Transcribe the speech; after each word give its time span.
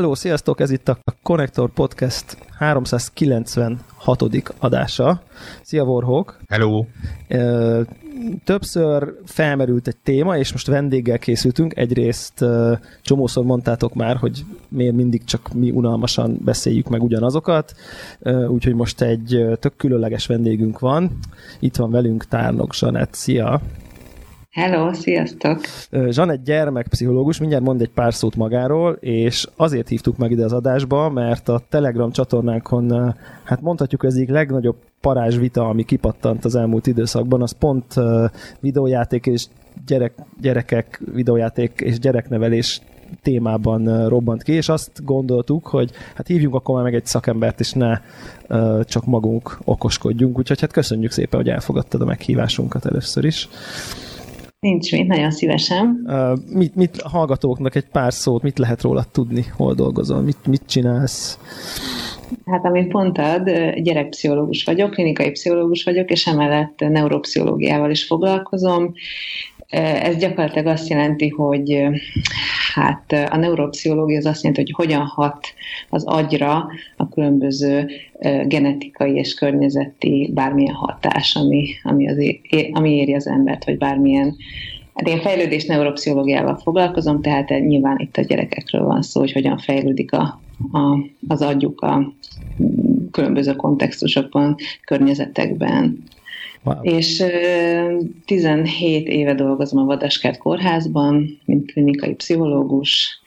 Hello, 0.00 0.14
sziasztok! 0.14 0.60
Ez 0.60 0.70
itt 0.70 0.88
a 0.88 0.98
Connector 1.22 1.70
Podcast 1.70 2.36
396. 2.58 3.80
adása. 4.58 5.22
Szia, 5.62 5.82
Warhawk! 5.82 6.40
Hello! 6.48 6.84
Többször 8.44 9.14
felmerült 9.24 9.88
egy 9.88 9.96
téma, 9.96 10.36
és 10.36 10.52
most 10.52 10.66
vendéggel 10.66 11.18
készültünk. 11.18 11.76
Egyrészt 11.76 12.44
csomószor 13.02 13.44
mondtátok 13.44 13.94
már, 13.94 14.16
hogy 14.16 14.44
miért 14.68 14.94
mindig 14.94 15.24
csak 15.24 15.52
mi 15.52 15.70
unalmasan 15.70 16.38
beszéljük 16.44 16.88
meg 16.88 17.02
ugyanazokat, 17.02 17.74
úgyhogy 18.48 18.74
most 18.74 19.00
egy 19.00 19.46
tök 19.58 19.76
különleges 19.76 20.26
vendégünk 20.26 20.78
van. 20.78 21.18
Itt 21.58 21.76
van 21.76 21.90
velünk 21.90 22.24
Tárnok 22.24 22.74
Zsanett. 22.74 23.14
Szia! 23.14 23.60
Hello, 24.50 24.92
sziasztok! 24.92 25.60
egy 26.30 26.42
gyermekpszichológus, 26.42 27.38
mindjárt 27.38 27.64
mond 27.64 27.80
egy 27.80 27.90
pár 27.90 28.14
szót 28.14 28.36
magáról, 28.36 28.92
és 28.92 29.46
azért 29.56 29.88
hívtuk 29.88 30.16
meg 30.16 30.30
ide 30.30 30.44
az 30.44 30.52
adásba, 30.52 31.10
mert 31.10 31.48
a 31.48 31.62
Telegram 31.68 32.12
csatornánkon, 32.12 33.14
hát 33.44 33.60
mondhatjuk, 33.60 34.04
ez 34.04 34.14
egyik 34.14 34.28
legnagyobb 34.28 34.76
parázs 35.00 35.36
vita, 35.36 35.68
ami 35.68 35.84
kipattant 35.84 36.44
az 36.44 36.54
elmúlt 36.54 36.86
időszakban, 36.86 37.42
az 37.42 37.52
pont 37.52 37.94
videójáték 38.60 39.26
és 39.26 39.46
gyerek, 39.86 40.12
gyerekek, 40.40 41.02
videójáték 41.12 41.80
és 41.80 41.98
gyereknevelés 41.98 42.80
témában 43.22 44.08
robbant 44.08 44.42
ki, 44.42 44.52
és 44.52 44.68
azt 44.68 45.04
gondoltuk, 45.04 45.66
hogy 45.66 45.90
hát 46.14 46.26
hívjunk 46.26 46.54
akkor 46.54 46.74
már 46.74 46.84
meg 46.84 46.94
egy 46.94 47.06
szakembert, 47.06 47.60
és 47.60 47.72
ne 47.72 48.00
uh, 48.48 48.84
csak 48.84 49.04
magunk 49.04 49.58
okoskodjunk, 49.64 50.38
úgyhogy 50.38 50.60
hát 50.60 50.72
köszönjük 50.72 51.10
szépen, 51.10 51.40
hogy 51.40 51.48
elfogadtad 51.48 52.00
a 52.00 52.04
meghívásunkat 52.04 52.86
először 52.86 53.24
is. 53.24 53.48
Nincs 54.60 54.92
mit, 54.92 55.06
nagyon 55.06 55.30
szívesen. 55.30 56.04
Uh, 56.06 56.38
mit, 56.52 56.74
mit 56.74 57.00
hallgatóknak 57.00 57.74
egy 57.74 57.88
pár 57.88 58.12
szót, 58.12 58.42
mit 58.42 58.58
lehet 58.58 58.82
róla 58.82 59.04
tudni, 59.12 59.44
hol 59.56 59.74
dolgozol, 59.74 60.20
mit, 60.20 60.46
mit 60.46 60.62
csinálsz? 60.66 61.38
Hát, 62.44 62.64
amit 62.64 62.92
mondtad, 62.92 63.50
gyerekpszichológus 63.82 64.64
vagyok, 64.64 64.90
klinikai 64.90 65.30
pszichológus 65.30 65.84
vagyok, 65.84 66.10
és 66.10 66.26
emellett 66.26 66.78
neuropszichológiával 66.78 67.90
is 67.90 68.04
foglalkozom. 68.04 68.94
Ez 69.70 70.16
gyakorlatilag 70.16 70.66
azt 70.66 70.88
jelenti, 70.88 71.28
hogy 71.28 71.82
hát 72.74 73.12
a 73.30 73.36
neuropszichológia 73.36 74.18
az 74.18 74.26
azt 74.26 74.42
jelenti, 74.42 74.62
hogy 74.62 74.86
hogyan 74.86 75.06
hat 75.06 75.46
az 75.88 76.04
agyra 76.04 76.68
a 76.96 77.08
különböző 77.08 77.90
genetikai 78.44 79.14
és 79.14 79.34
környezeti 79.34 80.30
bármilyen 80.34 80.74
hatás, 80.74 81.34
ami, 81.34 81.68
ami, 81.82 82.08
az, 82.08 82.16
ami 82.72 82.96
éri 82.96 83.14
az 83.14 83.26
embert, 83.26 83.64
vagy 83.64 83.78
bármilyen 83.78 84.36
Hát 84.94 85.08
én 85.08 85.20
fejlődés 85.20 85.64
neuropszichológiával 85.64 86.56
foglalkozom, 86.56 87.22
tehát 87.22 87.48
nyilván 87.48 87.98
itt 87.98 88.16
a 88.16 88.22
gyerekekről 88.22 88.84
van 88.84 89.02
szó, 89.02 89.20
hogy 89.20 89.32
hogyan 89.32 89.58
fejlődik 89.58 90.12
a, 90.12 90.40
a, 90.72 90.98
az 91.28 91.42
agyuk 91.42 91.80
a 91.80 92.12
különböző 93.10 93.56
kontextusokban, 93.56 94.56
környezetekben. 94.84 96.02
Wow. 96.62 96.82
És 96.82 97.24
17 98.24 99.08
éve 99.08 99.34
dolgozom 99.34 99.78
a 99.78 99.84
Vadaskert 99.84 100.38
kórházban, 100.38 101.40
mint 101.44 101.72
klinikai 101.72 102.14
pszichológus, 102.14 103.20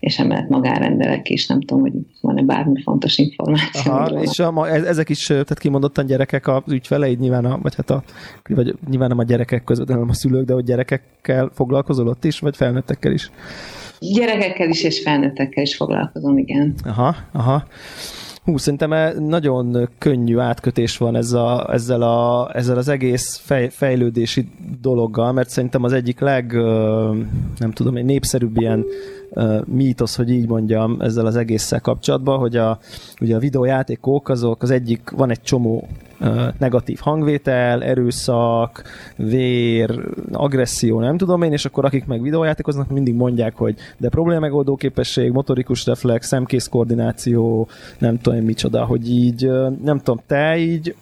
és 0.00 0.18
emellett 0.18 0.48
magárendelek 0.48 1.28
is, 1.28 1.46
nem 1.46 1.60
tudom, 1.60 1.82
hogy 1.82 1.92
van-e 2.20 2.42
bármi 2.42 2.82
fontos 2.82 3.18
információ. 3.18 3.92
Aha, 3.92 4.20
és 4.22 4.38
a, 4.38 4.68
ezek 4.68 5.08
is, 5.08 5.26
tehát 5.26 5.58
kimondottan 5.58 6.06
gyerekek 6.06 6.48
az 6.48 6.62
ügyfeleid, 6.66 7.20
nyilván 7.20 7.44
a, 7.44 7.58
vagy 7.62 7.74
hát 7.74 7.90
a, 7.90 8.02
vagy 8.48 8.74
nyilván 8.88 9.08
nem 9.08 9.18
a 9.18 9.22
gyerekek 9.22 9.64
között, 9.64 9.88
hanem 9.88 10.08
a 10.08 10.14
szülők, 10.14 10.44
de 10.44 10.52
hogy 10.52 10.64
gyerekekkel 10.64 11.50
foglalkozol 11.54 12.08
ott 12.08 12.24
is, 12.24 12.38
vagy 12.38 12.56
felnőttekkel 12.56 13.12
is? 13.12 13.30
Gyerekekkel 13.98 14.68
is, 14.68 14.82
és 14.82 15.00
felnőttekkel 15.00 15.62
is 15.62 15.76
foglalkozom, 15.76 16.38
igen. 16.38 16.74
Aha, 16.84 17.16
aha. 17.32 17.66
Hú, 18.46 18.56
szerintem 18.56 18.92
e 18.92 19.12
nagyon 19.18 19.88
könnyű 19.98 20.38
átkötés 20.38 20.96
van 20.96 21.16
ez 21.16 21.32
a, 21.32 21.72
ezzel, 21.72 22.02
a, 22.02 22.50
ezzel 22.54 22.76
az 22.76 22.88
egész 22.88 23.36
fej, 23.36 23.68
fejlődési 23.68 24.48
dologgal, 24.80 25.32
mert 25.32 25.48
szerintem 25.48 25.82
az 25.82 25.92
egyik 25.92 26.20
leg, 26.20 26.52
nem 27.58 27.70
tudom, 27.72 27.96
egy 27.96 28.04
népszerűbb 28.04 28.60
ilyen 28.60 28.84
mítosz, 29.64 30.16
hogy 30.16 30.30
így 30.30 30.48
mondjam, 30.48 30.96
ezzel 31.00 31.26
az 31.26 31.36
egésszel 31.36 31.80
kapcsolatban, 31.80 32.38
hogy 32.38 32.56
a, 32.56 32.78
ugye 33.20 33.36
a 33.36 33.38
videójátékok 33.38 34.28
azok 34.28 34.62
az 34.62 34.70
egyik, 34.70 35.10
van 35.10 35.30
egy 35.30 35.42
csomó 35.42 35.88
negatív 36.58 36.98
hangvétel, 36.98 37.82
erőszak, 37.82 38.82
vér, 39.16 40.00
agresszió, 40.32 41.00
nem 41.00 41.16
tudom 41.16 41.42
én, 41.42 41.52
és 41.52 41.64
akkor 41.64 41.84
akik 41.84 42.06
meg 42.06 42.22
videójátékoznak, 42.22 42.90
mindig 42.90 43.14
mondják, 43.14 43.56
hogy 43.56 43.76
de 43.96 44.08
problémegoldó 44.08 44.76
képesség, 44.76 45.32
motorikus 45.32 45.86
reflex, 45.86 46.26
szemkész 46.26 46.66
koordináció, 46.66 47.68
nem 47.98 48.20
tudom 48.20 48.38
én 48.38 48.44
micsoda, 48.44 48.84
hogy 48.84 49.10
így, 49.10 49.50
nem 49.84 49.98
tudom, 49.98 50.20
te 50.26 50.58
így 50.58 50.94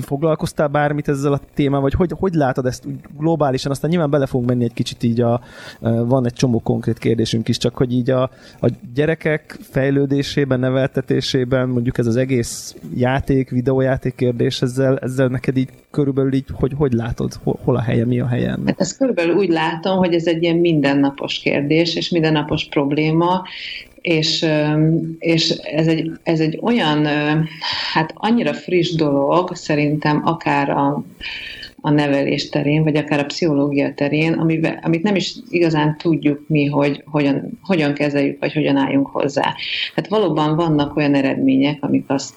foglalkoztál 0.00 0.68
bármit 0.68 1.08
ezzel 1.08 1.32
a 1.32 1.40
témával, 1.54 1.80
vagy 1.80 1.94
hogy, 1.94 2.12
hogy 2.18 2.34
látod 2.34 2.66
ezt 2.66 2.84
globálisan, 3.18 3.70
aztán 3.70 3.90
nyilván 3.90 4.10
bele 4.10 4.26
fogunk 4.26 4.48
menni 4.48 4.64
egy 4.64 4.72
kicsit 4.72 5.02
így 5.02 5.20
a, 5.20 5.40
van 5.80 6.26
egy 6.26 6.32
csomó 6.32 6.60
konkrét 6.60 6.98
kérdésünk 7.18 7.48
is, 7.48 7.56
csak 7.56 7.76
hogy 7.76 7.92
így 7.92 8.10
a, 8.10 8.22
a 8.60 8.70
gyerekek 8.94 9.56
fejlődésében, 9.70 10.60
neveltetésében, 10.60 11.68
mondjuk 11.68 11.98
ez 11.98 12.06
az 12.06 12.16
egész 12.16 12.76
játék, 12.94 13.50
videójáték 13.50 14.14
kérdés, 14.14 14.62
ezzel, 14.62 14.98
ezzel 14.98 15.28
neked 15.28 15.56
így 15.56 15.68
körülbelül 15.90 16.32
így, 16.32 16.44
hogy 16.52 16.72
hogy 16.76 16.92
látod, 16.92 17.32
hol, 17.42 17.76
a 17.76 17.80
helye, 17.80 18.04
mi 18.04 18.20
a 18.20 18.26
helyen? 18.26 18.62
Hát 18.66 18.80
ezt 18.80 18.96
körülbelül 18.98 19.36
úgy 19.36 19.48
látom, 19.48 19.96
hogy 19.96 20.14
ez 20.14 20.26
egy 20.26 20.42
ilyen 20.42 20.56
mindennapos 20.56 21.38
kérdés, 21.38 21.96
és 21.96 22.10
mindennapos 22.10 22.68
probléma, 22.68 23.42
és, 24.00 24.46
és 25.18 25.50
ez, 25.50 25.86
egy, 25.86 26.10
ez 26.22 26.40
egy 26.40 26.58
olyan, 26.62 27.06
hát 27.92 28.12
annyira 28.14 28.54
friss 28.54 28.94
dolog, 28.94 29.54
szerintem 29.54 30.20
akár 30.24 30.70
a, 30.70 31.02
a 31.80 31.90
nevelés 31.90 32.48
terén, 32.48 32.82
vagy 32.82 32.96
akár 32.96 33.18
a 33.18 33.24
pszichológia 33.24 33.94
terén, 33.94 34.32
amivel, 34.32 34.78
amit 34.82 35.02
nem 35.02 35.14
is 35.14 35.34
igazán 35.48 35.96
tudjuk 35.96 36.44
mi, 36.48 36.66
hogy 36.66 37.02
hogyan, 37.06 37.58
hogyan 37.62 37.94
kezeljük, 37.94 38.40
vagy 38.40 38.52
hogyan 38.52 38.76
álljunk 38.76 39.06
hozzá. 39.06 39.54
Hát 39.94 40.08
valóban 40.08 40.56
vannak 40.56 40.96
olyan 40.96 41.14
eredmények, 41.14 41.78
amik 41.80 42.04
azt 42.06 42.34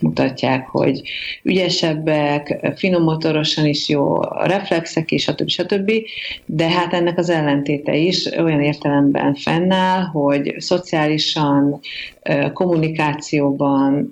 mutatják, 0.00 0.66
hogy 0.66 1.02
ügyesebbek, 1.42 2.72
finomotorosan 2.76 3.66
is 3.66 3.88
jó, 3.88 4.20
a 4.20 4.46
reflexek 4.46 5.10
is, 5.10 5.22
stb. 5.22 5.48
stb. 5.48 5.92
De 6.46 6.68
hát 6.68 6.92
ennek 6.92 7.18
az 7.18 7.30
ellentéte 7.30 7.96
is 7.96 8.26
olyan 8.26 8.60
értelemben 8.60 9.34
fennáll, 9.34 10.02
hogy 10.02 10.54
szociálisan, 10.58 11.80
kommunikációban, 12.52 14.10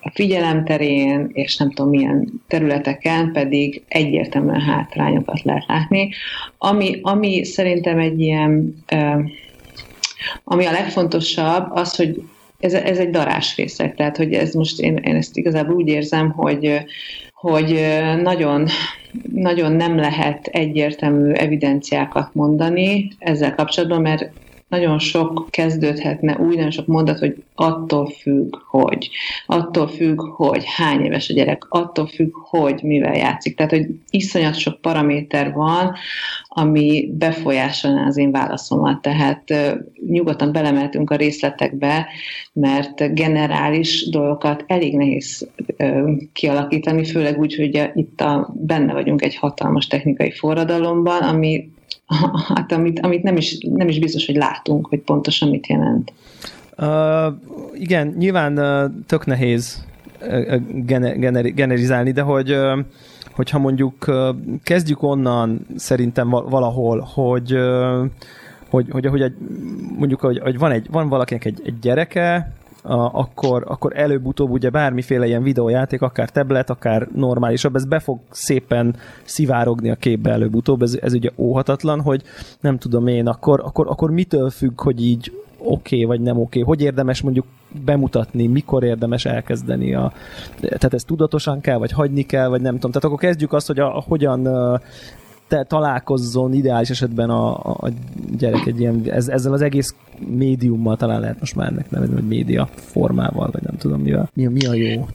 a 0.00 0.10
figyelemterén, 0.10 1.30
és 1.32 1.56
nem 1.56 1.70
tudom 1.70 1.90
milyen 1.90 2.42
területeken 2.48 3.32
pedig 3.32 3.82
egyértelműen 3.88 4.60
hátrányokat 4.60 5.42
lehet 5.42 5.66
látni. 5.66 6.10
Ami, 6.58 6.98
ami 7.02 7.44
szerintem 7.44 7.98
egy 7.98 8.20
ilyen, 8.20 8.84
ami 10.44 10.64
a 10.64 10.72
legfontosabb, 10.72 11.66
az, 11.70 11.96
hogy 11.96 12.22
ez, 12.60 12.74
ez 12.74 12.98
egy 12.98 13.10
darásfészek, 13.10 13.94
tehát 13.94 14.16
hogy 14.16 14.32
ez 14.32 14.54
most 14.54 14.80
én, 14.80 14.96
én 14.96 15.14
ezt 15.14 15.36
igazából 15.36 15.74
úgy 15.74 15.88
érzem, 15.88 16.30
hogy, 16.30 16.80
hogy 17.32 17.80
nagyon, 18.22 18.66
nagyon 19.32 19.72
nem 19.72 19.96
lehet 19.96 20.46
egyértelmű 20.46 21.32
evidenciákat 21.32 22.34
mondani 22.34 23.10
ezzel 23.18 23.54
kapcsolatban, 23.54 24.00
mert 24.00 24.30
nagyon 24.68 24.98
sok 24.98 25.46
kezdődhetne 25.50 26.36
úgy, 26.38 26.54
nagyon 26.54 26.70
sok 26.70 26.86
mondat, 26.86 27.18
hogy 27.18 27.44
attól 27.54 28.10
függ, 28.10 28.56
hogy, 28.68 29.10
attól 29.46 29.88
függ, 29.88 30.20
hogy 30.20 30.62
hány 30.64 31.04
éves 31.04 31.28
a 31.28 31.34
gyerek, 31.34 31.66
attól 31.68 32.06
függ, 32.06 32.34
hogy 32.34 32.80
mivel 32.82 33.16
játszik. 33.16 33.56
Tehát, 33.56 33.72
hogy 33.72 33.86
iszonyat 34.10 34.54
sok 34.58 34.80
paraméter 34.80 35.52
van, 35.52 35.94
ami 36.48 37.10
befolyásolná 37.12 38.06
az 38.06 38.16
én 38.16 38.30
válaszomat. 38.30 39.02
Tehát 39.02 39.54
nyugodtan 40.06 40.52
belemeltünk 40.52 41.10
a 41.10 41.16
részletekbe, 41.16 42.06
mert 42.52 43.14
generális 43.14 44.08
dolgokat 44.10 44.64
elég 44.66 44.96
nehéz 44.96 45.48
kialakítani, 46.32 47.04
főleg 47.04 47.38
úgy, 47.38 47.54
hogy 47.54 47.90
itt 47.94 48.20
a, 48.20 48.54
benne 48.54 48.92
vagyunk 48.92 49.22
egy 49.22 49.36
hatalmas 49.36 49.86
technikai 49.86 50.30
forradalomban, 50.30 51.22
ami 51.22 51.68
hát 52.54 52.72
amit, 52.72 53.00
amit 53.00 53.22
nem, 53.22 53.36
is, 53.36 53.58
nem 53.60 53.88
is 53.88 53.98
biztos, 53.98 54.26
hogy 54.26 54.36
látunk, 54.36 54.86
hogy 54.86 55.00
pontosan 55.00 55.48
mit 55.48 55.66
jelent. 55.66 56.12
Uh, 56.78 57.34
igen, 57.74 58.14
nyilván 58.18 58.58
uh, 58.58 58.90
tök 59.06 59.26
nehéz 59.26 59.84
uh, 60.20 60.56
gener, 60.84 61.18
gener, 61.18 61.54
generizálni, 61.54 62.12
de 62.12 62.22
hogy 62.22 62.52
uh, 62.52 62.78
hogyha 63.32 63.58
mondjuk 63.58 64.08
uh, 64.08 64.28
kezdjük 64.62 65.02
onnan 65.02 65.66
szerintem 65.76 66.30
valahol, 66.30 67.00
hogy 67.14 67.52
uh, 67.52 68.04
hogy, 68.70 68.86
hogy, 68.90 69.06
hogy 69.06 69.22
egy, 69.22 69.34
mondjuk, 69.98 70.20
hogy, 70.20 70.38
hogy 70.38 70.58
van, 70.58 70.70
egy, 70.70 70.86
van 70.90 71.08
valakinek 71.08 71.44
egy, 71.44 71.60
egy 71.64 71.78
gyereke, 71.78 72.52
akkor, 73.12 73.64
akkor 73.66 73.92
előbb-utóbb 73.96 74.50
ugye 74.50 74.70
bármiféle 74.70 75.26
ilyen 75.26 75.42
videójáték, 75.42 76.02
akár 76.02 76.30
tablet, 76.30 76.70
akár 76.70 77.08
normálisabb, 77.14 77.76
ez 77.76 77.84
be 77.84 77.98
fog 77.98 78.18
szépen 78.30 78.96
szivárogni 79.24 79.90
a 79.90 79.94
képbe 79.94 80.30
előbb-utóbb, 80.30 80.82
ez, 80.82 80.98
ez 81.00 81.14
ugye 81.14 81.30
óhatatlan, 81.36 82.00
hogy 82.00 82.22
nem 82.60 82.78
tudom 82.78 83.06
én, 83.06 83.26
akkor, 83.26 83.60
akkor, 83.64 83.86
akkor 83.88 84.10
mitől 84.10 84.50
függ, 84.50 84.80
hogy 84.80 85.04
így 85.04 85.32
oké 85.58 85.96
okay, 85.96 86.04
vagy 86.04 86.20
nem 86.20 86.36
oké, 86.38 86.60
okay? 86.60 86.62
hogy 86.62 86.84
érdemes 86.84 87.20
mondjuk 87.20 87.46
bemutatni, 87.84 88.46
mikor 88.46 88.84
érdemes 88.84 89.24
elkezdeni 89.24 89.94
a... 89.94 90.12
Tehát 90.60 90.94
ez 90.94 91.04
tudatosan 91.04 91.60
kell, 91.60 91.78
vagy 91.78 91.92
hagyni 91.92 92.22
kell, 92.22 92.48
vagy 92.48 92.60
nem 92.60 92.74
tudom. 92.74 92.90
Tehát 92.90 93.04
akkor 93.04 93.18
kezdjük 93.18 93.52
azt, 93.52 93.66
hogy 93.66 93.78
a, 93.78 93.96
a 93.96 94.04
hogyan 94.06 94.46
te 95.48 95.64
találkozzon 95.64 96.54
ideális 96.54 96.90
esetben 96.90 97.30
a, 97.30 97.54
a 97.56 97.88
gyerek 98.38 98.66
egy 98.66 98.80
ilyen, 98.80 99.02
ez, 99.10 99.28
ezzel 99.28 99.52
az 99.52 99.62
egész 99.62 99.94
médiummal 100.18 100.96
talán 100.96 101.20
lehet 101.20 101.40
most 101.40 101.54
már 101.54 101.68
ennek 101.68 101.90
nevezni, 101.90 102.14
hogy 102.14 102.28
média 102.28 102.68
formával, 102.74 103.48
vagy 103.52 103.62
nem 103.62 103.76
tudom 103.76 104.00
mivel. 104.00 104.30
Mi, 104.34 104.46
mi 104.46 104.66
a 104.66 104.74
jó? 104.74 105.06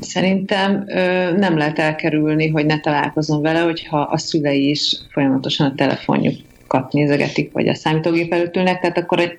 Szerintem 0.00 0.84
ö, 0.86 1.32
nem 1.36 1.56
lehet 1.56 1.78
elkerülni, 1.78 2.48
hogy 2.48 2.66
ne 2.66 2.80
találkozom 2.80 3.42
vele, 3.42 3.60
hogyha 3.60 4.00
a 4.00 4.18
szülei 4.18 4.68
is 4.68 4.96
folyamatosan 5.10 5.66
a 5.66 5.74
telefonjukat 5.74 6.92
nézegetik, 6.92 7.52
vagy 7.52 7.68
a 7.68 7.74
számítógép 7.74 8.32
előtt 8.32 8.56
ülnek, 8.56 8.80
tehát 8.80 8.98
akkor 8.98 9.18
egy 9.18 9.38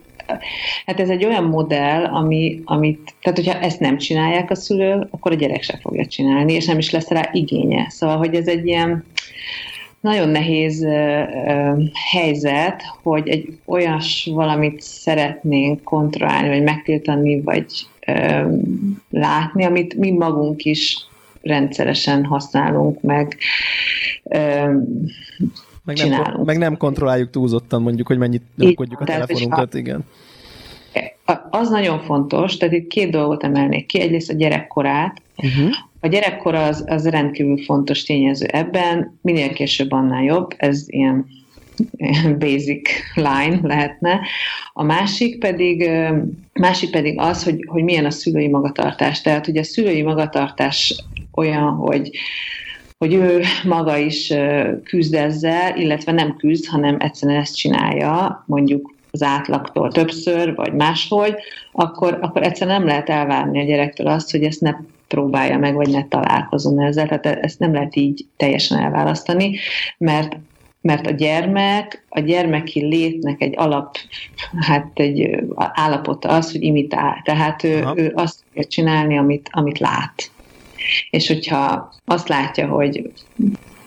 Hát 0.85 1.00
ez 1.00 1.09
egy 1.09 1.25
olyan 1.25 1.44
modell, 1.44 2.06
ami, 2.06 2.62
amit, 2.65 3.15
tehát 3.21 3.38
hogyha 3.38 3.59
ezt 3.59 3.80
nem 3.80 3.97
csinálják 3.97 4.51
a 4.51 4.56
szülő, 4.56 5.07
akkor 5.12 5.31
a 5.31 5.35
gyerek 5.35 5.63
se 5.63 5.77
fogja 5.81 6.06
csinálni, 6.06 6.53
és 6.53 6.65
nem 6.65 6.77
is 6.77 6.91
lesz 6.91 7.09
rá 7.09 7.30
igénye. 7.31 7.85
Szóval, 7.89 8.18
hogy 8.18 8.35
ez 8.35 8.47
egy 8.47 8.65
ilyen, 8.65 9.06
nagyon 9.99 10.29
nehéz 10.29 10.85
helyzet, 12.11 12.81
hogy 13.03 13.27
egy 13.27 13.57
olyas 13.65 14.29
valamit 14.33 14.81
szeretnénk 14.81 15.83
kontrollálni, 15.83 16.47
vagy 16.47 16.63
megtiltani, 16.63 17.41
vagy 17.41 17.65
látni, 19.09 19.63
amit 19.63 19.94
mi 19.94 20.11
magunk 20.11 20.63
is 20.63 20.97
rendszeresen 21.41 22.25
használunk, 22.25 23.01
meg 23.01 23.38
meg 25.83 25.95
csinálunk. 25.95 26.35
Nem, 26.35 26.45
meg 26.45 26.57
nem 26.57 26.77
kontrolláljuk 26.77 27.29
túlzottan 27.29 27.81
mondjuk, 27.81 28.07
hogy 28.07 28.17
mennyit 28.17 28.44
nyomkodjuk 28.57 28.99
a 28.99 29.05
telefonunkat, 29.05 29.73
igen. 29.73 30.03
Az 31.49 31.69
nagyon 31.69 31.99
fontos, 31.99 32.57
tehát 32.57 32.73
itt 32.73 32.88
két 32.88 33.11
dolgot 33.11 33.44
emelnék 33.44 33.85
ki. 33.85 33.99
Egyrészt 33.99 34.29
a 34.29 34.33
gyerekkorát, 34.33 35.21
uh-huh. 35.35 35.69
A 36.07 36.09
gyerekkor 36.09 36.56
az, 36.56 36.83
az 36.88 37.07
rendkívül 37.09 37.57
fontos 37.57 38.04
tényező 38.04 38.45
ebben, 38.45 39.19
minél 39.21 39.54
később 39.54 39.92
annál 39.92 40.24
jobb, 40.24 40.54
ez 40.57 40.83
ilyen 40.86 41.25
basic 42.39 42.89
line 43.15 43.59
lehetne. 43.62 44.21
A 44.74 44.83
másik 44.83 45.39
pedig, 45.39 45.89
másik 46.54 46.89
pedig 46.89 47.19
az, 47.19 47.44
hogy, 47.44 47.65
hogy 47.68 47.83
milyen 47.83 48.06
a 48.06 48.09
szülői 48.09 48.48
magatartás. 48.48 49.21
Tehát, 49.21 49.45
hogy 49.45 49.57
a 49.57 49.63
szülői 49.63 50.01
magatartás 50.01 51.04
olyan, 51.33 51.69
hogy 51.69 52.09
hogy 52.98 53.13
ő 53.13 53.42
maga 53.63 53.98
is 53.98 54.33
küzd 54.83 55.13
ezzel, 55.13 55.77
illetve 55.77 56.12
nem 56.12 56.36
küzd, 56.36 56.65
hanem 56.65 56.98
egyszerűen 57.00 57.39
ezt 57.39 57.56
csinálja, 57.56 58.44
mondjuk 58.45 58.95
az 59.12 59.24
átlagtól 59.24 59.92
többször, 59.92 60.56
vagy 60.56 60.74
máshogy, 60.74 61.36
akkor, 61.71 62.18
akkor 62.21 62.44
egyszerűen 62.44 62.77
nem 62.77 62.88
lehet 62.88 63.09
elvárni 63.09 63.59
a 63.59 63.65
gyerektől 63.65 64.07
azt, 64.07 64.31
hogy 64.31 64.44
ezt 64.44 64.62
ne 64.62 64.74
próbálja 65.07 65.57
meg, 65.57 65.75
vagy 65.75 65.89
ne 65.89 66.07
találkozom 66.07 66.80
ezzel. 66.80 67.07
Tehát 67.07 67.25
ezt 67.25 67.59
nem 67.59 67.74
lehet 67.74 67.95
így 67.95 68.25
teljesen 68.38 68.77
elválasztani, 68.80 69.57
mert 69.98 70.38
mert 70.81 71.07
a 71.07 71.12
gyermek, 71.12 72.06
a 72.09 72.19
gyermeki 72.19 72.86
létnek 72.86 73.42
egy 73.42 73.54
alap, 73.57 73.98
hát 74.59 74.92
egy 74.94 75.44
állapota 75.57 76.30
az, 76.30 76.51
hogy 76.51 76.63
imitál. 76.63 77.21
Tehát 77.24 77.63
ő, 77.63 77.88
ő 77.95 78.12
azt 78.15 78.44
kell 78.54 78.63
csinálni, 78.63 79.18
amit, 79.18 79.50
amit 79.51 79.80
lát. 79.80 80.31
És 81.09 81.27
hogyha 81.27 81.94
azt 82.06 82.27
látja, 82.27 82.68
hogy 82.68 83.12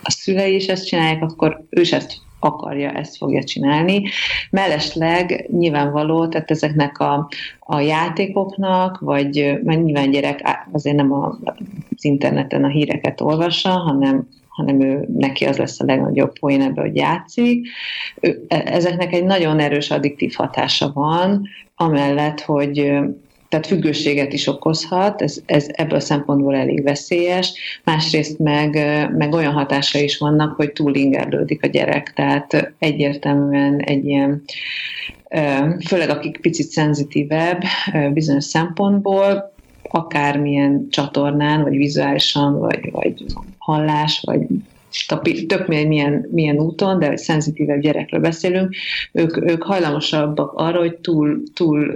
a 0.02 0.10
szülei 0.10 0.54
is 0.54 0.66
ezt 0.66 0.86
csinálják, 0.86 1.22
akkor 1.22 1.64
ő 1.68 1.80
is 1.80 1.92
ezt 1.92 2.12
akarja, 2.40 2.90
ezt 2.90 3.16
fogja 3.16 3.44
csinálni. 3.44 4.02
Mellesleg 4.50 5.46
nyilvánvaló, 5.50 6.28
tehát 6.28 6.50
ezeknek 6.50 6.98
a, 6.98 7.28
a 7.58 7.80
játékoknak, 7.80 8.98
vagy 9.00 9.58
mert 9.64 9.82
nyilván 9.82 10.10
gyerek 10.10 10.66
azért 10.72 10.96
nem 10.96 11.12
a, 11.12 11.38
az 11.96 12.04
interneten 12.04 12.64
a 12.64 12.68
híreket 12.68 13.20
olvassa, 13.20 13.70
hanem 13.70 14.28
hanem 14.48 14.80
ő, 14.80 15.08
neki 15.16 15.44
az 15.44 15.56
lesz 15.56 15.80
a 15.80 15.84
legnagyobb 15.84 16.38
poén 16.38 16.62
ebbe, 16.62 16.80
hogy 16.80 16.96
játszik. 16.96 17.68
E, 18.20 18.62
ezeknek 18.64 19.12
egy 19.12 19.24
nagyon 19.24 19.58
erős 19.58 19.90
addiktív 19.90 20.34
hatása 20.36 20.90
van, 20.94 21.48
amellett, 21.74 22.40
hogy 22.40 23.00
tehát 23.50 23.66
függőséget 23.66 24.32
is 24.32 24.46
okozhat, 24.46 25.22
ez, 25.22 25.42
ez 25.46 25.66
ebből 25.72 25.98
a 25.98 26.00
szempontból 26.00 26.54
elég 26.54 26.82
veszélyes, 26.82 27.52
másrészt 27.84 28.38
meg, 28.38 28.74
meg 29.16 29.32
olyan 29.32 29.52
hatása 29.52 29.98
is 29.98 30.18
vannak, 30.18 30.56
hogy 30.56 30.72
túlingerlődik 30.72 31.64
a 31.64 31.66
gyerek, 31.66 32.12
tehát 32.12 32.72
egyértelműen 32.78 33.78
egy 33.78 34.04
ilyen, 34.04 34.42
főleg 35.86 36.10
akik 36.10 36.40
picit 36.40 36.66
szenzitívebb 36.66 37.62
bizonyos 38.12 38.44
szempontból, 38.44 39.52
akármilyen 39.82 40.86
csatornán, 40.90 41.62
vagy 41.62 41.76
vizuálisan, 41.76 42.58
vagy, 42.58 42.90
vagy 42.90 43.24
hallás, 43.58 44.22
vagy 44.26 44.46
tök 45.46 45.66
milyen, 45.66 46.28
milyen 46.30 46.58
úton, 46.58 46.98
de 46.98 47.16
szenzitívebb 47.16 47.80
gyerekről 47.80 48.20
beszélünk, 48.20 48.74
ők, 49.12 49.50
ők 49.50 49.62
hajlamosabbak 49.62 50.52
arra, 50.52 50.78
hogy 50.78 50.96
túl, 50.96 51.42
túl 51.54 51.92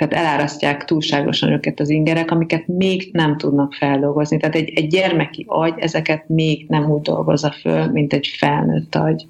tehát 0.00 0.26
elárasztják 0.26 0.84
túlságosan 0.84 1.52
őket 1.52 1.80
az 1.80 1.88
ingerek, 1.88 2.30
amiket 2.30 2.66
még 2.66 3.08
nem 3.12 3.36
tudnak 3.36 3.72
feldolgozni. 3.72 4.38
Tehát 4.38 4.54
egy, 4.54 4.72
egy 4.74 4.86
gyermeki 4.86 5.44
agy 5.48 5.74
ezeket 5.76 6.28
még 6.28 6.64
nem 6.68 6.90
úgy 6.90 7.00
dolgozza 7.00 7.50
föl, 7.50 7.86
mint 7.86 8.12
egy 8.12 8.26
felnőtt 8.38 8.94
agy, 8.94 9.26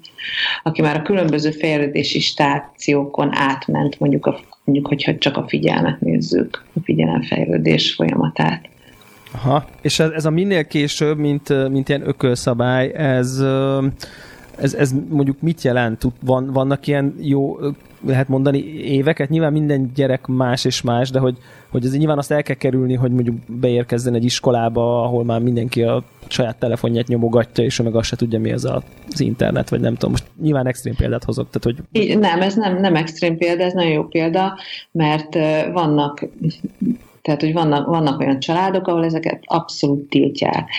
aki 0.63 0.81
már 0.81 0.95
a 0.95 1.01
különböző 1.01 1.51
fejlődési 1.51 2.19
stációkon 2.19 3.29
átment, 3.33 3.99
mondjuk, 3.99 4.25
a, 4.25 4.39
mondjuk 4.63 4.87
hogyha 4.87 5.17
csak 5.17 5.37
a 5.37 5.47
figyelmet 5.47 5.99
nézzük, 6.01 6.63
a 6.73 6.79
figyelemfejlődés 6.83 7.93
folyamatát. 7.93 8.69
Aha, 9.33 9.65
és 9.81 9.99
ez, 9.99 10.09
ez 10.09 10.25
a 10.25 10.29
minél 10.29 10.67
később, 10.67 11.17
mint, 11.17 11.69
mint 11.69 11.89
ilyen 11.89 12.07
ökölszabály, 12.07 12.91
ez 12.95 13.43
ez, 14.61 14.73
ez 14.73 14.93
mondjuk 15.09 15.41
mit 15.41 15.61
jelent? 15.61 16.01
Van, 16.25 16.51
vannak 16.51 16.87
ilyen 16.87 17.15
jó, 17.19 17.57
lehet 18.05 18.27
mondani 18.27 18.57
éveket? 18.73 19.29
Nyilván 19.29 19.51
minden 19.51 19.91
gyerek 19.95 20.27
más 20.27 20.65
és 20.65 20.81
más, 20.81 21.09
de 21.09 21.19
hogy, 21.19 21.37
hogy 21.69 21.85
ez 21.85 21.97
nyilván 21.97 22.17
azt 22.17 22.31
el 22.31 22.43
kell 22.43 22.55
kerülni, 22.55 22.93
hogy 22.93 23.11
mondjuk 23.11 23.35
beérkezzen 23.47 24.13
egy 24.13 24.23
iskolába, 24.23 25.03
ahol 25.03 25.23
már 25.23 25.39
mindenki 25.39 25.83
a 25.83 26.03
saját 26.27 26.59
telefonját 26.59 27.07
nyomogatja, 27.07 27.63
és 27.63 27.79
ő 27.79 27.83
meg 27.83 27.95
azt 27.95 28.07
se 28.07 28.15
tudja, 28.15 28.39
mi 28.39 28.51
az 28.51 28.65
a, 28.65 28.83
az 29.11 29.19
internet, 29.19 29.69
vagy 29.69 29.79
nem 29.79 29.93
tudom. 29.93 30.11
Most 30.11 30.25
nyilván 30.41 30.67
extrém 30.67 30.95
példát 30.95 31.23
hozott. 31.23 31.51
Tehát, 31.51 31.79
hogy... 31.91 32.17
Nem, 32.19 32.41
ez 32.41 32.55
nem, 32.55 32.79
nem 32.79 32.95
extrém 32.95 33.37
példa, 33.37 33.63
ez 33.63 33.73
nagyon 33.73 33.91
jó 33.91 34.03
példa, 34.03 34.57
mert 34.91 35.35
vannak 35.73 36.27
tehát, 37.21 37.41
hogy 37.41 37.53
vannak, 37.53 37.87
vannak 37.87 38.19
olyan 38.19 38.39
családok, 38.39 38.87
ahol 38.87 39.05
ezeket 39.05 39.39
abszolút 39.45 40.09
tiltják. 40.09 40.69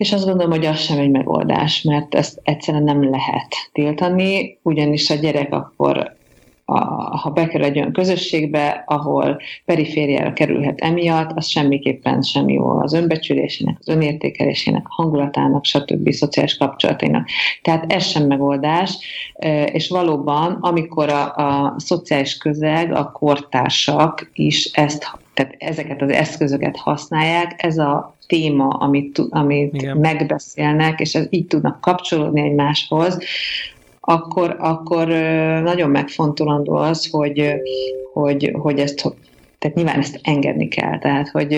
És 0.00 0.12
azt 0.12 0.24
gondolom, 0.24 0.50
hogy 0.50 0.66
az 0.66 0.80
sem 0.80 0.98
egy 0.98 1.10
megoldás, 1.10 1.82
mert 1.82 2.14
ezt 2.14 2.40
egyszerűen 2.42 2.82
nem 2.82 3.10
lehet 3.10 3.54
tiltani, 3.72 4.58
ugyanis 4.62 5.10
a 5.10 5.14
gyerek 5.14 5.52
akkor 5.52 6.16
a, 6.64 6.78
ha 7.16 7.30
bekerül 7.30 7.66
egy 7.66 7.76
olyan 7.78 7.92
közösségbe, 7.92 8.84
ahol 8.86 9.40
perifériára 9.64 10.32
kerülhet 10.32 10.80
emiatt, 10.80 11.30
az 11.34 11.46
semmiképpen 11.46 12.22
sem 12.22 12.48
jó 12.48 12.68
az 12.68 12.92
önbecsülésének, 12.92 13.76
az 13.78 13.88
önértékelésének, 13.88 14.86
hangulatának, 14.88 15.64
stb. 15.64 16.10
szociális 16.10 16.56
kapcsolatainak. 16.56 17.28
Tehát 17.62 17.92
ez 17.92 18.06
sem 18.06 18.26
megoldás, 18.26 18.98
és 19.72 19.88
valóban, 19.88 20.58
amikor 20.60 21.08
a, 21.08 21.34
a 21.34 21.74
szociális 21.76 22.36
közeg, 22.36 22.92
a 22.92 23.10
kortársak 23.10 24.30
is 24.32 24.64
ezt 24.64 25.18
tehát 25.34 25.54
ezeket 25.58 26.02
az 26.02 26.10
eszközöket 26.10 26.76
használják, 26.76 27.62
ez 27.62 27.78
a 27.78 28.18
téma, 28.30 28.68
amit, 28.68 29.18
amit 29.30 29.74
Igen. 29.74 29.96
megbeszélnek, 29.96 31.00
és 31.00 31.14
ez 31.14 31.26
így 31.30 31.46
tudnak 31.46 31.80
kapcsolódni 31.80 32.40
egymáshoz, 32.40 33.18
akkor, 34.00 34.56
akkor 34.58 35.06
nagyon 35.62 35.90
megfontolandó 35.90 36.74
az, 36.74 37.08
hogy, 37.10 37.54
hogy, 38.12 38.52
hogy 38.58 38.78
ezt 38.78 39.14
tehát 39.58 39.76
nyilván 39.76 39.98
ezt 39.98 40.20
engedni 40.22 40.68
kell. 40.68 40.98
Tehát, 40.98 41.28
hogy 41.28 41.52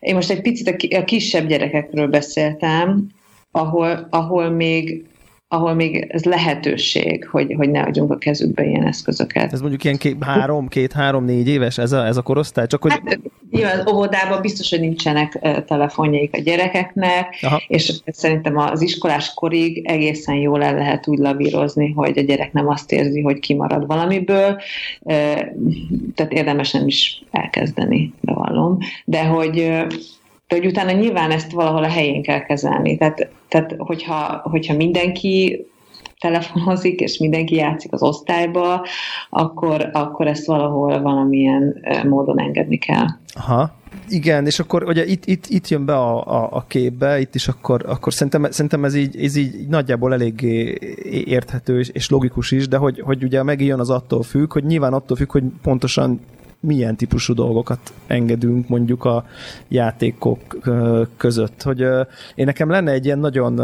én 0.00 0.14
most 0.14 0.30
egy 0.30 0.40
picit 0.40 0.94
a 0.94 1.04
kisebb 1.04 1.46
gyerekekről 1.46 2.06
beszéltem, 2.06 3.06
ahol, 3.50 4.06
ahol 4.10 4.50
még 4.50 5.04
ahol 5.52 5.74
még 5.74 6.06
ez 6.08 6.24
lehetőség, 6.24 7.28
hogy, 7.30 7.54
hogy 7.56 7.70
ne 7.70 7.80
adjunk 7.82 8.10
a 8.10 8.18
kezükbe 8.18 8.64
ilyen 8.64 8.86
eszközöket. 8.86 9.52
Ez 9.52 9.60
mondjuk 9.60 9.84
ilyen 9.84 9.96
két, 9.96 10.24
három, 10.24 10.68
két, 10.68 10.92
három, 10.92 11.24
négy 11.24 11.48
éves 11.48 11.78
ez 11.78 11.92
a, 11.92 12.06
ez 12.06 12.16
a 12.16 12.22
korosztály? 12.22 12.66
Csak 12.66 12.82
hogy... 12.82 12.90
Hát, 12.90 13.20
nyilván 13.50 13.88
óvodában 13.88 14.40
biztos, 14.40 14.70
hogy 14.70 14.80
nincsenek 14.80 15.38
telefonjaik 15.66 16.34
a 16.36 16.40
gyerekeknek, 16.40 17.38
Aha. 17.42 17.62
és 17.66 17.92
szerintem 18.06 18.56
az 18.56 18.82
iskolás 18.82 19.34
korig 19.34 19.86
egészen 19.86 20.34
jól 20.34 20.62
el 20.62 20.74
lehet 20.74 21.08
úgy 21.08 21.18
lavírozni, 21.18 21.92
hogy 21.92 22.18
a 22.18 22.22
gyerek 22.22 22.52
nem 22.52 22.68
azt 22.68 22.92
érzi, 22.92 23.20
hogy 23.20 23.38
kimarad 23.38 23.86
valamiből, 23.86 24.60
tehát 26.14 26.32
érdemes 26.32 26.70
nem 26.70 26.86
is 26.86 27.22
elkezdeni, 27.30 28.12
bevallom, 28.20 28.78
de 29.04 29.24
hogy 29.24 29.84
de 30.52 30.58
hogy 30.58 30.66
utána 30.66 30.90
nyilván 30.90 31.30
ezt 31.30 31.52
valahol 31.52 31.84
a 31.84 31.88
helyén 31.88 32.22
kell 32.22 32.40
kezelni. 32.40 32.96
Tehát, 32.96 33.28
tehát 33.48 33.74
hogyha, 33.78 34.40
hogyha 34.44 34.74
mindenki 34.74 35.66
telefonozik, 36.18 37.00
és 37.00 37.18
mindenki 37.18 37.54
játszik 37.54 37.92
az 37.92 38.02
osztályba, 38.02 38.86
akkor, 39.30 39.90
akkor 39.92 40.26
ezt 40.26 40.46
valahol 40.46 41.02
valamilyen 41.02 41.84
módon 42.08 42.40
engedni 42.40 42.78
kell. 42.78 43.06
Aha. 43.34 43.80
Igen, 44.08 44.46
és 44.46 44.58
akkor 44.58 44.82
ugye 44.82 45.06
itt, 45.06 45.26
itt, 45.26 45.46
itt 45.46 45.68
jön 45.68 45.84
be 45.84 45.94
a, 45.94 46.26
a, 46.26 46.48
a 46.50 46.64
képbe, 46.68 47.20
itt 47.20 47.34
is 47.34 47.48
akkor, 47.48 47.84
akkor 47.86 48.12
szerintem, 48.12 48.50
szerintem 48.50 48.84
ez, 48.84 48.94
így, 48.94 49.24
ez 49.24 49.36
így 49.36 49.68
nagyjából 49.68 50.12
eléggé 50.12 50.78
érthető 51.26 51.78
és, 51.78 51.88
és 51.88 52.10
logikus 52.10 52.50
is, 52.50 52.68
de 52.68 52.76
hogy, 52.76 53.00
hogy 53.00 53.24
ugye 53.24 53.42
megijön 53.42 53.80
az 53.80 53.90
attól 53.90 54.22
függ, 54.22 54.52
hogy 54.52 54.64
nyilván 54.64 54.92
attól 54.92 55.16
függ, 55.16 55.30
hogy 55.30 55.44
pontosan 55.62 56.20
milyen 56.62 56.96
típusú 56.96 57.34
dolgokat 57.34 57.92
engedünk 58.06 58.68
mondjuk 58.68 59.04
a 59.04 59.24
játékok 59.68 60.58
között. 61.16 61.62
Hogy 61.62 61.80
én 62.34 62.44
nekem 62.44 62.70
lenne 62.70 62.90
egy 62.90 63.04
ilyen 63.04 63.18
nagyon 63.18 63.60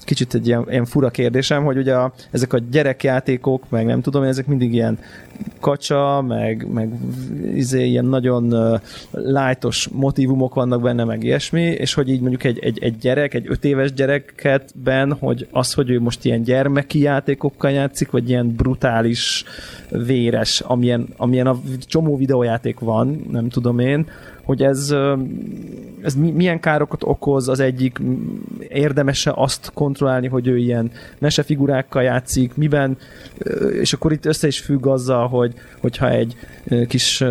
kicsit 0.00 0.34
egy 0.34 0.46
ilyen, 0.46 0.66
ilyen 0.68 0.84
fura 0.84 1.10
kérdésem, 1.10 1.64
hogy 1.64 1.76
ugye 1.76 1.94
a, 1.94 2.12
ezek 2.30 2.52
a 2.52 2.58
gyerekjátékok, 2.70 3.64
meg 3.68 3.86
nem 3.86 4.00
tudom, 4.00 4.22
ezek 4.22 4.46
mindig 4.46 4.72
ilyen 4.72 4.98
kacsa, 5.60 6.24
meg, 6.28 6.66
meg 6.72 6.92
izé, 7.54 7.86
ilyen 7.86 8.04
nagyon 8.04 8.54
lájtos 9.10 9.88
motivumok 9.92 10.54
vannak 10.54 10.82
benne, 10.82 11.04
meg 11.04 11.24
ilyesmi, 11.24 11.62
és 11.62 11.94
hogy 11.94 12.08
így 12.08 12.20
mondjuk 12.20 12.44
egy, 12.44 12.58
egy, 12.58 12.78
egy 12.82 12.98
gyerek, 12.98 13.34
egy 13.34 13.46
öt 13.48 13.64
éves 13.64 13.92
gyereketben, 13.92 15.12
hogy 15.12 15.48
az, 15.50 15.72
hogy 15.72 15.90
ő 15.90 16.00
most 16.00 16.24
ilyen 16.24 16.42
gyermeki 16.42 16.98
játékokkal 16.98 17.70
játszik, 17.70 18.10
vagy 18.10 18.28
ilyen 18.28 18.54
brutális, 18.54 19.44
véres, 19.88 20.60
amilyen, 20.60 21.08
amilyen 21.16 21.46
a 21.46 21.60
csomó 21.86 22.16
videójáték 22.20 22.78
van, 22.78 23.26
nem 23.30 23.48
tudom 23.48 23.78
én, 23.78 24.06
hogy 24.42 24.62
ez, 24.62 24.94
ez 26.02 26.14
milyen 26.14 26.60
károkat 26.60 27.02
okoz, 27.04 27.48
az 27.48 27.60
egyik 27.60 28.00
érdemese 28.68 29.32
azt 29.34 29.70
kontrollálni, 29.74 30.28
hogy 30.28 30.46
ő 30.46 30.56
ilyen 30.56 30.90
mesefigurákkal 31.18 32.02
játszik, 32.02 32.56
miben, 32.56 32.96
és 33.80 33.92
akkor 33.92 34.12
itt 34.12 34.26
össze 34.26 34.46
is 34.46 34.60
függ 34.60 34.86
azzal, 34.86 35.28
hogy, 35.28 35.54
hogyha 35.80 36.10
egy 36.10 36.36
kis, 36.88 37.24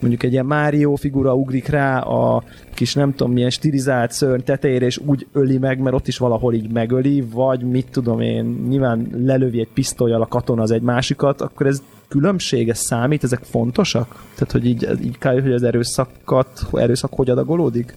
mondjuk 0.00 0.22
egy 0.22 0.32
ilyen 0.32 0.46
Mario 0.46 0.94
figura 0.94 1.34
ugrik 1.34 1.68
rá 1.68 1.98
a 1.98 2.42
kis 2.74 2.94
nem 2.94 3.14
tudom 3.14 3.32
milyen 3.32 3.50
stilizált 3.50 4.12
szörny 4.12 4.42
tetejére, 4.42 4.86
és 4.86 4.98
úgy 4.98 5.26
öli 5.32 5.58
meg, 5.58 5.78
mert 5.78 5.96
ott 5.96 6.08
is 6.08 6.18
valahol 6.18 6.54
így 6.54 6.72
megöli, 6.72 7.24
vagy 7.32 7.62
mit 7.62 7.86
tudom 7.90 8.20
én, 8.20 8.44
nyilván 8.68 9.08
lelövi 9.24 9.60
egy 9.60 9.72
pisztolyjal 9.74 10.22
a 10.22 10.26
katona 10.26 10.62
az 10.62 10.70
egy 10.70 10.82
másikat, 10.82 11.40
akkor 11.40 11.66
ez 11.66 11.82
különbség, 12.08 12.68
ez 12.68 12.78
számít, 12.78 13.24
ezek 13.24 13.42
fontosak? 13.42 14.24
Tehát, 14.34 14.52
hogy 14.52 14.66
így, 14.66 14.88
így 15.04 15.18
kell, 15.18 15.40
hogy 15.40 15.52
az 15.52 15.62
erőszakat, 15.62 16.62
erőszak 16.72 17.12
hogy 17.14 17.30
adagolódik? 17.30 17.94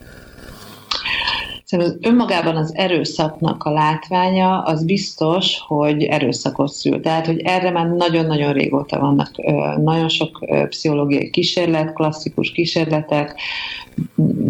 Szerintem 1.69 2.11
önmagában 2.11 2.55
az 2.55 2.75
erőszaknak 2.75 3.63
a 3.63 3.71
látványa 3.71 4.61
az 4.61 4.85
biztos, 4.85 5.57
hogy 5.67 6.03
erőszakot 6.03 6.71
szül. 6.71 7.01
Tehát, 7.01 7.25
hogy 7.25 7.39
erre 7.39 7.71
már 7.71 7.87
nagyon-nagyon 7.87 8.53
régóta 8.53 8.99
vannak 8.99 9.31
nagyon 9.77 10.09
sok 10.09 10.45
pszichológiai 10.69 11.29
kísérlet, 11.29 11.93
klasszikus 11.93 12.51
kísérletek, 12.51 13.39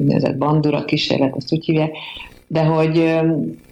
ezek 0.07 0.37
bandura 0.37 0.85
kísérlet, 0.85 1.35
ezt 1.35 1.53
úgy 1.53 1.65
hívják, 1.65 1.91
de 2.47 2.63
hogy, 2.63 3.19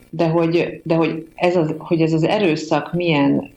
de 0.09 0.27
hogy, 0.27 0.81
de 0.83 0.95
hogy, 0.95 1.27
ez 1.35 1.55
az, 1.55 1.73
hogy 1.77 2.01
ez 2.01 2.13
az 2.13 2.23
erőszak 2.23 2.93
milyen 2.93 3.49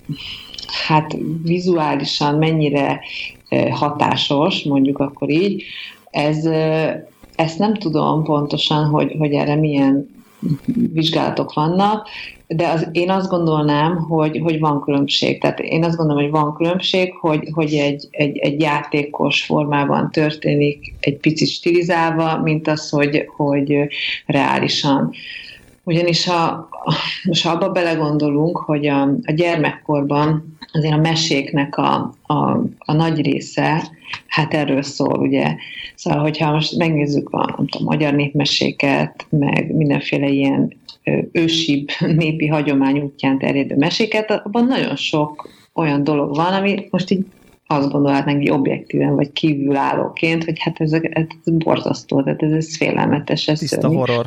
hát 0.72 1.16
vizuálisan 1.42 2.34
mennyire 2.34 3.00
hatásos, 3.70 4.62
mondjuk 4.62 4.98
akkor 4.98 5.30
így, 5.30 5.62
ez, 6.10 6.46
ezt 7.34 7.58
nem 7.58 7.74
tudom 7.74 8.24
pontosan, 8.24 8.84
hogy, 8.84 9.14
hogy 9.18 9.32
erre 9.32 9.54
milyen 9.54 10.08
vizsgálatok 10.92 11.52
vannak, 11.52 12.08
de 12.46 12.68
az, 12.68 12.88
én 12.92 13.10
azt 13.10 13.28
gondolnám, 13.28 13.96
hogy, 13.96 14.40
hogy 14.42 14.58
van 14.58 14.80
különbség. 14.80 15.40
Tehát 15.40 15.58
én 15.58 15.84
azt 15.84 15.96
gondolom, 15.96 16.22
hogy 16.22 16.30
van 16.30 16.54
különbség, 16.54 17.12
hogy, 17.12 17.48
hogy 17.52 17.74
egy, 17.74 18.08
egy, 18.10 18.38
egy 18.38 18.60
játékos 18.60 19.44
formában 19.44 20.10
történik, 20.10 20.94
egy 21.00 21.16
picit 21.16 21.48
stilizálva, 21.48 22.40
mint 22.42 22.68
az, 22.68 22.88
hogy, 22.88 23.28
hogy 23.36 23.74
reálisan. 24.26 25.12
Ugyanis 25.90 26.24
ha, 26.24 26.68
most 27.24 27.42
ha 27.42 27.50
abba 27.50 27.70
belegondolunk, 27.70 28.56
hogy 28.56 28.86
a, 28.86 29.02
a 29.02 29.32
gyermekkorban 29.32 30.56
azért 30.72 30.94
a 30.94 31.00
meséknek 31.00 31.76
a, 31.76 32.14
a, 32.22 32.60
a 32.78 32.92
nagy 32.92 33.20
része, 33.20 33.90
hát 34.26 34.54
erről 34.54 34.82
szól, 34.82 35.18
ugye. 35.18 35.54
Szóval, 35.94 36.20
hogyha 36.20 36.52
most 36.52 36.76
megnézzük 36.76 37.30
a, 37.30 37.54
nem 37.56 37.66
tudom, 37.66 37.86
magyar 37.86 38.14
népmeséket, 38.14 39.26
meg 39.28 39.74
mindenféle 39.74 40.28
ilyen 40.28 40.76
ősibb 41.32 41.88
népi 42.20 42.46
hagyomány 42.46 43.00
útján 43.00 43.38
terjedő 43.38 43.76
meséket, 43.76 44.30
abban 44.30 44.64
nagyon 44.64 44.96
sok 44.96 45.48
olyan 45.74 46.04
dolog 46.04 46.36
van, 46.36 46.52
ami 46.52 46.86
most 46.90 47.10
így 47.10 47.24
azt 47.66 47.90
gondolhatnánk 47.90 48.42
így 48.42 48.50
objektíven, 48.50 49.14
vagy 49.14 49.32
kívülállóként, 49.32 50.44
hogy 50.44 50.58
hát 50.58 50.80
ez, 50.80 50.92
ez 50.92 51.26
borzasztó, 51.44 52.22
tehát 52.22 52.42
ez, 52.42 52.52
ez 52.52 52.76
félelmetes. 52.76 53.48
Ez 53.48 53.58
Tiszta 53.58 53.80
szörnyű. 53.80 53.96
horror 53.96 54.26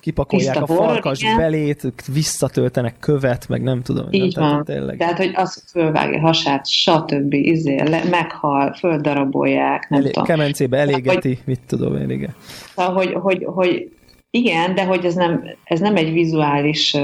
kipakolják 0.00 0.56
Tiszta 0.56 0.72
a 0.72 0.76
farkas 0.76 1.22
horror, 1.22 1.40
belét, 1.40 1.92
visszatöltenek 2.12 2.94
követ, 3.00 3.48
meg 3.48 3.62
nem 3.62 3.82
tudom. 3.82 4.06
Így 4.10 4.36
nem, 4.36 4.48
van. 4.48 4.64
Tehát, 4.64 4.96
Tehát, 4.96 5.16
hogy 5.16 5.32
az 5.34 5.64
fölvágja 5.70 6.20
hasát, 6.20 6.66
stb. 6.68 7.32
Izé, 7.32 7.82
le, 7.88 8.04
meghal, 8.10 8.72
földarabolják, 8.72 9.88
nem 9.88 10.00
Elé, 10.00 10.10
tudom. 10.10 10.24
Kemencébe 10.24 10.78
elégeti, 10.78 11.28
hogy, 11.28 11.38
mit 11.44 11.60
tudom 11.66 11.96
én, 11.96 12.10
igen. 12.10 12.34
Szóval, 12.74 12.92
hogy, 12.94 13.12
hogy, 13.12 13.44
hogy 13.44 13.90
igen, 14.30 14.74
de 14.74 14.84
hogy 14.84 15.04
ez 15.04 15.14
nem, 15.14 15.44
ez 15.64 15.80
nem 15.80 15.96
egy 15.96 16.12
vizuális 16.12 16.96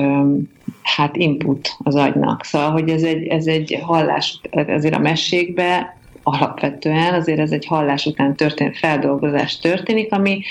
hát 0.83 1.17
input 1.17 1.77
az 1.79 1.95
agynak. 1.95 2.45
Szóval, 2.45 2.71
hogy 2.71 2.89
ez 2.89 3.03
egy, 3.03 3.27
ez 3.27 3.47
egy 3.47 3.79
hallás, 3.83 4.41
azért 4.67 4.95
a 4.95 4.99
mesékbe 4.99 5.97
alapvetően 6.23 7.15
azért 7.15 7.39
ez 7.39 7.51
egy 7.51 7.67
hallás 7.67 8.07
után 8.07 8.37
történt 8.37 8.79
feldolgozás 8.79 9.59
történik, 9.59 10.13
ami, 10.13 10.43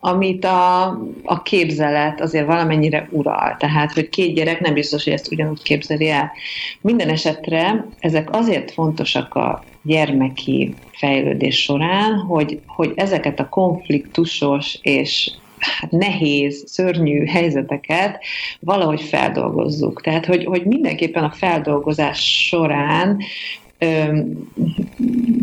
amit 0.00 0.44
a, 0.44 0.84
a 1.24 1.42
képzelet 1.42 2.20
azért 2.20 2.46
valamennyire 2.46 3.08
ural. 3.10 3.56
Tehát, 3.58 3.92
hogy 3.92 4.08
két 4.08 4.34
gyerek 4.34 4.60
nem 4.60 4.74
biztos, 4.74 5.04
hogy 5.04 5.12
ezt 5.12 5.32
ugyanúgy 5.32 5.62
képzeli 5.62 6.08
el. 6.08 6.32
Minden 6.80 7.08
esetre 7.08 7.86
ezek 7.98 8.28
azért 8.32 8.72
fontosak 8.72 9.34
a 9.34 9.64
gyermeki 9.82 10.74
fejlődés 10.92 11.62
során, 11.62 12.18
hogy, 12.18 12.60
hogy 12.66 12.92
ezeket 12.96 13.40
a 13.40 13.48
konfliktusos 13.48 14.78
és 14.82 15.30
hát 15.58 15.90
nehéz, 15.90 16.64
szörnyű 16.66 17.24
helyzeteket 17.24 18.24
valahogy 18.60 19.00
feldolgozzuk. 19.00 20.00
Tehát, 20.00 20.26
hogy, 20.26 20.44
hogy 20.44 20.64
mindenképpen 20.64 21.24
a 21.24 21.30
feldolgozás 21.30 22.46
során 22.46 23.18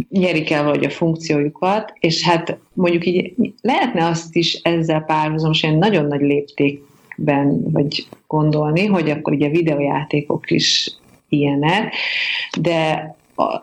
nyerik 0.10 0.52
el 0.52 0.64
vagy 0.64 0.86
a 0.86 0.90
funkciójukat, 0.90 1.94
és 2.00 2.24
hát 2.24 2.58
mondjuk 2.74 3.06
így 3.06 3.34
lehetne 3.62 4.06
azt 4.06 4.36
is 4.36 4.54
ezzel 4.54 5.02
párhuzamosan 5.02 5.78
nagyon 5.78 6.06
nagy 6.06 6.22
léptékben 6.22 7.72
vagy 7.72 8.08
gondolni, 8.28 8.86
hogy 8.86 9.10
akkor 9.10 9.34
ugye 9.34 9.50
videojátékok 9.50 10.52
is 10.52 10.98
ilyenek, 11.30 11.96
de 12.60 13.16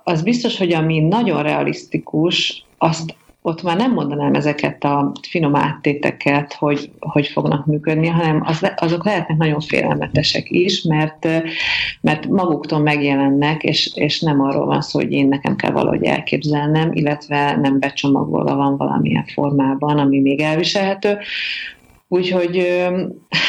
az 0.04 0.22
biztos, 0.22 0.58
hogy 0.58 0.72
ami 0.72 0.98
nagyon 1.00 1.42
realisztikus, 1.42 2.64
azt 2.78 3.14
ott 3.42 3.62
már 3.62 3.76
nem 3.76 3.92
mondanám 3.92 4.34
ezeket 4.34 4.84
a 4.84 5.12
finom 5.28 5.54
áttéteket, 5.54 6.52
hogy, 6.52 6.90
hogy 6.98 7.26
fognak 7.26 7.66
működni, 7.66 8.06
hanem 8.06 8.42
az, 8.44 8.72
azok 8.76 9.04
lehetnek 9.04 9.36
nagyon 9.36 9.60
félelmetesek 9.60 10.50
is, 10.50 10.82
mert, 10.82 11.28
mert 12.00 12.26
maguktól 12.26 12.78
megjelennek, 12.78 13.62
és, 13.62 13.90
és 13.94 14.20
nem 14.20 14.40
arról 14.40 14.66
van 14.66 14.80
szó, 14.80 14.98
hogy 14.98 15.12
én 15.12 15.28
nekem 15.28 15.56
kell 15.56 15.70
valahogy 15.70 16.04
elképzelnem, 16.04 16.90
illetve 16.92 17.56
nem 17.56 17.78
becsomagolva 17.78 18.54
van 18.56 18.76
valamilyen 18.76 19.24
formában, 19.24 19.98
ami 19.98 20.20
még 20.20 20.40
elviselhető. 20.40 21.18
Úgyhogy 22.08 22.84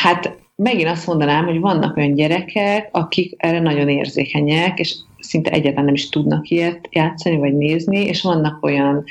hát 0.01 0.37
megint 0.55 0.89
azt 0.89 1.07
mondanám, 1.07 1.45
hogy 1.45 1.59
vannak 1.59 1.97
olyan 1.97 2.13
gyerekek, 2.13 2.89
akik 2.91 3.33
erre 3.37 3.59
nagyon 3.59 3.89
érzékenyek, 3.89 4.79
és 4.79 4.95
szinte 5.19 5.51
egyáltalán 5.51 5.85
nem 5.85 5.93
is 5.93 6.09
tudnak 6.09 6.49
ilyet 6.49 6.87
játszani 6.91 7.37
vagy 7.37 7.57
nézni, 7.57 8.05
és 8.05 8.21
vannak 8.21 8.63
olyan 8.63 9.03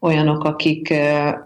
olyanok, 0.00 0.44
akik 0.44 0.94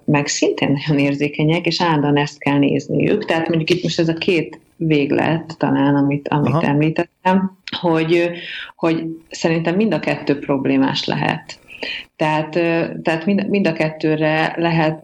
meg 0.05 0.27
szintén 0.27 0.73
nagyon 0.73 1.05
érzékenyek, 1.05 1.67
és 1.67 1.83
állandóan 1.83 2.17
ezt 2.17 2.39
kell 2.39 2.59
nézniük. 2.59 3.25
Tehát 3.25 3.49
mondjuk 3.49 3.71
itt 3.71 3.83
most 3.83 3.99
ez 3.99 4.09
a 4.09 4.15
két 4.15 4.61
véglet 4.77 5.55
talán, 5.59 5.95
amit, 5.95 6.29
amit 6.29 6.63
említettem, 6.63 7.59
hogy, 7.81 8.31
hogy 8.77 9.05
szerintem 9.31 9.75
mind 9.75 9.95
a 9.95 10.01
kettő 10.01 10.39
problémás 10.39 11.05
lehet. 11.05 11.59
Tehát, 12.17 12.51
tehát 13.03 13.27
mind, 13.27 13.49
mind 13.49 13.67
a 13.67 13.73
kettőre 13.73 14.55
lehet 14.57 15.03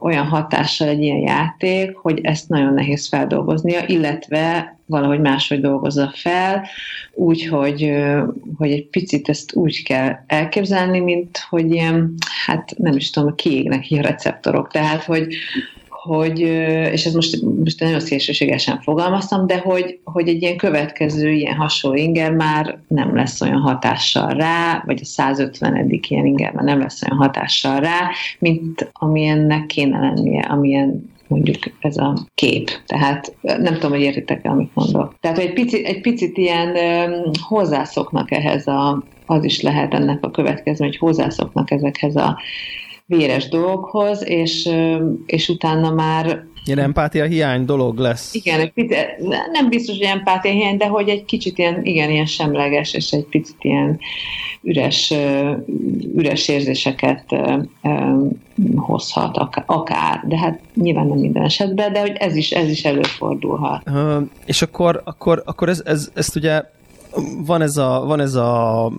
olyan 0.00 0.26
hatással 0.26 0.88
egy 0.88 1.00
ilyen 1.00 1.18
játék, 1.18 1.96
hogy 1.96 2.20
ezt 2.22 2.48
nagyon 2.48 2.74
nehéz 2.74 3.08
feldolgoznia, 3.08 3.80
illetve 3.86 4.76
valahogy 4.86 5.20
máshogy 5.20 5.60
dolgozza 5.60 6.12
fel, 6.14 6.66
úgy, 7.14 7.46
hogy, 7.46 7.82
egy 8.58 8.86
picit 8.86 9.28
ezt 9.28 9.54
úgy 9.54 9.82
kell 9.82 10.16
elképzelni, 10.26 11.00
mint 11.00 11.46
hogy 11.48 11.72
ilyen, 11.72 12.14
hát 12.46 12.74
nem 12.78 12.96
is 12.96 13.10
tudom, 13.10 13.34
kiégnek 13.34 13.84
a 13.90 14.00
receptorok, 14.00 14.72
tehát 14.72 15.04
hogy, 15.04 15.34
hogy, 16.02 16.40
és 16.92 17.04
ez 17.04 17.14
most, 17.14 17.42
most 17.64 17.80
nagyon 17.80 18.00
szélsőségesen 18.00 18.80
fogalmaztam, 18.80 19.46
de 19.46 19.58
hogy, 19.58 19.98
hogy 20.04 20.28
egy 20.28 20.42
ilyen 20.42 20.56
következő, 20.56 21.30
ilyen 21.30 21.56
hasonló 21.56 21.96
inger 21.96 22.32
már 22.32 22.78
nem 22.88 23.16
lesz 23.16 23.40
olyan 23.40 23.60
hatással 23.60 24.28
rá, 24.28 24.82
vagy 24.86 24.98
a 25.02 25.04
150. 25.04 26.00
ilyen 26.08 26.26
inger 26.26 26.52
már 26.52 26.64
nem 26.64 26.78
lesz 26.78 27.02
olyan 27.02 27.18
hatással 27.18 27.80
rá, 27.80 28.10
mint 28.38 28.90
amilyennek 28.92 29.66
kéne 29.66 29.98
lennie, 29.98 30.42
amilyen 30.42 31.10
mondjuk 31.28 31.58
ez 31.80 31.96
a 31.96 32.26
kép. 32.34 32.70
Tehát 32.86 33.34
nem 33.40 33.74
tudom, 33.74 33.90
hogy 33.90 34.00
értitek 34.00 34.44
amit 34.44 34.74
mondok. 34.74 35.14
Tehát, 35.20 35.38
egy 35.38 35.52
picit, 35.52 35.86
egy 35.86 36.00
picit 36.00 36.36
ilyen 36.36 36.76
hozzászoknak 37.48 38.30
ehhez 38.30 38.66
a, 38.66 39.02
az 39.26 39.44
is 39.44 39.62
lehet 39.62 39.94
ennek 39.94 40.24
a 40.24 40.30
következő, 40.30 40.84
hogy 40.84 40.96
hozzászoknak 40.96 41.70
ezekhez 41.70 42.16
a 42.16 42.38
véres 43.10 43.48
dolgokhoz, 43.48 44.24
és, 44.24 44.68
és 45.26 45.48
utána 45.48 45.90
már 45.90 46.48
Ilyen 46.64 46.78
empátia 46.78 47.24
hiány 47.24 47.64
dolog 47.64 47.98
lesz. 47.98 48.34
Igen, 48.34 48.72
nem 49.52 49.68
biztos, 49.68 49.96
hogy 49.96 50.06
empátia 50.06 50.50
hiány, 50.50 50.76
de 50.76 50.86
hogy 50.86 51.08
egy 51.08 51.24
kicsit 51.24 51.58
ilyen, 51.58 51.84
igen, 51.84 52.10
ilyen 52.10 52.26
semleges, 52.26 52.94
és 52.94 53.10
egy 53.10 53.24
picit 53.24 53.56
ilyen 53.60 53.98
üres, 54.62 55.14
üres 56.16 56.48
érzéseket 56.48 57.24
hozhat 58.76 59.36
akár, 59.66 60.22
de 60.26 60.38
hát 60.38 60.60
nyilván 60.74 61.06
nem 61.06 61.18
minden 61.18 61.42
esetben, 61.42 61.92
de 61.92 62.00
hogy 62.00 62.16
ez 62.18 62.36
is, 62.36 62.50
ez 62.50 62.68
is 62.68 62.84
előfordulhat. 62.84 63.90
És 64.46 64.62
akkor, 64.62 65.02
akkor, 65.04 65.42
akkor 65.46 65.68
ez, 65.68 65.82
ez, 65.84 66.10
ezt 66.14 66.36
ugye 66.36 66.62
van 67.44 67.62
ez, 67.62 67.76
a, 67.76 68.04
van 68.06 68.20
ez, 68.20 68.34
a, 68.34 68.92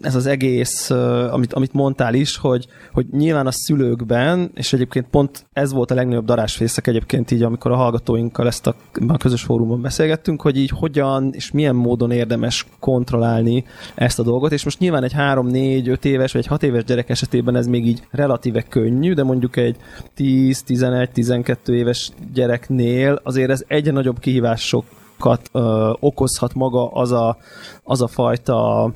ez 0.00 0.14
az 0.14 0.26
egész, 0.26 0.90
amit, 1.30 1.52
amit 1.52 1.72
mondtál 1.72 2.14
is, 2.14 2.36
hogy, 2.36 2.66
hogy 2.92 3.06
nyilván 3.10 3.46
a 3.46 3.50
szülőkben, 3.50 4.50
és 4.54 4.72
egyébként 4.72 5.06
pont 5.10 5.46
ez 5.52 5.72
volt 5.72 5.90
a 5.90 5.94
legnagyobb 5.94 6.24
darásfészek 6.24 6.86
egyébként 6.86 7.30
így, 7.30 7.42
amikor 7.42 7.70
a 7.70 7.76
hallgatóinkkal 7.76 8.46
ezt 8.46 8.66
a, 8.66 8.74
a 9.08 9.16
közös 9.16 9.42
fórumon 9.42 9.80
beszélgettünk, 9.80 10.42
hogy 10.42 10.56
így 10.56 10.70
hogyan 10.70 11.30
és 11.32 11.50
milyen 11.50 11.74
módon 11.74 12.10
érdemes 12.10 12.66
kontrollálni 12.80 13.64
ezt 13.94 14.18
a 14.18 14.22
dolgot, 14.22 14.52
és 14.52 14.64
most 14.64 14.78
nyilván 14.78 15.04
egy 15.04 15.12
3, 15.12 15.46
4, 15.46 15.88
5 15.88 16.04
éves 16.04 16.32
vagy 16.32 16.40
egy 16.40 16.48
6 16.48 16.62
éves 16.62 16.84
gyerek 16.84 17.08
esetében 17.08 17.56
ez 17.56 17.66
még 17.66 17.86
így 17.86 18.02
relatíve 18.10 18.62
könnyű, 18.62 19.12
de 19.12 19.22
mondjuk 19.22 19.56
egy 19.56 19.76
10, 20.14 20.62
11, 20.62 21.10
12 21.10 21.76
éves 21.76 22.10
gyereknél 22.34 23.20
azért 23.22 23.50
ez 23.50 23.64
egyre 23.66 23.92
nagyobb 23.92 24.18
kihívások 24.18 24.84
kat 25.18 25.48
ö, 25.52 25.92
okozhat 26.00 26.54
maga 26.54 26.88
az 26.88 27.12
a, 27.12 27.36
az 27.82 28.02
a 28.02 28.06
fajta 28.06 28.90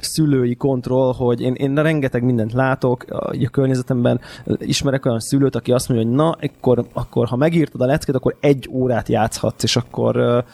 szülői 0.00 0.54
kontroll, 0.54 1.14
hogy 1.16 1.40
én, 1.40 1.54
én 1.54 1.74
rengeteg 1.74 2.22
mindent 2.22 2.52
látok 2.52 3.04
a, 3.08 3.14
a 3.16 3.48
környezetemben, 3.50 4.20
ismerek 4.58 5.06
olyan 5.06 5.20
szülőt, 5.20 5.56
aki 5.56 5.72
azt 5.72 5.88
mondja, 5.88 6.06
hogy 6.06 6.16
na, 6.16 6.36
akkor, 6.40 6.86
akkor 6.92 7.26
ha 7.26 7.36
megírtad 7.36 7.80
a 7.80 7.86
leckét, 7.86 8.14
akkor 8.14 8.36
egy 8.40 8.68
órát 8.72 9.08
játszhatsz, 9.08 9.62
és 9.62 9.76
akkor, 9.76 10.44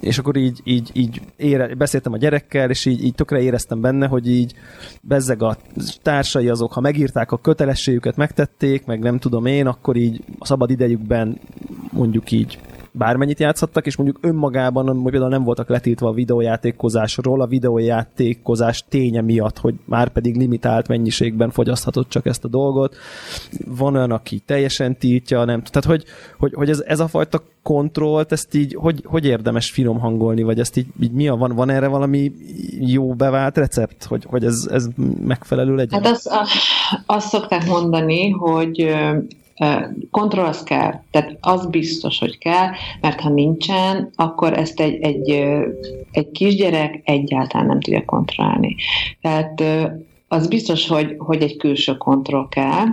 és 0.00 0.18
akkor 0.18 0.36
így, 0.36 0.60
így, 0.64 0.90
így 0.92 1.20
ére, 1.36 1.74
beszéltem 1.74 2.12
a 2.12 2.16
gyerekkel, 2.16 2.70
és 2.70 2.84
így, 2.84 3.04
így 3.04 3.14
tökre 3.14 3.40
éreztem 3.40 3.80
benne, 3.80 4.06
hogy 4.06 4.28
így 4.28 4.54
bezzeg 5.00 5.42
a 5.42 5.56
társai 6.02 6.48
azok, 6.48 6.72
ha 6.72 6.80
megírták 6.80 7.32
a 7.32 7.36
kötelességüket, 7.38 8.16
megtették, 8.16 8.86
meg 8.86 8.98
nem 8.98 9.18
tudom 9.18 9.46
én, 9.46 9.66
akkor 9.66 9.96
így 9.96 10.24
a 10.38 10.46
szabad 10.46 10.70
idejükben 10.70 11.38
mondjuk 11.92 12.30
így 12.30 12.58
bármennyit 12.96 13.38
játszhattak, 13.38 13.86
és 13.86 13.96
mondjuk 13.96 14.18
önmagában 14.20 15.02
például 15.02 15.30
nem 15.30 15.44
voltak 15.44 15.68
letiltva 15.68 16.08
a 16.08 16.12
videójátékozásról, 16.12 17.40
a 17.40 17.46
videójátékozás 17.46 18.84
ténye 18.88 19.20
miatt, 19.20 19.58
hogy 19.58 19.74
már 19.84 20.08
pedig 20.08 20.36
limitált 20.36 20.88
mennyiségben 20.88 21.50
fogyaszthatott 21.50 22.08
csak 22.08 22.26
ezt 22.26 22.44
a 22.44 22.48
dolgot. 22.48 22.96
Van 23.66 23.94
olyan, 23.94 24.10
aki 24.10 24.38
teljesen 24.38 24.96
tiltja, 24.96 25.44
nem 25.44 25.62
Tehát, 25.62 25.88
hogy, 25.88 26.04
hogy, 26.38 26.54
hogy 26.54 26.68
ez, 26.68 26.80
ez 26.86 27.00
a 27.00 27.08
fajta 27.08 27.42
kontrollt, 27.62 28.32
ezt 28.32 28.54
így 28.54 28.76
hogy, 28.80 29.02
hogy 29.04 29.24
érdemes 29.24 29.70
finom 29.70 29.98
hangolni, 29.98 30.42
vagy 30.42 30.58
ezt 30.58 30.76
így, 30.76 30.86
így 31.00 31.12
mi 31.12 31.28
a, 31.28 31.36
van, 31.36 31.54
van 31.54 31.70
erre 31.70 31.86
valami 31.86 32.32
jó 32.80 33.14
bevált 33.14 33.56
recept, 33.56 34.04
hogy, 34.04 34.24
hogy 34.24 34.44
ez, 34.44 34.68
ez 34.70 34.86
megfelelő 35.24 35.74
legyen? 35.74 36.02
Hát 36.02 36.12
azt, 36.12 36.30
azt 37.06 37.28
szokták 37.28 37.66
mondani, 37.66 38.30
hogy 38.30 38.94
Kontroll 40.10 40.44
az 40.44 40.62
kell, 40.62 41.02
tehát 41.10 41.36
az 41.40 41.66
biztos, 41.66 42.18
hogy 42.18 42.38
kell, 42.38 42.68
mert 43.00 43.20
ha 43.20 43.28
nincsen, 43.28 44.10
akkor 44.14 44.52
ezt 44.52 44.80
egy, 44.80 45.02
egy, 45.02 45.30
egy 46.10 46.30
kisgyerek 46.30 47.00
egyáltalán 47.04 47.66
nem 47.66 47.80
tudja 47.80 48.04
kontrollálni. 48.04 48.76
Tehát 49.20 49.62
az 50.28 50.48
biztos, 50.48 50.88
hogy, 50.88 51.14
hogy 51.18 51.42
egy 51.42 51.56
külső 51.56 51.96
kontroll 51.96 52.48
kell, 52.48 52.86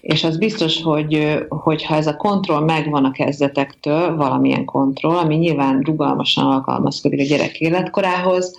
és 0.00 0.24
az 0.24 0.38
biztos, 0.38 0.82
hogy, 0.82 1.38
hogy 1.48 1.84
ha 1.84 1.94
ez 1.94 2.06
a 2.06 2.16
kontroll 2.16 2.64
megvan 2.64 3.04
a 3.04 3.10
kezdetektől, 3.10 4.16
valamilyen 4.16 4.64
kontroll, 4.64 5.16
ami 5.16 5.36
nyilván 5.36 5.80
rugalmasan 5.80 6.44
alkalmazkodik 6.44 7.20
a 7.20 7.24
gyerek 7.24 7.60
életkorához, 7.60 8.54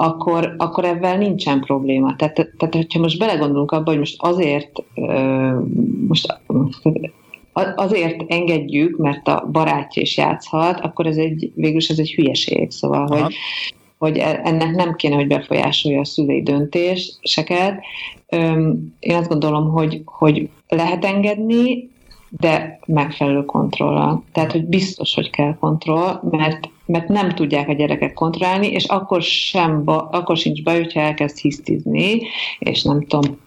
akkor, 0.00 0.54
akkor 0.56 0.84
ebben 0.84 1.18
nincsen 1.18 1.60
probléma. 1.60 2.16
Tehát, 2.16 2.34
tehát, 2.34 2.74
hogyha 2.74 3.00
most 3.00 3.18
belegondolunk 3.18 3.70
abba, 3.70 3.90
hogy 3.90 3.98
most 3.98 4.14
azért 4.18 4.70
most 6.08 6.40
azért 7.76 8.24
engedjük, 8.28 8.96
mert 8.96 9.28
a 9.28 9.48
barátja 9.52 10.02
is 10.02 10.16
játszhat, 10.16 10.80
akkor 10.80 11.06
ez 11.06 11.16
egy, 11.16 11.52
végülis 11.54 11.88
ez 11.88 11.98
egy 11.98 12.10
hülyeség. 12.10 12.70
Szóval, 12.70 13.06
Aha. 13.06 13.22
hogy, 13.22 13.34
hogy 13.98 14.18
e, 14.18 14.40
ennek 14.44 14.74
nem 14.74 14.94
kéne, 14.94 15.14
hogy 15.14 15.26
befolyásolja 15.26 16.00
a 16.00 16.04
szülei 16.04 16.42
döntéseket. 16.42 17.80
Én 18.98 19.14
azt 19.14 19.28
gondolom, 19.28 19.70
hogy, 19.70 20.02
hogy 20.04 20.48
lehet 20.68 21.04
engedni, 21.04 21.90
de 22.30 22.78
megfelelő 22.86 23.44
kontrollal. 23.44 24.24
Tehát, 24.32 24.52
hogy 24.52 24.64
biztos, 24.64 25.14
hogy 25.14 25.30
kell 25.30 25.56
kontroll, 25.60 26.20
mert, 26.30 26.70
mert 26.86 27.08
nem 27.08 27.28
tudják 27.28 27.68
a 27.68 27.72
gyerekek 27.72 28.12
kontrollálni, 28.12 28.66
és 28.66 28.84
akkor, 28.84 29.22
sem, 29.22 29.82
akkor 29.86 30.36
sincs 30.36 30.62
baj, 30.62 30.76
hogyha 30.76 31.00
elkezd 31.00 31.38
hisztizni, 31.38 32.20
és 32.58 32.82
nem 32.82 33.06
tudom, 33.06 33.38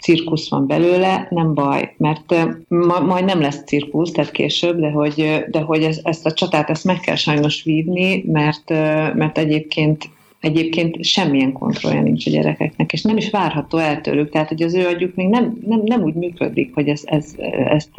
cirkusz 0.00 0.50
van 0.50 0.66
belőle, 0.66 1.26
nem 1.30 1.54
baj, 1.54 1.94
mert 1.98 2.34
ma, 2.68 3.00
majd 3.00 3.24
nem 3.24 3.40
lesz 3.40 3.64
cirkusz, 3.64 4.10
tehát 4.10 4.30
később, 4.30 4.80
de 4.80 4.90
hogy, 4.90 5.44
de 5.50 5.60
hogy 5.60 5.82
ez, 5.82 6.00
ezt 6.02 6.26
a 6.26 6.32
csatát 6.32 6.70
ezt 6.70 6.84
meg 6.84 7.00
kell 7.00 7.16
sajnos 7.16 7.62
vívni, 7.62 8.24
mert, 8.26 8.70
mert 9.14 9.38
egyébként 9.38 10.08
egyébként 10.40 11.04
semmilyen 11.04 11.52
kontrollja 11.52 12.02
nincs 12.02 12.26
a 12.26 12.30
gyerekeknek, 12.30 12.92
és 12.92 13.02
nem 13.02 13.16
is 13.16 13.30
várható 13.30 13.78
el 13.78 14.00
tőlük, 14.00 14.30
tehát 14.30 14.48
hogy 14.48 14.62
az 14.62 14.74
ő 14.74 14.86
agyuk 14.86 15.14
még 15.14 15.28
nem, 15.28 15.58
nem, 15.66 15.80
nem 15.84 16.02
úgy 16.02 16.14
működik, 16.14 16.74
hogy 16.74 16.88
ez, 16.88 17.02
ez, 17.04 17.34
ezt 17.68 17.90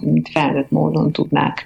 mint 0.00 0.28
felnőtt 0.28 0.70
módon 0.70 1.12
tudnák 1.12 1.64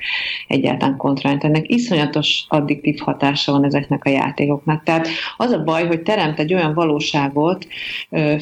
egyáltalán 0.49 0.97
kontrollálni. 0.97 1.45
Ennek 1.45 1.71
iszonyatos 1.71 2.45
addiktív 2.49 2.99
hatása 2.99 3.53
van 3.53 3.65
ezeknek 3.65 4.05
a 4.05 4.11
játékoknak. 4.11 4.83
Tehát 4.83 5.09
az 5.37 5.51
a 5.51 5.63
baj, 5.63 5.87
hogy 5.87 6.03
teremt 6.03 6.39
egy 6.39 6.55
olyan 6.55 6.75
valóságot, 6.75 7.67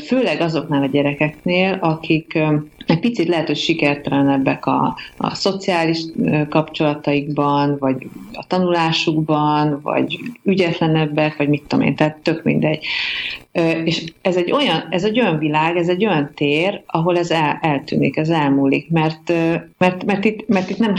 főleg 0.06 0.40
azoknál 0.40 0.82
a 0.82 0.86
gyerekeknél, 0.86 1.78
akik 1.80 2.38
egy 2.86 3.00
picit 3.00 3.28
lehet, 3.28 3.46
hogy 3.46 3.56
sikertelenebbek 3.56 4.66
a, 4.66 4.96
a 5.16 5.34
szociális 5.34 6.04
kapcsolataikban, 6.48 7.76
vagy 7.78 8.08
a 8.32 8.46
tanulásukban, 8.46 9.80
vagy 9.82 10.18
ügyetlenebbek, 10.42 11.36
vagy 11.36 11.48
mit 11.48 11.62
tudom 11.74 11.88
én, 11.88 11.96
tehát 11.96 12.16
tök 12.16 12.42
mindegy. 12.42 12.86
És 13.84 14.04
ez 14.22 14.36
egy 14.36 14.52
olyan, 14.52 14.86
ez 14.90 15.04
egy 15.04 15.20
olyan 15.20 15.38
világ, 15.38 15.76
ez 15.76 15.88
egy 15.88 16.06
olyan 16.06 16.30
tér, 16.34 16.82
ahol 16.86 17.18
ez 17.18 17.30
el, 17.30 17.58
eltűnik, 17.60 18.16
ez 18.16 18.28
elmúlik, 18.28 18.90
mert, 18.90 19.32
mert, 19.78 20.04
mert, 20.04 20.24
itt, 20.24 20.48
mert 20.48 20.70
itt 20.70 20.78
nem 20.78 20.94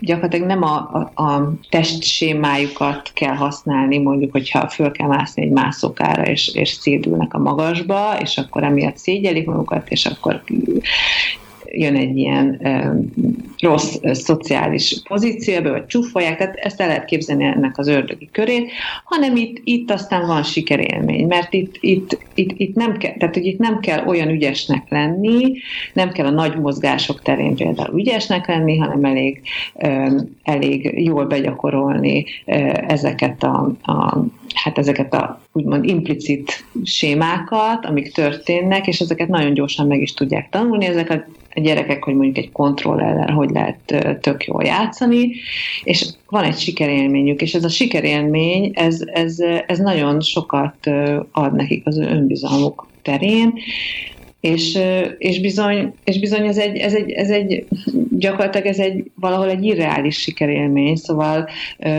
gyakorlatilag 0.00 0.46
nem 0.46 0.62
a, 0.62 0.76
a, 1.14 1.22
a 1.22 1.52
testsémájukat 1.70 3.10
kell 3.14 3.34
használni, 3.34 3.98
mondjuk, 3.98 4.32
hogyha 4.32 4.68
föl 4.68 4.90
kell 4.90 5.08
mászni 5.08 5.42
egy 5.42 5.50
mászókára, 5.50 6.22
és, 6.22 6.54
és 6.54 6.68
szédülnek 6.68 7.34
a 7.34 7.38
magasba, 7.38 8.16
és 8.20 8.38
akkor 8.38 8.62
emiatt 8.62 8.96
szégyelik 8.96 9.46
magukat, 9.46 9.88
és 9.88 10.06
akkor 10.06 10.42
jön 11.70 11.96
egy 11.96 12.16
ilyen 12.16 12.60
rossz 13.60 13.96
szociális 14.12 15.02
pozícióba, 15.08 15.70
vagy 15.70 15.86
csúfolják, 15.86 16.36
tehát 16.38 16.56
ezt 16.56 16.80
el 16.80 16.86
lehet 16.86 17.04
képzelni 17.04 17.44
ennek 17.44 17.78
az 17.78 17.88
ördögi 17.88 18.28
körét, 18.32 18.70
hanem 19.04 19.36
itt, 19.36 19.60
itt 19.64 19.90
aztán 19.90 20.26
van 20.26 20.42
sikerélmény, 20.42 21.26
mert 21.26 21.52
itt, 21.52 21.76
itt, 21.80 22.18
itt, 22.34 22.58
itt, 22.58 22.74
nem 22.74 22.96
kell, 22.96 23.12
tehát, 23.12 23.34
hogy 23.34 23.46
itt 23.46 23.58
nem 23.58 23.80
kell 23.80 24.06
olyan 24.06 24.28
ügyesnek 24.28 24.84
lenni, 24.88 25.52
nem 25.92 26.12
kell 26.12 26.26
a 26.26 26.30
nagy 26.30 26.56
mozgások 26.56 27.22
terén 27.22 27.54
például 27.54 27.98
ügyesnek 27.98 28.46
lenni, 28.46 28.76
hanem 28.76 29.04
elég, 29.04 29.40
elég 30.42 31.04
jól 31.04 31.26
begyakorolni 31.26 32.24
ezeket 32.86 33.42
a, 33.42 33.72
a 33.82 34.24
hát 34.62 34.78
ezeket 34.78 35.14
a 35.14 35.40
úgymond 35.52 35.84
implicit 35.84 36.64
sémákat, 36.84 37.86
amik 37.86 38.12
történnek, 38.12 38.86
és 38.86 39.00
ezeket 39.00 39.28
nagyon 39.28 39.54
gyorsan 39.54 39.86
meg 39.86 40.00
is 40.00 40.14
tudják 40.14 40.48
tanulni, 40.48 40.86
ezek 40.86 41.10
a 41.10 41.24
gyerekek, 41.60 42.04
hogy 42.04 42.14
mondjuk 42.14 42.38
egy 42.38 42.52
kontrollellel 42.52 43.32
hogy 43.32 43.50
lehet 43.50 44.18
tök 44.20 44.44
jól 44.44 44.64
játszani, 44.64 45.30
és 45.84 46.06
van 46.28 46.44
egy 46.44 46.58
sikerélményük, 46.58 47.42
és 47.42 47.54
ez 47.54 47.64
a 47.64 47.68
sikerélmény, 47.68 48.70
ez, 48.74 49.00
ez, 49.12 49.38
ez 49.66 49.78
nagyon 49.78 50.20
sokat 50.20 50.86
ad 51.32 51.54
nekik 51.54 51.86
az 51.86 51.98
önbizalmuk 51.98 52.86
terén, 53.02 53.52
és, 54.40 54.78
és, 55.18 55.40
bizony, 55.40 55.94
és 56.04 56.20
bizony 56.20 56.46
ez 56.46 56.58
egy, 56.58 56.76
ez 56.76 56.94
egy, 56.94 57.10
ez 57.10 57.30
egy, 57.30 57.66
gyakorlatilag 58.10 58.66
ez 58.66 58.78
egy 58.78 59.10
valahol 59.14 59.48
egy 59.48 59.64
irreális 59.64 60.16
sikerélmény, 60.16 60.96
szóval 60.96 61.48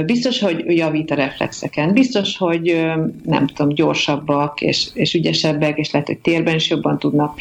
biztos, 0.06 0.40
hogy 0.40 0.64
javít 0.68 1.12
a 1.12 1.16
reflexeken, 1.16 1.94
biztos, 1.94 2.38
hogy 2.38 2.86
nem 3.26 3.48
tudom, 3.48 3.74
gyorsabbak 3.74 4.62
és, 4.62 4.88
és 4.94 5.14
ügyesebbek, 5.14 5.78
és 5.78 5.92
lehet, 5.92 6.08
hogy 6.08 6.18
térben 6.18 6.56
is 6.56 6.70
jobban 6.70 7.00
tudnak 7.00 7.40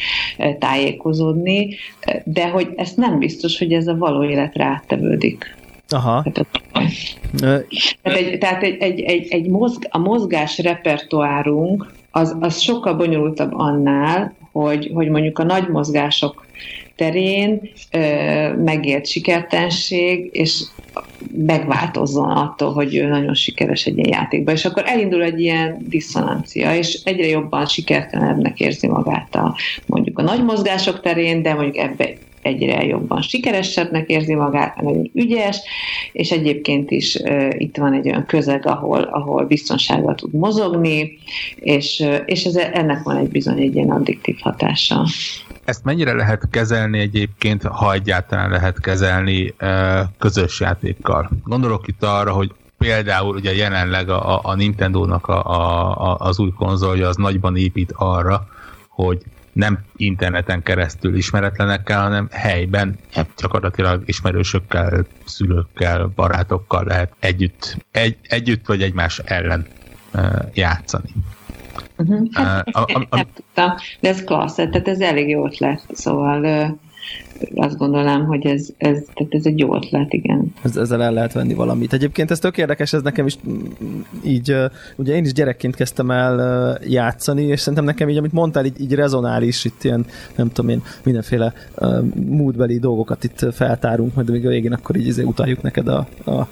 tájékozódni, 0.59 1.75
de 2.23 2.47
hogy 2.47 2.67
ezt 2.75 2.97
nem 2.97 3.19
biztos, 3.19 3.57
hogy 3.57 3.73
ez 3.73 3.87
a 3.87 3.97
való 3.97 4.23
életre 4.23 4.63
áttevődik. 4.63 5.57
Aha. 5.89 6.25
Tehát, 6.31 6.47
egy, 8.01 8.37
tehát 8.37 8.63
egy, 8.63 8.81
egy, 8.81 8.99
egy, 8.99 9.27
egy 9.29 9.47
mozg, 9.47 9.87
a 9.89 9.97
mozgás 9.97 10.57
repertoárunk 10.57 11.91
az, 12.11 12.35
az 12.39 12.59
sokkal 12.59 12.93
bonyolultabb 12.93 13.53
annál, 13.53 14.33
hogy, 14.63 14.91
hogy 14.93 15.09
mondjuk 15.09 15.39
a 15.39 15.43
nagy 15.43 15.67
mozgások 15.67 16.45
terén 16.95 17.69
ö, 17.91 18.53
megélt 18.53 19.07
sikertenség, 19.07 20.29
és 20.31 20.63
megváltozzon 21.45 22.29
attól, 22.29 22.73
hogy 22.73 22.95
ő 22.95 23.07
nagyon 23.07 23.33
sikeres 23.33 23.85
egy 23.85 23.97
ilyen 23.97 24.09
játékban. 24.09 24.53
És 24.53 24.65
akkor 24.65 24.83
elindul 24.85 25.23
egy 25.23 25.39
ilyen 25.39 25.77
diszonancia, 25.89 26.75
és 26.75 26.99
egyre 27.03 27.27
jobban 27.27 27.65
sikertelenebbnek 27.65 28.59
érzi 28.59 28.87
magát 28.87 29.35
a, 29.35 29.55
mondjuk 29.85 30.19
a 30.19 30.21
nagy 30.21 30.43
mozgások 30.43 31.01
terén, 31.01 31.41
de 31.41 31.53
mondjuk 31.53 31.77
ebbe 31.77 32.09
egyre 32.41 32.85
jobban 32.85 33.21
sikeresebbnek 33.21 34.09
érzi 34.09 34.35
magát, 34.35 34.81
nagyon 34.81 35.11
ügyes, 35.13 35.57
és 36.11 36.31
egyébként 36.31 36.91
is 36.91 37.15
uh, 37.15 37.49
itt 37.57 37.77
van 37.77 37.93
egy 37.93 38.07
olyan 38.07 38.25
közeg, 38.25 38.65
ahol, 38.65 39.01
ahol 39.01 39.45
biztonsággal 39.45 40.15
tud 40.15 40.33
mozogni, 40.33 41.17
és, 41.55 41.99
uh, 41.99 42.15
és 42.25 42.43
ez, 42.43 42.55
ennek 42.55 43.03
van 43.03 43.17
egy 43.17 43.29
bizony 43.29 43.59
egy 43.59 43.75
ilyen 43.75 43.89
addiktív 43.89 44.37
hatása. 44.41 45.05
Ezt 45.65 45.83
mennyire 45.83 46.13
lehet 46.13 46.49
kezelni 46.51 46.99
egyébként, 46.99 47.63
ha 47.63 47.93
egyáltalán 47.93 48.49
lehet 48.49 48.79
kezelni 48.81 49.53
uh, 49.61 49.99
közös 50.17 50.59
játékkal? 50.59 51.29
Gondolok 51.43 51.87
itt 51.87 52.03
arra, 52.03 52.31
hogy 52.31 52.51
például 52.77 53.35
ugye 53.35 53.55
jelenleg 53.55 54.09
a, 54.09 54.39
a 54.43 54.55
Nintendo-nak 54.55 55.27
a, 55.27 55.43
a, 55.45 56.15
az 56.19 56.39
új 56.39 56.51
konzolja 56.51 57.07
az 57.07 57.15
nagyban 57.15 57.57
épít 57.57 57.93
arra, 57.95 58.47
hogy 58.87 59.21
nem 59.59 59.79
interneten 59.95 60.63
keresztül 60.63 61.15
ismeretlenekkel, 61.15 62.01
hanem 62.01 62.27
helyben 62.31 62.95
hát 63.13 63.29
gyakorlatilag 63.37 64.01
ismerősökkel, 64.05 65.05
szülőkkel, 65.25 66.11
barátokkal 66.15 66.83
lehet 66.83 67.13
együtt, 67.19 67.77
egy, 67.91 68.17
együtt 68.21 68.65
vagy 68.65 68.81
egymás 68.81 69.19
ellen 69.19 69.65
uh, 70.13 70.23
játszani. 70.53 71.09
Uh-huh. 71.97 72.27
Hát, 72.31 72.67
uh, 72.67 72.81
a, 72.81 73.07
a, 73.09 73.17
a, 73.55 73.81
de 73.99 74.09
ez 74.09 74.23
klassz, 74.23 74.55
tehát 74.55 74.87
ez 74.87 74.99
elég 74.99 75.29
jó 75.29 75.45
ötlet, 75.45 75.81
szóval 75.91 76.43
uh, 76.43 76.77
azt 77.55 77.77
gondolom, 77.77 78.25
hogy 78.25 78.45
ez, 78.45 78.67
ez, 78.77 79.03
tehát 79.13 79.33
ez 79.33 79.45
egy 79.45 79.59
jó 79.59 79.75
ötlet, 79.75 80.13
igen. 80.13 80.53
Ez, 80.61 80.77
ezzel 80.77 81.03
el 81.03 81.13
lehet 81.13 81.33
venni 81.33 81.53
valamit. 81.53 81.93
Egyébként 81.93 82.31
ez 82.31 82.39
tök 82.39 82.57
érdekes, 82.57 82.93
ez 82.93 83.01
nekem 83.01 83.25
is 83.25 83.37
így, 84.23 84.55
ugye 84.95 85.15
én 85.15 85.23
is 85.23 85.33
gyerekként 85.33 85.75
kezdtem 85.75 86.11
el 86.11 86.77
játszani, 86.87 87.43
és 87.43 87.59
szerintem 87.59 87.83
nekem 87.83 88.09
így, 88.09 88.17
amit 88.17 88.33
mondtál, 88.33 88.65
így, 88.65 88.81
így 88.81 88.93
rezonál 88.93 89.41
itt 89.43 89.83
ilyen, 89.83 90.05
nem 90.35 90.47
tudom 90.51 90.69
én, 90.69 90.81
mindenféle 91.03 91.53
uh, 91.75 92.03
múltbeli 92.13 92.79
dolgokat 92.79 93.23
itt 93.23 93.45
feltárunk, 93.51 94.15
majd 94.15 94.29
még 94.29 94.45
a 94.45 94.49
végén 94.49 94.73
akkor 94.73 94.95
így 94.95 95.07
izé 95.07 95.23
utaljuk 95.23 95.61
neked 95.61 95.87
a, 95.87 96.07
a, 96.25 96.31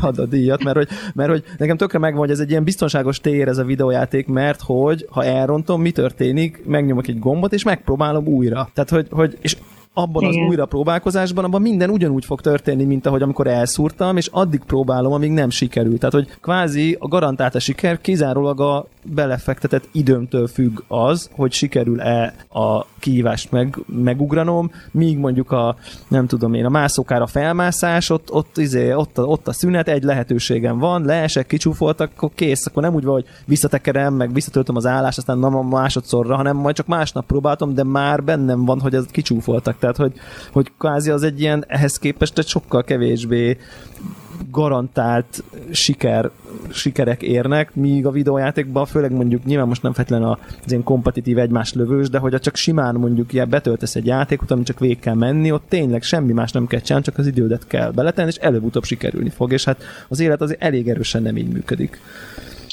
a, 0.00 0.12
a 0.16 0.26
díjat, 0.26 0.64
mert 0.64 0.76
hogy, 0.76 0.88
mert 1.14 1.30
hogy 1.30 1.44
nekem 1.58 1.76
tökre 1.76 1.98
megvan, 1.98 2.20
hogy 2.20 2.30
ez 2.30 2.40
egy 2.40 2.50
ilyen 2.50 2.64
biztonságos 2.64 3.20
tér 3.20 3.48
ez 3.48 3.58
a 3.58 3.64
videójáték, 3.64 4.26
mert 4.26 4.60
hogy 4.60 5.06
ha 5.10 5.24
elrontom, 5.24 5.80
mi 5.80 5.90
történik, 5.90 6.62
megnyomok 6.66 7.08
egy 7.08 7.18
gombot, 7.18 7.52
és 7.52 7.62
megpróbálom 7.62 8.26
újra. 8.26 8.68
Tehát, 8.76 8.90
hogy, 8.90 9.06
hogy 9.10 9.38
és 9.40 9.56
abban 9.98 10.22
Igen. 10.22 10.42
az 10.42 10.48
újra 10.48 10.66
próbálkozásban, 10.66 11.44
abban 11.44 11.62
minden 11.62 11.90
ugyanúgy 11.90 12.24
fog 12.24 12.40
történni, 12.40 12.84
mint 12.84 13.06
ahogy 13.06 13.22
amikor 13.22 13.46
elszúrtam, 13.46 14.16
és 14.16 14.28
addig 14.32 14.60
próbálom, 14.66 15.12
amíg 15.12 15.30
nem 15.30 15.50
sikerült. 15.50 15.98
Tehát, 15.98 16.14
hogy 16.14 16.28
kvázi 16.40 16.96
a 17.00 17.08
garantált 17.08 17.54
a 17.54 17.58
siker 17.58 18.00
kizárólag 18.00 18.60
a 18.60 18.86
belefektetett 19.02 19.88
időmtől 19.92 20.46
függ 20.46 20.82
az, 20.88 21.30
hogy 21.32 21.52
sikerül-e 21.52 22.34
a 22.48 22.84
kihívást 22.98 23.50
meg, 23.50 23.78
megugranom, 23.86 24.70
míg 24.90 25.18
mondjuk 25.18 25.52
a, 25.52 25.76
nem 26.08 26.26
tudom 26.26 26.54
én, 26.54 26.64
a 26.64 26.68
mászókára 26.68 27.26
felmászás, 27.26 28.10
ott, 28.10 28.32
ott, 28.32 28.58
izé, 28.58 28.92
ott, 28.92 29.18
a, 29.18 29.22
ott 29.22 29.48
a 29.48 29.52
szünet, 29.52 29.88
egy 29.88 30.02
lehetőségem 30.02 30.78
van, 30.78 31.04
leesek, 31.04 31.46
kicsúfoltak, 31.46 32.10
akkor 32.16 32.30
kész, 32.34 32.66
akkor 32.66 32.82
nem 32.82 32.94
úgy 32.94 33.04
van, 33.04 33.14
hogy 33.14 33.26
visszatekerem, 33.44 34.14
meg 34.14 34.32
visszatöltöm 34.32 34.76
az 34.76 34.86
állást, 34.86 35.18
aztán 35.18 35.38
nem 35.38 35.56
a 35.56 35.62
másodszorra, 35.62 36.36
hanem 36.36 36.56
majd 36.56 36.74
csak 36.74 36.86
másnap 36.86 37.26
próbáltam, 37.26 37.74
de 37.74 37.84
már 37.84 38.24
bennem 38.24 38.64
van, 38.64 38.80
hogy 38.80 38.94
ez 38.94 39.04
kicsúfoltak. 39.10 39.78
Tehát, 39.92 40.12
hogy, 40.12 40.20
hogy 40.52 40.72
kvázi 40.78 41.10
az 41.10 41.22
egy 41.22 41.40
ilyen, 41.40 41.64
ehhez 41.68 41.98
képest 41.98 42.38
egy 42.38 42.46
sokkal 42.46 42.84
kevésbé 42.84 43.56
garantált 44.50 45.44
siker, 45.70 46.30
sikerek 46.72 47.22
érnek, 47.22 47.74
míg 47.74 48.06
a 48.06 48.10
videójátékban, 48.10 48.86
főleg 48.86 49.12
mondjuk 49.12 49.44
nyilván 49.44 49.68
most 49.68 49.82
nem 49.82 49.92
feltétlenül 49.92 50.38
az 50.64 50.70
ilyen 50.70 50.82
kompetitív 50.82 51.38
egymás 51.38 51.72
lövős, 51.72 52.08
de 52.08 52.18
hogyha 52.18 52.38
csak 52.38 52.56
simán 52.56 52.94
mondjuk 52.94 53.32
ilyen 53.32 53.48
betöltesz 53.48 53.94
egy 53.94 54.06
játékot, 54.06 54.50
ami 54.50 54.62
csak 54.62 54.80
végig 54.80 54.98
kell 54.98 55.14
menni, 55.14 55.52
ott 55.52 55.64
tényleg 55.68 56.02
semmi 56.02 56.32
más 56.32 56.52
nem 56.52 56.66
kell 56.66 56.80
csinálni, 56.80 57.04
csak 57.06 57.18
az 57.18 57.26
idődet 57.26 57.66
kell 57.66 57.90
beletenni, 57.90 58.28
és 58.28 58.36
előbb-utóbb 58.36 58.84
sikerülni 58.84 59.30
fog, 59.30 59.52
és 59.52 59.64
hát 59.64 59.82
az 60.08 60.20
élet 60.20 60.40
azért 60.40 60.62
elég 60.62 60.88
erősen 60.88 61.22
nem 61.22 61.36
így 61.36 61.48
működik. 61.48 62.00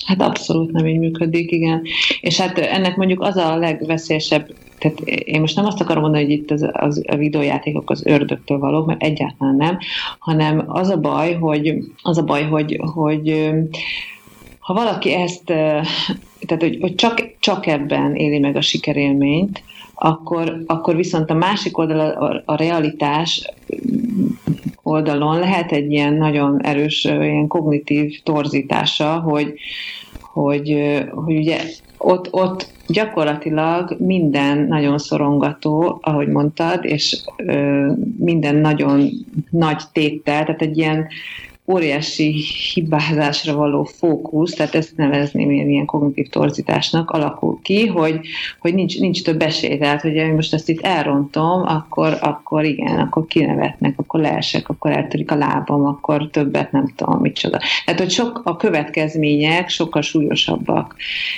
Hát 0.06 0.22
abszolút 0.22 0.72
nem 0.72 0.88
így 0.88 1.00
működik, 1.00 1.52
igen. 1.52 1.82
És 2.22 2.40
hát 2.40 2.58
ennek 2.58 2.96
mondjuk 2.96 3.22
az 3.22 3.36
a 3.36 3.58
legveszélyesebb, 3.58 4.48
tehát 4.78 5.00
én 5.00 5.40
most 5.40 5.56
nem 5.56 5.66
azt 5.66 5.82
akarom 5.82 6.02
mondani, 6.02 6.24
hogy 6.24 6.34
itt 6.34 6.52
az, 6.52 6.70
az, 6.72 7.04
a 7.08 7.16
videójátékok 7.16 7.90
az 7.90 8.06
ördögtől 8.06 8.58
valók, 8.58 8.86
mert 8.86 9.04
egyáltalán 9.04 9.56
nem, 9.56 9.78
hanem 10.20 10.64
az 10.68 10.90
a 10.90 10.98
baj, 10.98 11.34
hogy, 11.34 11.78
az 12.02 12.18
a 12.18 12.24
baj, 12.24 12.44
hogy, 12.44 12.80
hogy 12.94 13.52
ha 14.60 14.74
valaki 14.74 15.14
ezt, 15.14 15.46
tehát 15.46 16.60
hogy, 16.60 16.78
hogy 16.82 16.96
csak, 16.96 17.36
csak 17.40 17.68
ebben 17.68 18.16
éli 18.16 18.40
meg 18.40 18.56
a 18.56 18.62
sikerélményt, 18.62 19.64
akkor, 19.94 20.64
akkor 20.66 20.96
viszont 20.96 21.30
a 21.30 21.34
másik 21.34 21.78
oldal, 21.78 22.00
a, 22.00 22.42
a 22.46 22.56
realitás 22.56 23.50
oldalon 24.84 25.40
lehet 25.40 25.72
egy 25.72 25.92
ilyen 25.92 26.14
nagyon 26.14 26.62
erős 26.62 27.04
ilyen 27.04 27.48
kognitív 27.48 28.22
torzítása, 28.24 29.20
hogy, 29.20 29.54
hogy, 30.22 30.78
hogy 31.12 31.38
ugye 31.38 31.62
ott, 32.04 32.28
ott 32.32 32.68
gyakorlatilag 32.88 33.96
minden 34.00 34.58
nagyon 34.58 34.98
szorongató, 34.98 36.00
ahogy 36.02 36.28
mondtad, 36.28 36.86
és 36.86 37.24
ö, 37.36 37.92
minden 38.18 38.56
nagyon 38.56 39.10
nagy 39.50 39.82
téttel, 39.92 40.44
tehát 40.44 40.62
egy 40.62 40.78
ilyen 40.78 41.08
óriási 41.66 42.44
hibázásra 42.74 43.56
való 43.56 43.84
fókusz, 43.84 44.54
tehát 44.54 44.76
ezt 44.76 44.96
nevezném 44.96 45.50
én 45.50 45.70
ilyen 45.70 45.86
kognitív 45.86 46.28
torzításnak, 46.28 47.12
alakul 47.12 47.60
ki, 47.62 47.88
hogy, 47.88 48.20
hogy 48.60 48.74
nincs, 48.74 49.00
nincs 49.00 49.24
több 49.24 49.42
esély. 49.42 49.78
Tehát, 49.78 50.02
hogy 50.02 50.34
most 50.36 50.54
ezt 50.54 50.70
itt 50.70 50.82
elrontom, 50.82 51.62
akkor, 51.66 52.18
akkor 52.22 52.64
igen, 52.64 53.00
akkor 53.00 53.26
kinevetnek, 53.26 53.94
akkor 54.00 54.20
leesek, 54.20 54.70
akkor 54.70 54.92
eltörik 54.92 55.32
a 55.32 55.36
lábam, 55.36 55.86
akkor 55.86 56.30
többet 56.30 56.72
nem 56.72 56.94
tudom, 56.96 57.20
micsoda. 57.22 57.60
Tehát, 57.86 58.00
hogy 58.00 58.12
sok 58.12 58.42
a 58.44 58.56
következmények 58.56 59.70
sokkal 59.70 60.02
súlyosabbak, 60.02 60.96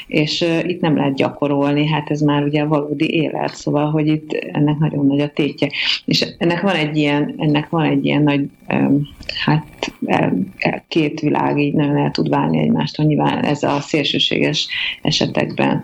és 0.08 0.42
uh, 0.42 0.70
itt 0.70 0.82
nem 0.82 0.96
lehet 0.96 1.16
gyakorolni, 1.16 1.88
hát 1.88 2.10
ez 2.10 2.22
már 2.22 2.44
ugye 2.44 2.64
valódi 2.64 3.14
élet, 3.14 3.56
szóval, 3.56 3.90
hogy 3.90 4.08
itt 4.08 4.32
ennek 4.32 4.78
nagyon 4.78 5.06
nagy 5.06 5.20
a 5.20 5.30
tétje. 5.30 5.70
És 6.06 6.26
ennek 6.38 6.62
van 6.62 6.76
egy 6.76 6.98
ilyen, 6.98 7.36
ennek 7.38 7.70
van 7.70 7.84
egy 7.84 8.06
ilyen 8.06 8.24
nagy, 8.24 8.50
um, 8.70 9.08
hát 9.46 9.94
két 10.88 11.20
világ 11.20 11.58
így 11.58 11.74
nagyon 11.74 11.98
el 11.98 12.12
tud 12.12 12.30
válni 12.30 12.60
egymástól. 12.60 13.06
Nyilván 13.06 13.44
ez 13.44 13.64
a 13.64 13.80
szélsőséges 13.80 14.68
esetekben 15.02 15.84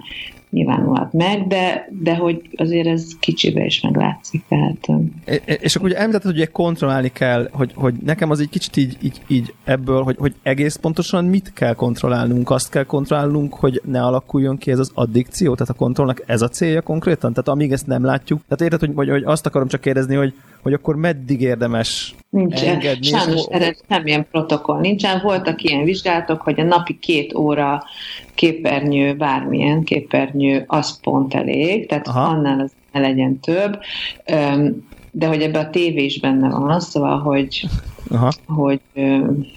nyilvánulhat 0.51 1.13
meg, 1.13 1.47
de, 1.47 1.89
de 2.01 2.15
hogy 2.15 2.41
azért 2.55 2.87
ez 2.87 3.07
kicsibe 3.19 3.65
is 3.65 3.81
meglátszik. 3.81 4.43
Tehát, 4.47 4.87
és 5.61 5.75
akkor 5.75 5.89
ugye 5.89 5.97
említetted, 5.97 6.37
hogy 6.37 6.51
kontrollálni 6.51 7.11
kell, 7.13 7.49
hogy, 7.51 7.71
hogy 7.75 7.93
nekem 8.05 8.29
az 8.29 8.39
egy 8.39 8.49
kicsit 8.49 8.77
így, 8.77 8.97
így, 9.01 9.21
így 9.27 9.53
ebből, 9.63 10.03
hogy, 10.03 10.15
hogy 10.19 10.35
egész 10.43 10.75
pontosan 10.75 11.25
mit 11.25 11.53
kell 11.53 11.73
kontrollálnunk? 11.73 12.49
Azt 12.49 12.69
kell 12.69 12.83
kontrollálnunk, 12.83 13.53
hogy 13.53 13.81
ne 13.85 14.03
alakuljon 14.03 14.57
ki 14.57 14.71
ez 14.71 14.79
az 14.79 14.91
addikció? 14.93 15.53
Tehát 15.53 15.73
a 15.73 15.77
kontrollnak 15.77 16.23
ez 16.25 16.41
a 16.41 16.47
célja 16.47 16.81
konkrétan? 16.81 17.33
Tehát 17.33 17.47
amíg 17.47 17.71
ezt 17.71 17.87
nem 17.87 18.05
látjuk? 18.05 18.41
Tehát 18.47 18.61
érted, 18.61 18.79
hogy, 18.79 18.95
hogy, 18.95 19.09
hogy 19.09 19.23
azt 19.23 19.45
akarom 19.45 19.67
csak 19.67 19.81
kérdezni, 19.81 20.15
hogy, 20.15 20.33
hogy 20.61 20.73
akkor 20.73 20.95
meddig 20.95 21.41
érdemes 21.41 22.15
Nincs, 22.31 22.61
engedni? 22.63 23.05
Sajnos 23.05 23.45
erre 23.49 23.75
semmilyen 23.89 24.27
protokoll 24.31 24.79
nincsen. 24.79 25.21
Voltak 25.21 25.61
ilyen 25.61 25.83
vizsgálatok, 25.83 26.41
hogy 26.41 26.59
a 26.59 26.63
napi 26.63 26.99
két 26.99 27.33
óra 27.35 27.83
képernyő, 28.33 29.15
bármilyen 29.15 29.83
képernyő, 29.83 30.63
az 30.67 30.99
pont 30.99 31.33
elég, 31.33 31.87
tehát 31.87 32.07
Aha. 32.07 32.21
annál 32.21 32.59
az 32.59 32.71
ne 32.91 32.99
legyen 32.99 33.39
több. 33.39 33.79
De 35.11 35.27
hogy 35.27 35.41
ebbe 35.41 35.59
a 35.59 35.69
tévé 35.69 36.03
is 36.03 36.19
benne 36.19 36.49
van, 36.49 36.79
szóval, 36.79 37.19
hogy 37.19 37.65
Aha. 38.11 38.31
hogy 38.47 38.79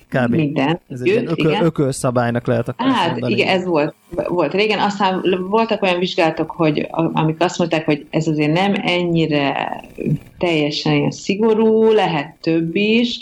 Kb. 0.09 0.35
minden. 0.35 0.81
Ez 0.89 1.01
egy 1.01 1.07
ilyen 1.07 1.27
ökö, 1.27 1.51
ökölszabálynak 1.61 2.47
lehet 2.47 2.69
akkor 2.69 2.87
Hát 2.87 3.11
mondani. 3.11 3.33
igen, 3.33 3.49
ez 3.49 3.65
volt, 3.65 3.95
volt 4.29 4.53
régen. 4.53 4.79
Aztán 4.79 5.25
voltak 5.49 5.83
olyan 5.83 5.99
vizsgálatok, 5.99 6.51
hogy 6.51 6.89
amik 6.91 7.43
azt 7.43 7.59
mondták, 7.59 7.85
hogy 7.85 8.07
ez 8.11 8.27
azért 8.27 8.53
nem 8.53 8.75
ennyire 8.83 9.81
teljesen 10.39 10.93
ilyen 10.93 11.11
szigorú, 11.11 11.93
lehet 11.93 12.35
több 12.41 12.77
is, 12.77 13.19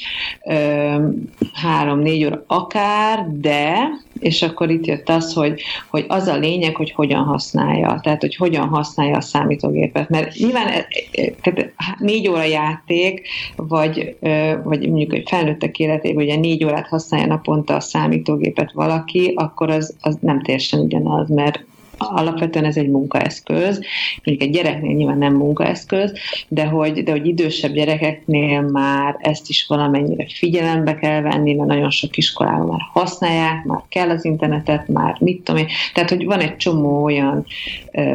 három-négy 1.52 2.24
óra 2.24 2.44
akár, 2.46 3.26
de 3.30 3.88
és 4.22 4.42
akkor 4.42 4.70
itt 4.70 4.86
jött 4.86 5.08
az, 5.08 5.32
hogy, 5.32 5.62
hogy 5.90 6.04
az 6.08 6.26
a 6.26 6.36
lényeg, 6.36 6.76
hogy 6.76 6.90
hogyan 6.90 7.24
használja, 7.24 8.00
tehát 8.02 8.20
hogy 8.20 8.36
hogyan 8.36 8.68
használja 8.68 9.16
a 9.16 9.20
számítógépet, 9.20 10.08
mert 10.08 10.34
nyilván 10.34 10.66
e, 10.66 10.86
e, 11.12 11.32
tehát 11.42 11.72
négy 11.98 12.28
óra 12.28 12.44
játék, 12.44 13.28
vagy, 13.56 14.16
vagy 14.64 14.88
mondjuk 14.88 15.12
felnőttek 15.28 15.78
életében, 15.78 16.24
ugye 16.24 16.36
négy 16.36 16.64
órát 16.64 16.86
használja 16.86 17.26
naponta 17.26 17.74
a 17.74 17.80
számítógépet 17.80 18.72
valaki, 18.72 19.32
akkor 19.36 19.70
az, 19.70 19.96
az 20.00 20.18
nem 20.20 20.42
teljesen 20.42 20.80
ugyanaz, 20.80 21.28
mert 21.28 21.64
alapvetően 22.10 22.64
ez 22.64 22.76
egy 22.76 22.88
munkaeszköz, 22.88 23.80
mondjuk 24.24 24.48
egy 24.48 24.54
gyereknél 24.54 24.94
nyilván 24.94 25.18
nem 25.18 25.34
munkaeszköz, 25.34 26.12
de 26.48 26.64
hogy, 26.64 27.02
de 27.02 27.10
hogy 27.10 27.26
idősebb 27.26 27.72
gyerekeknél 27.72 28.60
már 28.60 29.16
ezt 29.18 29.48
is 29.48 29.66
valamennyire 29.68 30.26
figyelembe 30.34 30.94
kell 30.94 31.20
venni, 31.20 31.54
mert 31.54 31.68
nagyon 31.68 31.90
sok 31.90 32.16
iskolában 32.16 32.66
már 32.66 32.80
használják, 32.92 33.64
már 33.64 33.82
kell 33.88 34.10
az 34.10 34.24
internetet, 34.24 34.88
már 34.88 35.16
mit 35.20 35.42
tudom 35.42 35.60
én. 35.60 35.68
Tehát, 35.94 36.08
hogy 36.10 36.24
van 36.24 36.40
egy 36.40 36.56
csomó 36.56 37.02
olyan 37.02 37.44
ö, 37.92 38.14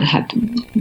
hát 0.00 0.34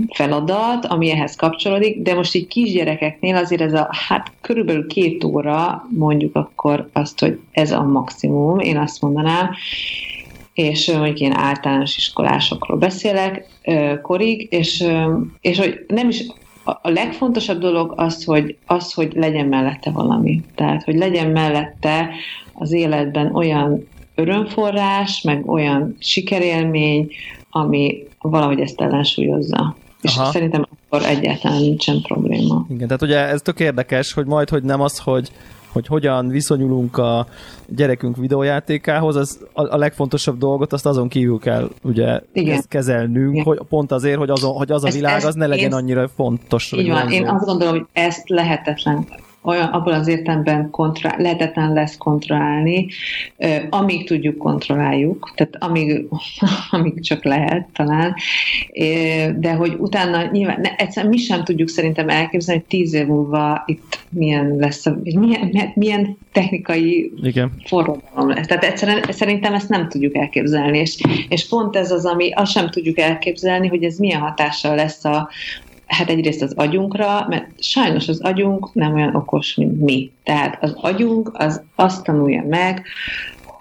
feladat, 0.09 0.85
ami 0.85 1.11
ehhez 1.11 1.35
kapcsolódik, 1.35 2.01
de 2.01 2.13
most 2.13 2.35
így 2.35 2.47
kisgyerekeknél 2.47 3.35
azért 3.35 3.61
ez 3.61 3.73
a, 3.73 3.87
hát 4.07 4.31
körülbelül 4.41 4.87
két 4.87 5.23
óra 5.23 5.87
mondjuk 5.89 6.35
akkor 6.35 6.89
azt, 6.93 7.19
hogy 7.19 7.39
ez 7.51 7.71
a 7.71 7.83
maximum, 7.83 8.59
én 8.59 8.77
azt 8.77 9.01
mondanám, 9.01 9.49
és 10.53 10.91
mondjuk 10.91 11.19
én 11.19 11.33
általános 11.35 11.97
iskolásokról 11.97 12.77
beszélek 12.77 13.45
korig, 14.01 14.47
és, 14.51 14.83
és 15.41 15.57
hogy 15.57 15.85
nem 15.87 16.09
is 16.09 16.25
a 16.63 16.89
legfontosabb 16.89 17.59
dolog 17.59 17.93
az 17.95 18.23
hogy, 18.23 18.57
az, 18.65 18.93
hogy 18.93 19.13
legyen 19.15 19.45
mellette 19.45 19.91
valami. 19.91 20.41
Tehát, 20.55 20.83
hogy 20.83 20.95
legyen 20.95 21.29
mellette 21.29 22.09
az 22.53 22.71
életben 22.71 23.35
olyan 23.35 23.87
örömforrás, 24.15 25.21
meg 25.21 25.49
olyan 25.49 25.95
sikerélmény, 25.99 27.11
ami 27.49 28.03
valahogy 28.19 28.59
ezt 28.59 28.81
ellensúlyozza. 28.81 29.75
És 30.01 30.15
Aha. 30.15 30.31
szerintem 30.31 30.67
akkor 30.89 31.07
egyáltalán 31.07 31.61
nincsen 31.61 32.01
probléma. 32.01 32.65
Igen, 32.69 32.87
tehát 32.87 33.01
ugye 33.01 33.17
ez 33.17 33.41
tök 33.41 33.59
érdekes, 33.59 34.13
hogy 34.13 34.25
majd, 34.25 34.49
hogy 34.49 34.63
nem 34.63 34.81
az, 34.81 34.99
hogy 34.99 35.31
hogy 35.73 35.87
hogyan 35.87 36.27
viszonyulunk 36.27 36.97
a 36.97 37.27
gyerekünk 37.67 38.17
videójátékához, 38.17 39.15
az 39.15 39.39
a, 39.53 39.77
legfontosabb 39.77 40.37
dolgot, 40.37 40.73
azt 40.73 40.85
azon 40.85 41.07
kívül 41.07 41.39
kell 41.39 41.69
ugye 41.83 42.21
Igen. 42.33 42.57
ezt 42.57 42.67
kezelnünk, 42.67 43.33
Igen. 43.33 43.43
hogy 43.43 43.59
pont 43.69 43.91
azért, 43.91 44.17
hogy, 44.17 44.29
azon, 44.29 44.53
hogy 44.53 44.71
az 44.71 44.83
a 44.83 44.89
világ 44.89 45.23
az 45.23 45.35
ne 45.35 45.47
legyen 45.47 45.71
én, 45.71 45.73
annyira 45.73 46.07
fontos. 46.15 46.71
Így 46.71 46.89
van, 46.89 47.11
én 47.11 47.27
azt 47.27 47.45
gondolom, 47.45 47.73
hogy 47.73 47.85
ezt 47.93 48.29
lehetetlen 48.29 49.07
olyan, 49.43 49.67
abból 49.67 49.93
az 49.93 50.07
értelemben 50.07 50.69
kontra, 50.69 51.13
lehetetlen 51.17 51.73
lesz 51.73 51.97
kontrollálni, 51.97 52.87
amíg 53.69 54.07
tudjuk, 54.07 54.37
kontrolláljuk, 54.37 55.31
tehát 55.35 55.55
amíg, 55.59 56.05
amíg 56.71 57.01
csak 57.01 57.23
lehet 57.23 57.67
talán, 57.73 58.15
de 59.39 59.53
hogy 59.53 59.75
utána 59.77 60.29
nyilván, 60.31 60.59
ne, 60.61 60.75
egyszerűen 60.75 61.11
mi 61.11 61.17
sem 61.17 61.43
tudjuk 61.43 61.69
szerintem 61.69 62.09
elképzelni, 62.09 62.61
hogy 62.61 62.79
tíz 62.79 62.93
év 62.93 63.07
múlva 63.07 63.63
itt 63.65 63.99
milyen 64.09 64.55
lesz, 64.55 64.85
milyen, 65.03 65.71
milyen 65.75 66.17
technikai 66.31 67.11
Igen. 67.23 67.51
forradalom 67.65 68.29
lesz. 68.29 68.47
Tehát 68.47 68.63
egyszerűen 68.63 69.03
szerintem 69.09 69.53
ezt 69.53 69.69
nem 69.69 69.89
tudjuk 69.89 70.15
elképzelni, 70.15 70.77
és, 70.77 71.01
és 71.27 71.47
pont 71.47 71.75
ez 71.75 71.91
az, 71.91 72.05
ami 72.05 72.31
azt 72.31 72.51
sem 72.51 72.69
tudjuk 72.69 72.99
elképzelni, 72.99 73.67
hogy 73.67 73.83
ez 73.83 73.97
milyen 73.97 74.21
hatással 74.21 74.75
lesz 74.75 75.05
a, 75.05 75.29
hát 75.93 76.09
egyrészt 76.09 76.41
az 76.41 76.53
agyunkra, 76.55 77.25
mert 77.29 77.63
sajnos 77.63 78.07
az 78.07 78.21
agyunk 78.21 78.73
nem 78.73 78.93
olyan 78.93 79.15
okos, 79.15 79.55
mint 79.55 79.81
mi. 79.81 80.11
Tehát 80.23 80.57
az 80.63 80.73
agyunk 80.81 81.31
az 81.33 81.61
azt 81.75 82.03
tanulja 82.03 82.43
meg, 82.47 82.85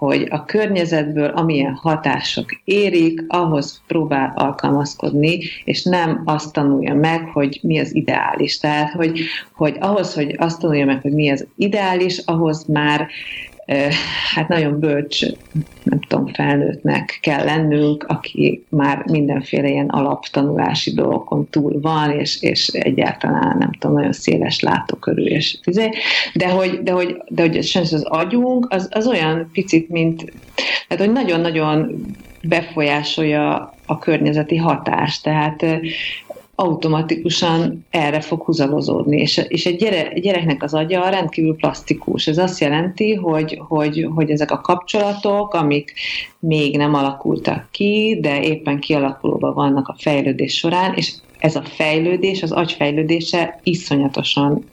hogy 0.03 0.27
a 0.29 0.45
környezetből 0.45 1.29
amilyen 1.29 1.73
hatások 1.73 2.45
érik, 2.63 3.25
ahhoz 3.27 3.81
próbál 3.87 4.33
alkalmazkodni, 4.35 5.39
és 5.63 5.83
nem 5.83 6.21
azt 6.25 6.53
tanulja 6.53 6.93
meg, 6.93 7.29
hogy 7.33 7.59
mi 7.61 7.79
az 7.79 7.95
ideális. 7.95 8.57
Tehát, 8.57 8.91
hogy, 8.91 9.19
hogy 9.55 9.77
ahhoz, 9.79 10.13
hogy 10.13 10.35
azt 10.37 10.59
tanulja 10.59 10.85
meg, 10.85 11.01
hogy 11.01 11.13
mi 11.13 11.31
az 11.31 11.47
ideális, 11.55 12.17
ahhoz 12.17 12.65
már 12.65 13.07
hát 14.33 14.47
nagyon 14.47 14.79
bölcs, 14.79 15.25
nem 15.83 15.99
tudom, 15.99 16.27
felnőttnek 16.27 17.17
kell 17.21 17.43
lennünk, 17.43 18.05
aki 18.07 18.63
már 18.69 19.03
mindenféle 19.05 19.69
ilyen 19.69 19.89
alaptanulási 19.89 20.93
dolgokon 20.93 21.47
túl 21.49 21.79
van, 21.81 22.11
és, 22.11 22.41
és 22.41 22.67
egyáltalán 22.67 23.57
nem 23.57 23.71
tudom, 23.71 23.95
nagyon 23.95 24.13
széles 24.13 24.59
látókörű, 24.59 25.23
és 25.23 25.57
izé. 25.63 25.89
de 26.33 26.49
hogy, 26.49 26.79
de 26.83 26.91
hogy, 26.91 27.17
de 27.27 27.41
hogy 27.41 27.63
sajnos 27.63 27.93
az 27.93 28.03
agyunk, 28.03 28.67
az, 28.69 28.89
az 28.91 29.07
olyan 29.07 29.49
picit, 29.51 29.89
mint, 29.89 30.33
tehát 30.87 31.05
hogy 31.05 31.13
nagyon-nagyon 31.13 32.05
befolyásolja 32.41 33.73
a 33.85 33.97
környezeti 33.97 34.57
hatást. 34.57 35.23
Tehát 35.23 35.65
automatikusan 36.55 37.85
erre 37.89 38.21
fog 38.21 38.43
húzalozódni. 38.43 39.17
És, 39.17 39.41
és 39.47 39.65
egy, 39.65 39.75
gyere, 39.75 40.19
gyereknek 40.19 40.63
az 40.63 40.73
agya 40.73 41.09
rendkívül 41.09 41.55
plastikus. 41.55 42.27
Ez 42.27 42.37
azt 42.37 42.59
jelenti, 42.59 43.13
hogy, 43.13 43.61
hogy, 43.67 44.07
hogy 44.15 44.29
ezek 44.29 44.51
a 44.51 44.61
kapcsolatok, 44.61 45.53
amik 45.53 45.93
még 46.39 46.77
nem 46.77 46.93
alakultak 46.93 47.67
ki, 47.71 48.17
de 48.21 48.41
éppen 48.41 48.79
kialakulóban 48.79 49.53
vannak 49.53 49.87
a 49.87 49.95
fejlődés 49.97 50.57
során, 50.57 50.93
és 50.93 51.13
ez 51.39 51.55
a 51.55 51.63
fejlődés, 51.63 52.43
az 52.43 52.51
agyfejlődése 52.51 53.59
iszonyatosan 53.63 54.63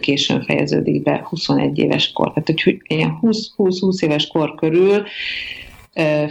későn 0.00 0.42
fejeződik 0.42 1.02
be 1.02 1.26
21 1.28 1.78
éves 1.78 2.12
kor. 2.12 2.32
Tehát, 2.32 2.60
hogy 2.62 2.82
ilyen 2.86 3.18
20-20 3.22 4.02
éves 4.02 4.26
kor 4.26 4.54
körül 4.54 5.02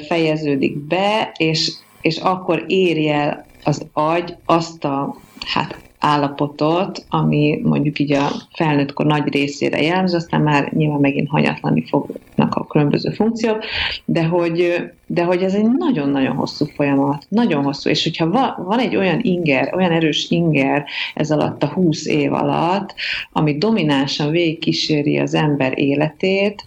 fejeződik 0.08 0.78
be, 0.78 1.32
és, 1.38 1.72
és 2.02 2.17
akkor 2.17 2.63
érje 2.67 3.13
el 3.15 3.48
az 3.63 3.86
agy 3.93 4.36
azt 4.45 4.84
a 4.84 5.15
hát 5.45 5.89
állapotot, 6.00 7.06
ami 7.10 7.60
mondjuk 7.63 8.00
így 8.00 8.12
a 8.12 8.28
felnőttkor 8.54 9.06
nagy 9.06 9.34
részére 9.34 9.82
jellemző, 9.82 10.15
aztán 10.15 10.41
már 10.41 10.72
nyilván 10.74 11.00
megint 11.00 11.30
hanyatlani 11.30 11.86
fognak 11.88 12.56
a 12.56 12.65
különböző 12.65 13.10
funkciók, 13.10 13.63
de 14.06 14.24
hogy, 14.24 14.84
de 15.06 15.24
hogy 15.24 15.43
ez 15.43 15.54
egy 15.54 15.67
nagyon-nagyon 15.78 16.36
hosszú 16.36 16.65
folyamat, 16.65 17.26
nagyon 17.30 17.63
hosszú, 17.63 17.89
és 17.89 18.04
hogyha 18.04 18.30
va, 18.30 18.63
van 18.67 18.80
egy 18.80 18.95
olyan 18.95 19.19
inger, 19.22 19.74
olyan 19.76 19.91
erős 19.91 20.30
inger 20.30 20.86
ez 21.13 21.32
alatt 21.32 21.63
a 21.63 21.67
20 21.67 22.06
év 22.06 22.34
alatt, 22.34 22.93
ami 23.32 23.58
dominánsan 23.58 24.32
végigkíséri 24.32 25.17
az 25.19 25.34
ember 25.34 25.80
életét, 25.80 26.63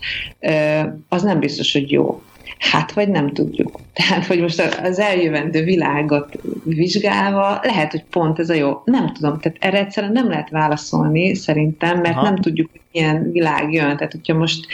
az 1.09 1.22
nem 1.22 1.38
biztos, 1.38 1.72
hogy 1.72 1.90
jó. 1.90 2.22
Hát, 2.58 2.92
vagy 2.92 3.08
nem 3.08 3.32
tudjuk. 3.32 3.80
Tehát, 3.92 4.26
hogy 4.26 4.40
most 4.40 4.78
az 4.82 4.98
eljövendő 4.98 5.64
világot 5.64 6.38
vizsgálva, 6.64 7.60
lehet, 7.62 7.90
hogy 7.90 8.04
pont 8.10 8.38
ez 8.38 8.50
a 8.50 8.54
jó. 8.54 8.82
Nem 8.84 9.12
tudom, 9.12 9.38
tehát 9.38 9.58
erre 9.60 9.78
egyszerűen 9.78 10.12
nem 10.12 10.28
lehet 10.28 10.50
válaszolni 10.50 11.34
szerintem, 11.34 12.00
mert 12.00 12.16
Aha. 12.16 12.22
nem 12.22 12.36
tudjuk, 12.36 12.70
hogy 12.70 12.80
milyen 12.92 13.32
világ 13.32 13.72
jön. 13.72 13.96
Tehát, 13.96 14.12
hogyha 14.12 14.34
most 14.34 14.66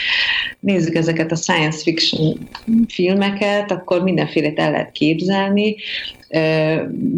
nézzük 0.60 0.94
ezeket 0.94 1.32
a 1.32 1.36
science 1.36 1.82
fiction 1.82 2.38
filmeket, 2.88 3.70
akkor 3.70 4.02
mindenfélét 4.02 4.58
el 4.58 4.70
lehet 4.70 4.92
képzelni. 4.92 5.76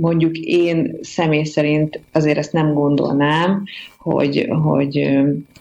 Mondjuk 0.01 0.37
én 0.37 0.99
személy 1.03 1.45
szerint 1.45 2.01
azért 2.13 2.39
ezt 2.39 2.53
nem 2.53 2.73
gondolnám, 2.73 3.65
hogy, 4.03 4.49
hogy 4.63 5.19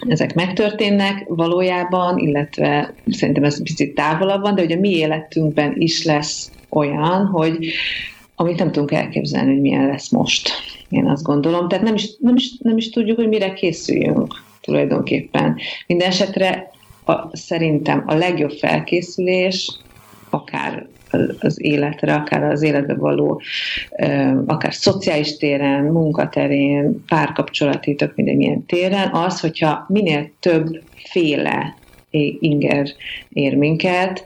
ezek 0.07 0.33
megtörténnek 0.33 1.25
valójában, 1.27 2.17
illetve 2.17 2.93
szerintem 3.07 3.43
ez 3.43 3.63
picit 3.63 3.95
távolabb 3.95 4.41
van, 4.41 4.55
de 4.55 4.61
hogy 4.61 4.71
a 4.71 4.79
mi 4.79 4.89
életünkben 4.89 5.73
is 5.77 6.05
lesz 6.05 6.51
olyan, 6.69 7.25
hogy 7.25 7.67
amit 8.35 8.57
nem 8.57 8.71
tudunk 8.71 8.91
elképzelni, 8.91 9.51
hogy 9.51 9.61
milyen 9.61 9.87
lesz 9.87 10.09
most. 10.09 10.49
Én 10.89 11.05
azt 11.05 11.23
gondolom. 11.23 11.67
Tehát 11.67 11.83
nem 11.83 11.95
is, 11.95 12.09
nem 12.19 12.35
is, 12.35 12.57
nem 12.59 12.77
is 12.77 12.89
tudjuk, 12.89 13.17
hogy 13.17 13.27
mire 13.27 13.53
készüljünk 13.53 14.43
tulajdonképpen. 14.61 15.57
Minden 15.87 16.07
esetre 16.07 16.71
a, 17.05 17.37
szerintem 17.37 18.03
a 18.07 18.13
legjobb 18.13 18.51
felkészülés 18.51 19.79
akár 20.29 20.87
az 21.39 21.63
életre, 21.63 22.13
akár 22.13 22.43
az 22.43 22.61
életbe 22.61 22.93
való, 22.93 23.41
akár 24.45 24.73
szociális 24.73 25.37
téren, 25.37 25.83
munkaterén, 25.83 27.03
párkapcsolati, 27.07 27.95
tök 27.95 28.15
minden 28.15 28.65
téren, 28.65 29.09
az, 29.13 29.39
hogyha 29.39 29.85
minél 29.87 30.31
több 30.39 30.81
féle 30.95 31.75
inger 32.39 32.87
ér 33.29 33.55
minket, 33.55 34.23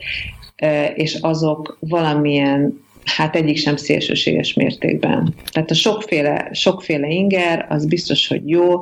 és 0.96 1.18
azok 1.22 1.78
valamilyen 1.80 2.82
hát 3.06 3.36
egyik 3.36 3.58
sem 3.58 3.76
szélsőséges 3.76 4.54
mértékben. 4.54 5.34
Tehát 5.52 5.72
a 5.72 5.74
sokféle, 5.74 6.50
sokféle 6.52 7.08
inger, 7.08 7.66
az 7.70 7.86
biztos, 7.86 8.28
hogy 8.28 8.50
jó, 8.50 8.82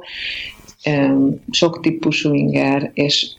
sok 1.52 1.80
típusú 1.80 2.34
inger, 2.34 2.92
és 2.94 3.30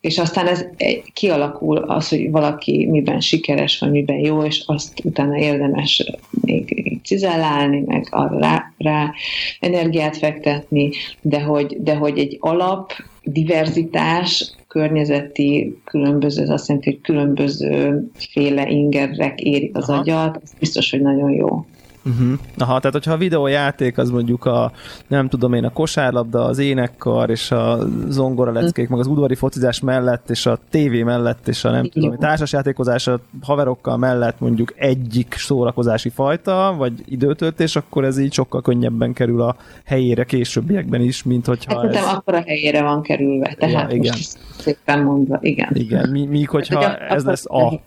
és 0.00 0.18
aztán 0.18 0.46
ez 0.46 0.66
kialakul 1.12 1.76
az, 1.76 2.08
hogy 2.08 2.30
valaki 2.30 2.86
miben 2.90 3.20
sikeres, 3.20 3.78
vagy 3.78 3.90
miben 3.90 4.18
jó, 4.18 4.42
és 4.42 4.62
azt 4.66 5.00
utána 5.04 5.38
érdemes 5.38 6.12
még 6.30 6.98
cizellálni, 7.04 7.82
meg 7.86 8.06
arra 8.10 8.38
rá, 8.38 8.72
rá 8.78 9.12
energiát 9.60 10.16
fektetni, 10.16 10.90
de 11.20 11.40
hogy, 11.40 11.76
de 11.82 11.94
hogy 11.94 12.18
egy 12.18 12.36
alap 12.40 12.92
diverzitás, 13.22 14.52
környezeti 14.68 15.78
különböző, 15.84 16.42
az 16.42 16.50
azt 16.50 16.68
jelenti, 16.68 16.90
hogy 16.90 17.00
különböző 17.00 18.06
féle 18.14 18.68
ingerek 18.68 19.40
érik 19.40 19.76
az 19.76 19.88
Aha. 19.88 20.00
agyat, 20.00 20.40
az 20.42 20.54
biztos, 20.58 20.90
hogy 20.90 21.00
nagyon 21.00 21.30
jó. 21.30 21.66
Uh-huh. 22.06 22.38
Aha, 22.58 22.78
tehát 22.78 22.92
hogyha 22.92 23.12
a 23.12 23.16
videójáték 23.16 23.98
az 23.98 24.10
mondjuk 24.10 24.44
a, 24.44 24.72
nem 25.06 25.28
tudom 25.28 25.52
én, 25.52 25.64
a 25.64 25.72
kosárlabda, 25.72 26.44
az 26.44 26.58
énekkar 26.58 27.30
és 27.30 27.50
a 27.50 27.78
zongora 28.08 28.52
leckék, 28.52 28.88
meg 28.88 28.98
az 28.98 29.06
udvari 29.06 29.34
focizás 29.34 29.80
mellett, 29.80 30.30
és 30.30 30.46
a 30.46 30.58
tévé 30.70 31.02
mellett, 31.02 31.48
és 31.48 31.64
a 31.64 31.70
nem 31.70 31.88
tudom, 31.88 32.10
a 32.10 32.16
társasjátékozás 32.16 33.06
a 33.06 33.20
haverokkal 33.42 33.96
mellett 33.96 34.40
mondjuk 34.40 34.72
egyik 34.76 35.34
szórakozási 35.38 36.08
fajta, 36.08 36.74
vagy 36.78 36.92
időtöltés, 37.06 37.76
akkor 37.76 38.04
ez 38.04 38.18
így 38.18 38.32
sokkal 38.32 38.62
könnyebben 38.62 39.12
kerül 39.12 39.42
a 39.42 39.56
helyére 39.84 40.24
későbbiekben 40.24 41.00
is, 41.00 41.22
mint 41.22 41.46
hogyha 41.46 41.80
hát, 41.80 41.94
ez... 41.94 42.04
akkor 42.04 42.34
a 42.34 42.42
helyére 42.46 42.82
van 42.82 43.02
kerülve, 43.02 43.54
tehát 43.58 43.90
ja, 43.90 43.96
igen. 43.96 44.16
szépen 44.58 45.02
mondva, 45.02 45.38
igen. 45.40 45.70
Igen, 45.72 46.08
míg 46.08 46.48
hogyha 46.48 46.82
hát, 46.82 47.00
ez 47.00 47.24
lesz 47.24 47.46
a 47.46 47.80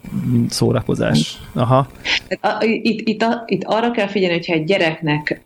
szórakozás. 0.50 1.42
Aha. 1.54 1.88
Itt, 2.60 3.08
itt, 3.08 3.24
itt 3.46 3.64
arra 3.64 3.92
kell 3.92 4.07
kell 4.08 4.16
figyelni, 4.16 4.36
hogyha 4.36 4.54
egy 4.54 4.64
gyereknek, 4.64 5.42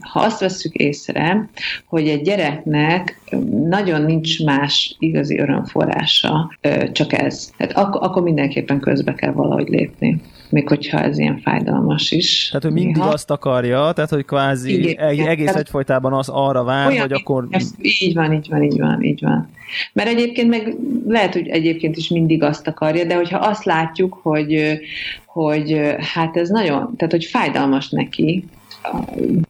ha 0.00 0.20
azt 0.20 0.40
veszük 0.40 0.74
észre, 0.74 1.48
hogy 1.86 2.08
egy 2.08 2.22
gyereknek 2.22 3.20
nagyon 3.68 4.02
nincs 4.02 4.44
más 4.44 4.96
igazi 4.98 5.38
örömforrása, 5.38 6.56
csak 6.92 7.12
ez. 7.12 7.50
Tehát 7.56 7.76
ak- 7.76 8.02
akkor 8.02 8.22
mindenképpen 8.22 8.80
közbe 8.80 9.14
kell 9.14 9.32
valahogy 9.32 9.68
lépni 9.68 10.20
még 10.50 10.68
hogyha 10.68 11.02
ez 11.02 11.18
ilyen 11.18 11.38
fájdalmas 11.38 12.10
is. 12.10 12.46
Tehát, 12.46 12.62
hogy 12.62 12.72
mindig 12.72 12.96
néha. 12.96 13.08
azt 13.08 13.30
akarja, 13.30 13.92
tehát, 13.92 14.10
hogy 14.10 14.24
kvázi 14.24 14.88
igen, 14.90 15.26
egész 15.26 15.46
tehát, 15.46 15.60
egyfolytában 15.60 16.12
az 16.12 16.28
arra 16.28 16.64
vár, 16.64 16.88
olyan, 16.88 17.00
hogy 17.00 17.12
akkor... 17.12 17.48
Így 17.82 18.14
van, 18.14 18.32
így 18.32 18.48
van, 18.48 18.62
így 18.62 18.78
van, 18.78 19.02
így 19.02 19.20
van. 19.20 19.48
Mert 19.92 20.08
egyébként 20.08 20.48
meg 20.48 20.76
lehet, 21.06 21.32
hogy 21.32 21.48
egyébként 21.48 21.96
is 21.96 22.08
mindig 22.08 22.42
azt 22.42 22.66
akarja, 22.66 23.04
de 23.04 23.14
hogyha 23.14 23.38
azt 23.38 23.64
látjuk, 23.64 24.18
hogy, 24.22 24.80
hogy 25.26 25.80
hát 26.14 26.36
ez 26.36 26.48
nagyon, 26.48 26.96
tehát 26.96 27.12
hogy 27.12 27.24
fájdalmas 27.24 27.88
neki 27.88 28.44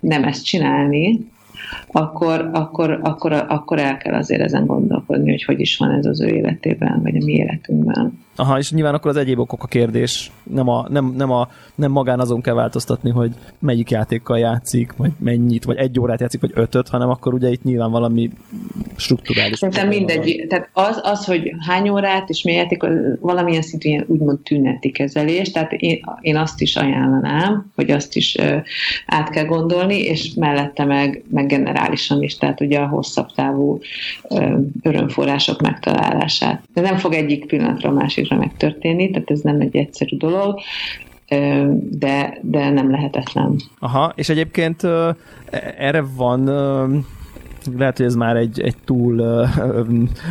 nem 0.00 0.24
ezt 0.24 0.44
csinálni, 0.44 1.20
akkor, 1.92 2.50
akkor, 2.52 2.98
akkor, 3.02 3.32
akkor 3.32 3.78
el 3.78 3.96
kell 3.96 4.14
azért 4.14 4.40
ezen 4.40 4.66
gondolkodni, 5.10 5.30
hogy 5.30 5.44
hogy 5.44 5.60
is 5.60 5.76
van 5.76 5.90
ez 5.90 6.06
az 6.06 6.20
ő 6.20 6.26
életében, 6.26 7.02
vagy 7.02 7.16
a 7.16 7.24
mi 7.24 7.32
életünkben. 7.32 8.18
Aha, 8.36 8.58
és 8.58 8.72
nyilván 8.72 8.94
akkor 8.94 9.10
az 9.10 9.16
egyéb 9.16 9.38
okok 9.38 9.62
a 9.62 9.66
kérdés. 9.66 10.30
Nem, 10.42 10.68
a, 10.68 10.86
nem, 10.88 11.14
nem, 11.16 11.30
a, 11.30 11.48
nem 11.74 11.90
magán 11.90 12.20
azon 12.20 12.40
kell 12.40 12.54
változtatni, 12.54 13.10
hogy 13.10 13.30
melyik 13.58 13.90
játékkal 13.90 14.38
játszik, 14.38 14.92
vagy 14.96 15.10
mennyit, 15.18 15.64
vagy 15.64 15.76
egy 15.76 16.00
órát 16.00 16.20
játszik, 16.20 16.40
vagy 16.40 16.50
ötöt, 16.54 16.88
hanem 16.88 17.08
akkor 17.08 17.34
ugye 17.34 17.50
itt 17.50 17.62
nyilván 17.62 17.90
valami 17.90 18.30
strukturális. 18.96 19.58
Szerintem 19.58 19.88
mindegy. 19.88 20.46
Tehát 20.48 20.68
az, 20.72 21.00
az, 21.02 21.24
hogy 21.24 21.52
hány 21.66 21.88
órát 21.88 22.28
és 22.28 22.42
mi 22.42 22.52
játék, 22.52 22.82
valamilyen 23.20 23.62
szintű 23.62 23.98
úgymond 24.06 24.38
tüneti 24.38 24.90
kezelés, 24.90 25.50
tehát 25.50 25.72
én, 25.72 26.00
én 26.20 26.36
azt 26.36 26.60
is 26.60 26.76
ajánlanám, 26.76 27.70
hogy 27.74 27.90
azt 27.90 28.16
is 28.16 28.36
át 29.06 29.30
kell 29.30 29.44
gondolni, 29.44 29.98
és 29.98 30.34
mellette 30.34 30.84
meg, 30.84 31.24
meg 31.30 31.46
generálisan 31.46 32.22
is, 32.22 32.36
tehát 32.36 32.60
ugye 32.60 32.78
a 32.78 32.86
hosszabb 32.86 33.32
távú 33.34 33.80
uh, 34.22 34.58
örömforrások 35.00 35.60
megtalálását. 35.60 36.62
De 36.74 36.80
nem 36.80 36.96
fog 36.96 37.12
egyik 37.12 37.46
pillanatra 37.46 37.90
a 37.90 37.92
másik 37.92 38.26
fog 38.26 38.38
megtörténni, 38.38 39.10
tehát 39.10 39.30
ez 39.30 39.40
nem 39.40 39.60
egy 39.60 39.76
egyszerű 39.76 40.16
dolog, 40.16 40.60
de, 41.90 42.38
de 42.40 42.70
nem 42.70 42.90
lehetetlen. 42.90 43.60
Aha, 43.78 44.12
és 44.14 44.28
egyébként 44.28 44.82
erre 45.78 46.04
van 46.16 46.48
lehet, 47.78 47.96
hogy 47.96 48.06
ez 48.06 48.14
már 48.14 48.36
egy, 48.36 48.60
egy 48.60 48.76
túl 48.84 49.18
ö, 49.18 49.44
ö, 49.58 49.82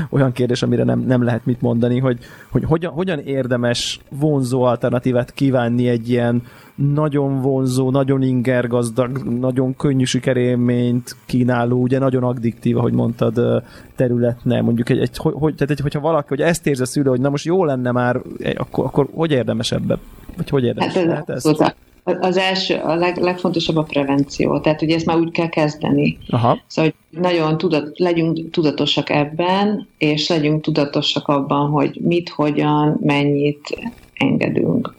olyan 0.10 0.32
kérdés, 0.32 0.64
amire 0.64 0.84
nem, 0.84 1.00
nem 1.00 1.24
lehet 1.24 1.46
mit 1.46 1.62
mondani, 1.62 2.00
hogy, 2.00 2.18
hogy 2.52 2.64
hogyan, 2.64 2.92
hogyan 2.92 3.20
érdemes 3.20 4.00
vonzó 4.10 4.62
alternatívát 4.62 5.32
kívánni 5.34 5.88
egy 5.88 6.10
ilyen 6.10 6.44
nagyon 6.76 7.42
vonzó, 7.42 7.92
nagyon 7.92 8.22
ingergazdag, 8.22 9.18
nagyon 9.40 9.76
könnyű 9.76 10.04
sikerélményt 10.04 11.16
kínáló, 11.26 11.82
ugye 11.82 12.00
nagyon 12.00 12.24
addiktív, 12.24 12.78
ahogy 12.78 12.94
mondtad, 12.94 13.64
területne, 13.96 14.62
mondjuk 14.62 14.90
egy, 14.90 15.00
egy, 15.00 15.18
hogy, 15.18 15.56
tehát 15.56 15.72
egy, 15.72 15.80
hogyha 15.80 16.00
valaki, 16.00 16.28
hogy 16.28 16.42
ezt 16.42 16.68
érzi 16.68 16.82
a 16.82 16.86
szülő, 16.86 17.10
hogy 17.10 17.22
na 17.22 17.30
most 17.30 17.46
jó 17.46 17.66
lenne 17.66 17.92
már, 17.92 18.22
akkor, 18.56 18.86
akkor 18.86 19.08
hogy 19.14 19.32
érdemes 19.32 19.72
ebbe? 19.72 19.98
Vagy 20.36 20.50
hogy 20.50 20.64
érdemes 20.64 20.94
hát 20.94 21.04
ez, 21.04 21.10
lehet 21.10 21.30
ezt? 21.30 21.76
Az 22.20 22.38
első, 22.38 22.76
a 22.76 22.96
leg, 22.96 23.18
legfontosabb 23.18 23.76
a 23.76 23.84
prevenció, 23.84 24.60
tehát 24.60 24.82
ugye 24.82 24.96
ezt 24.96 25.06
már 25.06 25.18
úgy 25.18 25.32
kell 25.32 25.50
kezdeni. 25.50 26.18
Aha. 26.30 26.60
Szóval, 26.68 26.94
hogy 27.10 27.22
nagyon 27.22 27.58
tudat, 27.58 28.00
legyünk 28.00 28.52
tudatosak 28.52 29.10
ebben, 29.10 29.88
és 29.98 30.30
legyünk 30.30 30.62
tudatosak 30.62 31.28
abban, 31.28 31.70
hogy 31.70 32.00
mit, 32.02 32.30
hogyan, 32.30 32.98
mennyit 33.02 33.78
engedünk. 34.14 34.96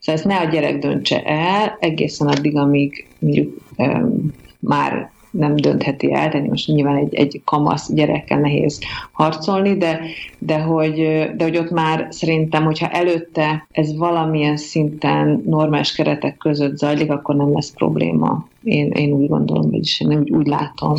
Szóval 0.00 0.14
ezt 0.14 0.24
ne 0.24 0.36
a 0.36 0.50
gyerek 0.50 0.78
döntse 0.78 1.22
el, 1.22 1.76
egészen 1.80 2.28
addig, 2.28 2.56
amíg 2.56 3.06
mondjuk 3.18 3.56
um, 3.76 4.32
már 4.58 5.10
nem 5.30 5.56
döntheti 5.56 6.12
el, 6.12 6.28
de 6.28 6.40
most 6.40 6.66
nyilván 6.66 6.96
egy, 6.96 7.14
egy 7.14 7.40
kamasz 7.44 7.92
gyerekkel 7.92 8.38
nehéz 8.38 8.80
harcolni, 9.12 9.76
de, 9.76 10.00
de, 10.38 10.58
hogy, 10.58 10.94
de 11.36 11.44
hogy 11.44 11.56
ott 11.56 11.70
már 11.70 12.06
szerintem, 12.10 12.64
hogyha 12.64 12.88
előtte 12.88 13.66
ez 13.70 13.96
valamilyen 13.96 14.56
szinten 14.56 15.42
normális 15.46 15.92
keretek 15.92 16.36
között 16.36 16.76
zajlik, 16.76 17.10
akkor 17.10 17.34
nem 17.34 17.52
lesz 17.52 17.72
probléma. 17.72 18.46
Én, 18.62 18.90
én 18.90 19.12
úgy 19.12 19.28
gondolom, 19.28 19.70
vagyis 19.70 20.00
én 20.00 20.18
úgy, 20.18 20.30
úgy 20.30 20.46
látom. 20.46 20.94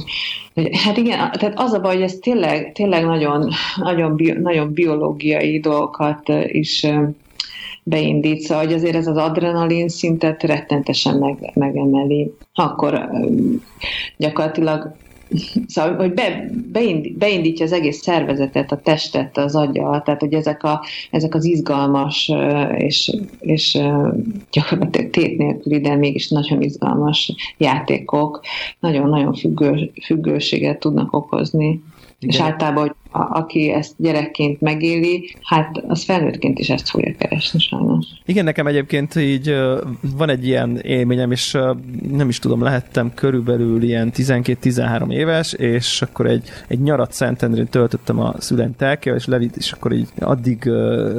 Hát 0.71 0.97
igen, 0.97 1.17
tehát 1.17 1.59
az 1.59 1.73
a 1.73 1.79
baj, 1.79 1.93
hogy 1.93 2.03
ez 2.03 2.13
tényleg, 2.13 2.71
tényleg 2.71 3.05
nagyon, 3.05 3.49
nagyon, 3.75 4.15
bio, 4.15 4.33
nagyon 4.39 4.73
biológiai 4.73 5.59
dolgokat 5.59 6.31
is 6.47 6.85
beindít, 7.89 8.41
szóval 8.41 8.63
hogy 8.63 8.73
azért 8.73 8.95
ez 8.95 9.07
az 9.07 9.17
adrenalin 9.17 9.87
szintet 9.87 10.43
rettentesen 10.43 11.17
meg, 11.17 11.51
megemeli. 11.53 12.33
Akkor 12.53 13.09
gyakorlatilag 14.17 14.95
Szóval, 15.67 15.95
hogy 15.95 16.13
be, 16.13 16.49
beindítja 17.17 17.65
az 17.65 17.71
egész 17.71 18.01
szervezetet, 18.01 18.71
a 18.71 18.77
testet, 18.77 19.37
az 19.37 19.55
agya, 19.55 20.01
tehát 20.05 20.19
hogy 20.19 20.33
ezek, 20.33 20.63
a, 20.63 20.83
ezek 21.11 21.35
az 21.35 21.45
izgalmas 21.45 22.31
és, 22.77 23.17
és 23.39 23.79
gyakorlatilag 24.51 25.09
tét 25.09 25.37
nélküli, 25.37 25.79
de 25.79 25.95
mégis 25.95 26.29
nagyon 26.29 26.61
izgalmas 26.61 27.33
játékok 27.57 28.39
nagyon-nagyon 28.79 29.33
függő, 29.33 29.91
függőséget 30.05 30.79
tudnak 30.79 31.13
okozni. 31.13 31.67
Igen. 32.19 32.35
És 32.35 32.39
általában, 32.39 32.81
hogy 32.81 32.95
a, 33.11 33.37
aki 33.37 33.71
ezt 33.71 33.93
gyerekként 33.97 34.61
megéli, 34.61 35.35
hát 35.41 35.83
az 35.87 36.03
felnőttként 36.03 36.59
is 36.59 36.69
ezt 36.69 36.89
fogja 36.89 37.13
keresni 37.17 37.59
sajnos. 37.59 38.05
Igen, 38.25 38.43
nekem 38.43 38.67
egyébként 38.67 39.15
így 39.15 39.55
van 40.17 40.29
egy 40.29 40.47
ilyen 40.47 40.77
élményem, 40.77 41.31
és 41.31 41.57
nem 42.11 42.29
is 42.29 42.39
tudom, 42.39 42.61
lehettem 42.61 43.13
körülbelül 43.13 43.83
ilyen 43.83 44.11
12-13 44.15 45.11
éves, 45.11 45.53
és 45.53 46.01
akkor 46.01 46.25
egy, 46.25 46.49
egy 46.67 46.79
nyarat 46.79 47.11
Szentendrén 47.11 47.67
töltöttem 47.67 48.19
a 48.19 48.33
szüleim 48.37 48.75
telkével, 48.75 49.19
és 49.19 49.25
levitt, 49.25 49.55
és 49.55 49.71
akkor 49.71 49.91
így 49.91 50.07
addig 50.19 50.63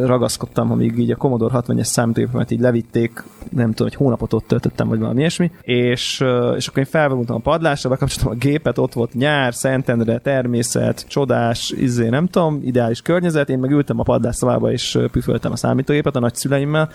ragaszkodtam, 0.05 0.71
amíg 0.71 0.99
így 0.99 1.11
a 1.11 1.17
Commodore 1.17 1.63
60-es 1.67 1.83
számítógépemet 1.83 2.51
így 2.51 2.61
levitték, 2.61 3.25
nem 3.51 3.73
tudom, 3.73 3.89
hogy 3.89 3.95
hónapot 3.95 4.33
ott 4.33 4.47
töltöttem, 4.47 4.89
vagy 4.89 4.99
valami 4.99 5.19
ilyesmi, 5.19 5.51
és, 5.63 6.25
és 6.57 6.67
akkor 6.67 6.79
én 6.79 6.85
felvonultam 6.85 7.37
a 7.37 7.39
padlásra, 7.39 7.91
bekapcsoltam 7.91 8.33
a 8.33 8.35
gépet, 8.35 8.79
ott 8.79 8.93
volt 8.93 9.15
nyár, 9.15 9.55
Szentendre, 9.55 10.19
természet, 10.19 11.05
csodás, 11.09 11.75
izé, 11.81 12.09
nem 12.09 12.27
tudom, 12.27 12.61
ideális 12.63 13.03
környezet, 13.03 13.49
én 13.49 13.59
meg 13.59 13.71
ültem 13.71 13.99
a 13.99 14.03
padlásszobába 14.03 14.73
és 14.73 14.99
püföltem 15.11 15.53
a 15.53 15.57
számítógépet 15.57 16.17
a 16.17 16.21
nagyszüleimmel, 16.21 16.91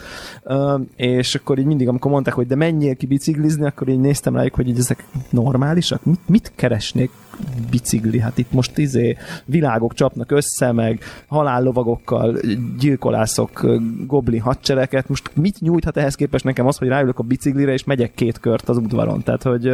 és 0.95 1.35
akkor 1.35 1.59
így 1.59 1.65
mindig, 1.65 1.87
amikor 1.87 2.11
mondták, 2.11 2.33
hogy 2.33 2.47
de 2.47 2.55
menjél 2.55 2.95
ki 2.95 3.05
biciklizni, 3.05 3.65
akkor 3.65 3.87
így 3.87 3.99
néztem 3.99 4.35
rájuk, 4.35 4.55
hogy 4.55 4.67
így 4.67 4.79
ezek 4.79 5.05
normálisak, 5.29 6.03
mit, 6.03 6.19
mit 6.27 6.51
keresnék 6.55 7.11
bicikli, 7.69 8.19
hát 8.19 8.37
itt 8.37 8.51
most 8.51 8.77
izé 8.77 9.17
világok 9.45 9.93
csapnak 9.93 10.31
össze, 10.31 10.71
meg 10.71 10.99
halállovagokkal 11.27 12.37
gyilkolászok 12.79 13.65
goblin 14.05 14.41
hadsereket, 14.41 15.09
most 15.09 15.31
mit 15.33 15.59
nyújthat 15.59 15.97
ehhez 15.97 16.15
képest 16.15 16.43
nekem 16.43 16.67
az, 16.67 16.77
hogy 16.77 16.87
ráülök 16.87 17.19
a 17.19 17.23
biciklire, 17.23 17.73
és 17.73 17.83
megyek 17.83 18.13
két 18.13 18.39
kört 18.39 18.69
az 18.69 18.77
udvaron, 18.77 19.23
tehát 19.23 19.43
hogy, 19.43 19.73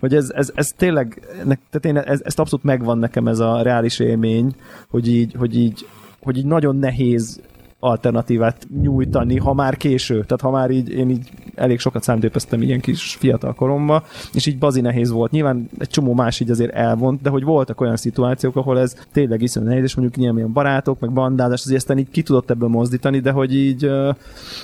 hogy 0.00 0.14
ez, 0.14 0.30
ez, 0.34 0.52
ez 0.54 0.66
tényleg, 0.76 1.20
tehát 1.44 1.84
én 1.84 1.96
ez, 1.96 2.20
ezt 2.24 2.38
abszolút 2.38 2.64
megvan 2.64 2.98
nekem 2.98 3.26
ez 3.26 3.38
a 3.38 3.62
reális 3.62 3.98
élmény, 3.98 4.41
hogy 4.88 5.08
így, 5.08 5.34
hogy 5.34 5.56
így, 5.56 5.86
hogy 6.20 6.36
így 6.36 6.46
nagyon 6.46 6.76
nehéz 6.76 7.40
alternatívát 7.84 8.66
nyújtani, 8.82 9.36
ha 9.36 9.54
már 9.54 9.76
késő. 9.76 10.14
Tehát 10.14 10.40
ha 10.40 10.50
már 10.50 10.70
így, 10.70 10.90
én 10.90 11.10
így 11.10 11.28
elég 11.54 11.78
sokat 11.78 12.02
számítőpeztem 12.02 12.62
ilyen 12.62 12.80
kis 12.80 13.14
fiatal 13.14 13.54
koromban, 13.54 14.02
és 14.34 14.46
így 14.46 14.58
bazi 14.58 14.80
nehéz 14.80 15.10
volt. 15.10 15.30
Nyilván 15.30 15.68
egy 15.78 15.88
csomó 15.88 16.14
más 16.14 16.40
így 16.40 16.50
azért 16.50 16.72
elvont, 16.72 17.22
de 17.22 17.30
hogy 17.30 17.44
voltak 17.44 17.80
olyan 17.80 17.96
szituációk, 17.96 18.56
ahol 18.56 18.78
ez 18.78 18.96
tényleg 19.12 19.42
iszonyú 19.42 19.66
nehéz, 19.66 19.82
és 19.82 19.94
mondjuk 19.94 20.22
ilyen, 20.22 20.36
ilyen 20.36 20.52
barátok, 20.52 21.00
meg 21.00 21.12
bandázás, 21.12 21.60
azért 21.64 21.80
aztán 21.80 21.98
így 21.98 22.10
ki 22.10 22.22
tudott 22.22 22.50
ebből 22.50 22.68
mozdítani, 22.68 23.20
de 23.20 23.30
hogy 23.30 23.54
így 23.54 23.90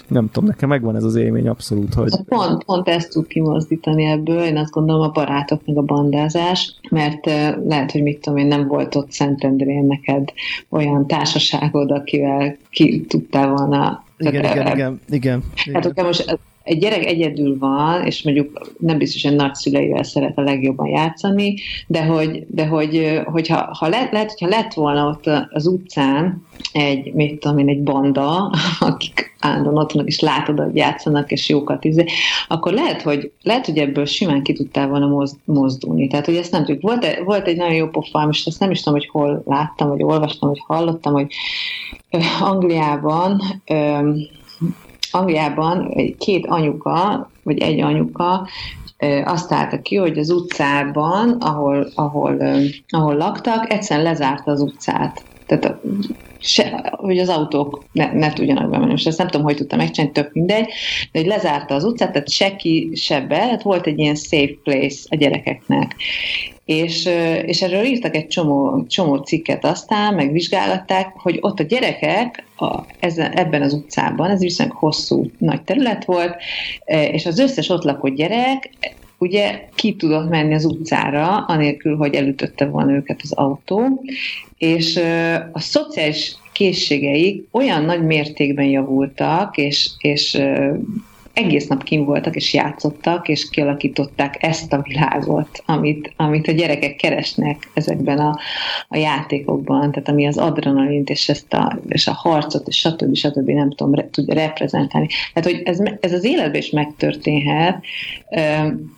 nem 0.08 0.28
tudom, 0.32 0.48
nekem 0.48 0.68
megvan 0.68 0.96
ez 0.96 1.04
az 1.04 1.14
élmény 1.14 1.48
abszolút, 1.48 1.94
hogy... 1.94 2.10
Pont, 2.26 2.64
pont 2.64 2.88
ezt 2.88 3.10
tud 3.10 3.26
kimozdítani 3.26 4.04
ebből, 4.04 4.42
én 4.42 4.56
azt 4.56 4.72
gondolom 4.72 5.02
a 5.02 5.10
barátok, 5.10 5.60
meg 5.66 5.76
a 5.76 5.82
bandázás, 5.82 6.74
mert 6.90 7.26
lehet, 7.66 7.90
hogy 7.92 8.02
mit 8.02 8.20
tudom 8.20 8.38
én, 8.38 8.46
nem 8.46 8.66
volt 8.66 8.94
ott 8.94 9.10
Szentendrén 9.10 9.84
neked 9.84 10.28
olyan 10.68 11.06
társaságod, 11.06 11.90
akivel 11.90 12.56
ki 12.70 13.06
tudtál 13.08 13.48
volna. 13.48 14.04
Igen, 14.16 14.34
igen, 14.34 14.52
igen, 14.52 14.72
igen, 14.72 15.00
igen. 15.08 15.42
Hát, 15.72 15.84
hogyha 15.84 16.02
most 16.02 16.38
egy 16.68 16.78
gyerek 16.78 17.04
egyedül 17.04 17.58
van, 17.58 18.04
és 18.04 18.22
mondjuk 18.22 18.74
nem 18.78 18.98
biztos, 18.98 19.22
hogy 19.22 19.36
nagyszüleivel 19.36 20.02
szeret 20.02 20.38
a 20.38 20.42
legjobban 20.42 20.88
játszani, 20.88 21.54
de 21.86 22.04
hogy, 22.04 22.44
de 22.48 22.66
hogy 22.66 23.20
hogyha, 23.24 23.76
ha 23.78 23.88
le, 23.88 24.08
lehet, 24.12 24.30
hogyha 24.30 24.56
lett 24.56 24.74
volna 24.74 25.06
ott 25.06 25.26
az 25.50 25.66
utcán 25.66 26.46
egy, 26.72 27.12
mit 27.14 27.40
tudom 27.40 27.58
én, 27.58 27.68
egy 27.68 27.82
banda, 27.82 28.52
akik 28.80 29.36
állandóan 29.40 29.76
ott 29.76 29.92
és 29.92 30.20
látod, 30.20 30.58
hogy 30.58 30.76
játszanak, 30.76 31.30
és 31.30 31.48
jókat 31.48 31.84
izé, 31.84 32.04
akkor 32.48 32.72
lehet, 32.72 33.02
hogy, 33.02 33.32
lehet, 33.42 33.66
hogy 33.66 33.78
ebből 33.78 34.04
simán 34.04 34.42
ki 34.42 34.52
tudtál 34.52 34.88
volna 34.88 35.26
mozdulni. 35.44 36.06
Tehát, 36.06 36.26
hogy 36.26 36.36
ezt 36.36 36.52
nem 36.52 36.64
tudjuk. 36.64 36.82
Volt, 36.82 37.22
volt 37.24 37.46
egy 37.46 37.56
nagyon 37.56 37.74
jó 37.74 37.88
pofám, 37.88 38.28
és 38.28 38.44
ezt 38.44 38.60
nem 38.60 38.70
is 38.70 38.82
tudom, 38.82 38.98
hogy 38.98 39.08
hol 39.08 39.42
láttam, 39.46 39.88
vagy 39.88 40.02
olvastam, 40.02 40.48
vagy 40.48 40.62
hallottam, 40.66 41.12
hogy 41.12 41.32
Angliában 42.40 43.42
Angliában 45.10 45.94
két 46.18 46.46
anyuka, 46.46 47.30
vagy 47.42 47.58
egy 47.58 47.80
anyuka 47.80 48.48
azt 49.24 49.52
állta 49.52 49.80
ki, 49.80 49.96
hogy 49.96 50.18
az 50.18 50.30
utcában, 50.30 51.30
ahol, 51.30 51.88
ahol, 51.94 52.42
ahol 52.88 53.14
laktak, 53.14 53.72
egyszerűen 53.72 54.06
lezárta 54.06 54.50
az 54.50 54.60
utcát. 54.60 55.22
Tehát 55.48 55.64
a, 55.64 55.80
se, 56.38 56.94
hogy 56.96 57.18
az 57.18 57.28
autók 57.28 57.84
ne, 57.92 58.12
ne 58.12 58.32
tudjanak 58.32 58.70
bemenni. 58.70 58.90
Most 58.90 59.06
ezt 59.06 59.18
nem 59.18 59.28
tudom, 59.28 59.46
hogy 59.46 59.56
tudta 59.56 59.76
megcsinálni, 59.76 60.14
tök 60.14 60.32
mindegy, 60.32 60.66
de 61.12 61.18
hogy 61.18 61.28
lezárta 61.28 61.74
az 61.74 61.84
utcát, 61.84 62.12
tehát 62.12 62.30
se 62.30 62.56
ki, 62.56 62.90
se 62.94 63.20
be, 63.20 63.36
tehát 63.36 63.62
volt 63.62 63.86
egy 63.86 63.98
ilyen 63.98 64.14
safe 64.14 64.54
place 64.62 64.98
a 65.08 65.16
gyerekeknek. 65.16 65.94
És, 66.64 67.08
és 67.44 67.62
erről 67.62 67.84
írtak 67.84 68.16
egy 68.16 68.26
csomó, 68.26 68.86
csomó 68.86 69.16
cikket 69.16 69.64
aztán, 69.64 70.14
meg 70.14 70.32
vizsgálatták, 70.32 71.12
hogy 71.16 71.38
ott 71.40 71.58
a 71.58 71.62
gyerekek 71.62 72.44
a, 72.56 72.80
ezen, 73.00 73.32
ebben 73.32 73.62
az 73.62 73.72
utcában, 73.72 74.30
ez 74.30 74.40
viszonylag 74.40 74.76
hosszú 74.76 75.30
nagy 75.38 75.62
terület 75.62 76.04
volt, 76.04 76.36
és 76.84 77.26
az 77.26 77.38
összes 77.38 77.68
ott 77.68 77.82
lakó 77.82 78.08
gyerek 78.08 78.70
ugye 79.18 79.68
ki 79.74 79.96
tudott 79.96 80.28
menni 80.28 80.54
az 80.54 80.64
utcára, 80.64 81.36
anélkül, 81.36 81.96
hogy 81.96 82.14
elütötte 82.14 82.66
volna 82.66 82.92
őket 82.92 83.20
az 83.22 83.32
autó, 83.32 84.04
és 84.58 85.00
a 85.52 85.60
szociális 85.60 86.36
készségeik 86.52 87.46
olyan 87.50 87.84
nagy 87.84 88.02
mértékben 88.02 88.66
javultak, 88.66 89.56
és, 89.56 89.90
és 89.98 90.40
egész 91.38 91.66
nap 91.66 91.82
kim 91.82 92.04
voltak, 92.04 92.36
és 92.36 92.54
játszottak, 92.54 93.28
és 93.28 93.48
kialakították 93.50 94.42
ezt 94.42 94.72
a 94.72 94.82
világot, 94.82 95.62
amit, 95.66 96.12
amit 96.16 96.48
a 96.48 96.52
gyerekek 96.52 96.96
keresnek 96.96 97.70
ezekben 97.74 98.18
a, 98.18 98.38
a 98.88 98.96
játékokban, 98.96 99.90
tehát 99.90 100.08
ami 100.08 100.26
az 100.26 100.38
adrenalint, 100.38 101.10
és, 101.10 101.28
ezt 101.28 101.54
a, 101.54 101.78
és 101.88 102.06
a 102.06 102.12
harcot, 102.12 102.68
és 102.68 102.76
stb. 102.78 103.14
stb. 103.14 103.48
nem 103.48 103.70
tudom, 103.70 103.94
re, 103.94 104.08
tudja 104.10 104.34
reprezentálni. 104.34 105.08
Tehát, 105.32 105.50
hogy 105.50 105.62
ez, 105.64 105.78
ez 106.00 106.12
az 106.12 106.24
életben 106.24 106.60
is 106.60 106.70
megtörténhet, 106.70 107.84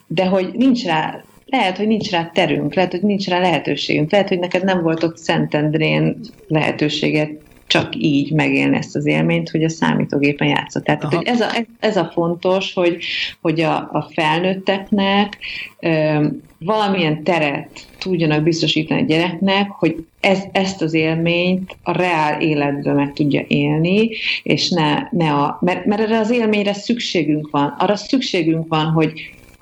de 0.07 0.27
hogy 0.27 0.51
nincs 0.53 0.85
rá 0.85 1.25
lehet, 1.51 1.77
hogy 1.77 1.87
nincs 1.87 2.11
rá 2.11 2.31
terünk, 2.35 2.75
lehet, 2.75 2.91
hogy 2.91 3.03
nincs 3.03 3.29
rá 3.29 3.41
lehetőségünk, 3.41 4.11
lehet, 4.11 4.29
hogy 4.29 4.39
neked 4.39 4.65
nem 4.65 4.83
volt 4.83 5.03
ott 5.03 5.19
Szentendrén 5.19 6.21
lehetőséget 6.49 7.31
csak 7.71 7.93
így 7.97 8.33
megélni 8.33 8.77
ezt 8.77 8.97
az 8.97 9.07
élményt, 9.07 9.51
hogy 9.51 9.65
a 9.65 9.69
számítógépen 9.69 10.49
játszott. 10.49 10.85
Tehát 10.85 11.03
hogy 11.03 11.27
ez, 11.27 11.41
a, 11.41 11.49
ez 11.81 11.97
a 11.97 12.11
fontos, 12.13 12.75
hogy, 12.75 13.05
hogy 13.41 13.61
a, 13.61 13.77
a 13.77 14.11
felnőtteknek 14.15 15.39
ö, 15.81 16.27
valamilyen 16.59 17.23
teret 17.23 17.87
tudjanak 17.99 18.43
biztosítani 18.43 19.01
a 19.01 19.05
gyereknek, 19.05 19.71
hogy 19.71 20.07
ez, 20.21 20.39
ezt 20.53 20.83
az 20.83 20.95
élményt 20.95 21.77
a 21.83 21.93
reál 21.93 22.41
életben 22.41 22.95
meg 22.95 23.13
tudja 23.13 23.45
élni, 23.49 24.11
és 24.43 24.71
ne, 24.71 24.99
ne 25.11 25.33
a, 25.33 25.59
mert, 25.61 25.85
mert 25.85 26.01
erre 26.01 26.19
az 26.19 26.31
élményre 26.31 26.73
szükségünk 26.73 27.51
van. 27.51 27.75
Arra 27.79 27.97
szükségünk 27.97 28.69
van, 28.69 28.87
hogy 28.87 29.13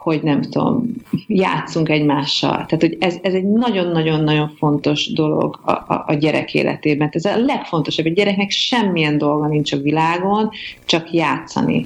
hogy 0.09 0.23
nem 0.23 0.43
tudom, 0.43 0.85
játszunk 1.27 1.89
egymással. 1.89 2.51
Tehát, 2.51 2.81
hogy 2.81 2.97
ez, 3.01 3.17
ez 3.23 3.35
egy 3.35 3.47
nagyon-nagyon-nagyon 3.47 4.49
fontos 4.59 5.13
dolog 5.13 5.61
a, 5.65 5.71
a, 5.71 6.05
a 6.07 6.15
gyerek 6.15 6.55
életében. 6.55 7.09
Ez 7.13 7.25
a 7.25 7.37
legfontosabb. 7.37 8.07
A 8.07 8.11
gyereknek 8.11 8.51
semmilyen 8.51 9.19
dolga 9.19 9.47
nincs 9.47 9.73
a 9.73 9.77
világon, 9.77 10.51
csak 10.85 11.13
játszani. 11.13 11.85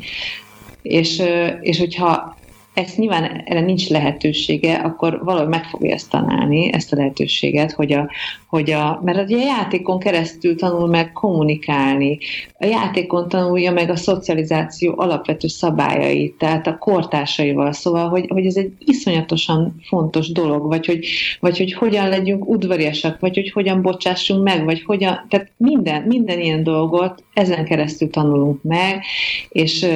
És, 0.82 1.22
és 1.60 1.78
hogyha 1.78 2.36
ezt 2.74 2.96
nyilván 2.96 3.42
erre 3.44 3.60
nincs 3.60 3.88
lehetősége, 3.88 4.74
akkor 4.74 5.20
valahogy 5.24 5.48
meg 5.48 5.64
fogja 5.64 5.94
ezt 5.94 6.10
tanálni, 6.10 6.72
ezt 6.72 6.92
a 6.92 6.96
lehetőséget, 6.96 7.72
hogy 7.72 7.92
a, 7.92 8.10
hogy 8.46 8.70
a, 8.70 9.00
mert 9.04 9.22
ugye 9.22 9.36
a 9.36 9.44
játékon 9.44 9.98
keresztül 9.98 10.56
tanul 10.56 10.88
meg 10.88 11.12
kommunikálni, 11.12 12.18
a 12.58 12.64
játékon 12.64 13.28
tanulja 13.28 13.72
meg 13.72 13.90
a 13.90 13.96
szocializáció 13.96 14.94
alapvető 14.96 15.48
szabályait, 15.48 16.34
tehát 16.38 16.66
a 16.66 16.78
kortársaival, 16.78 17.72
szóval, 17.72 18.08
hogy, 18.08 18.26
hogy 18.28 18.46
ez 18.46 18.56
egy 18.56 18.72
iszonyatosan 18.78 19.80
fontos 19.82 20.32
dolog, 20.32 20.66
vagy 20.66 20.86
hogy, 20.86 21.06
vagy 21.40 21.58
hogy 21.58 21.72
hogyan 21.72 22.08
legyünk 22.08 22.48
udvariasak, 22.48 23.20
vagy 23.20 23.34
hogy 23.34 23.50
hogyan 23.50 23.82
bocsássunk 23.82 24.42
meg, 24.42 24.64
vagy 24.64 24.82
hogyan, 24.82 25.26
tehát 25.28 25.50
minden, 25.56 26.02
minden 26.02 26.40
ilyen 26.40 26.62
dolgot 26.62 27.22
ezen 27.34 27.64
keresztül 27.64 28.10
tanulunk 28.10 28.62
meg, 28.62 29.04
és, 29.48 29.86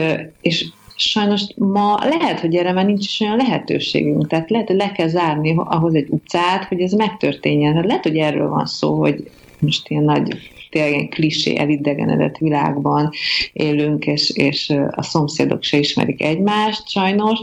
és 0.40 0.66
sajnos 0.96 1.42
ma 1.56 1.98
lehet, 2.04 2.40
hogy 2.40 2.54
erre 2.54 2.72
már 2.72 2.86
nincs 2.86 3.04
is 3.04 3.20
olyan 3.20 3.36
lehetőségünk. 3.36 4.26
Tehát 4.26 4.50
lehet, 4.50 4.66
hogy 4.66 4.76
le 4.76 4.92
kell 4.92 5.08
zárni 5.08 5.54
ahhoz 5.56 5.94
egy 5.94 6.06
utcát, 6.10 6.64
hogy 6.64 6.80
ez 6.80 6.92
megtörténjen. 6.92 7.72
Tehát 7.72 7.86
lehet, 7.86 8.02
hogy 8.02 8.16
erről 8.16 8.48
van 8.48 8.66
szó, 8.66 8.98
hogy 8.98 9.30
most 9.58 9.88
ilyen 9.88 10.04
nagy 10.04 10.54
tényleg 10.70 11.08
klisé 11.08 11.56
elidegenedett 11.56 12.38
világban 12.38 13.10
élünk, 13.52 14.06
és, 14.06 14.30
és 14.30 14.72
a 14.90 15.02
szomszédok 15.02 15.62
se 15.62 15.78
ismerik 15.78 16.22
egymást 16.22 16.88
sajnos, 16.88 17.38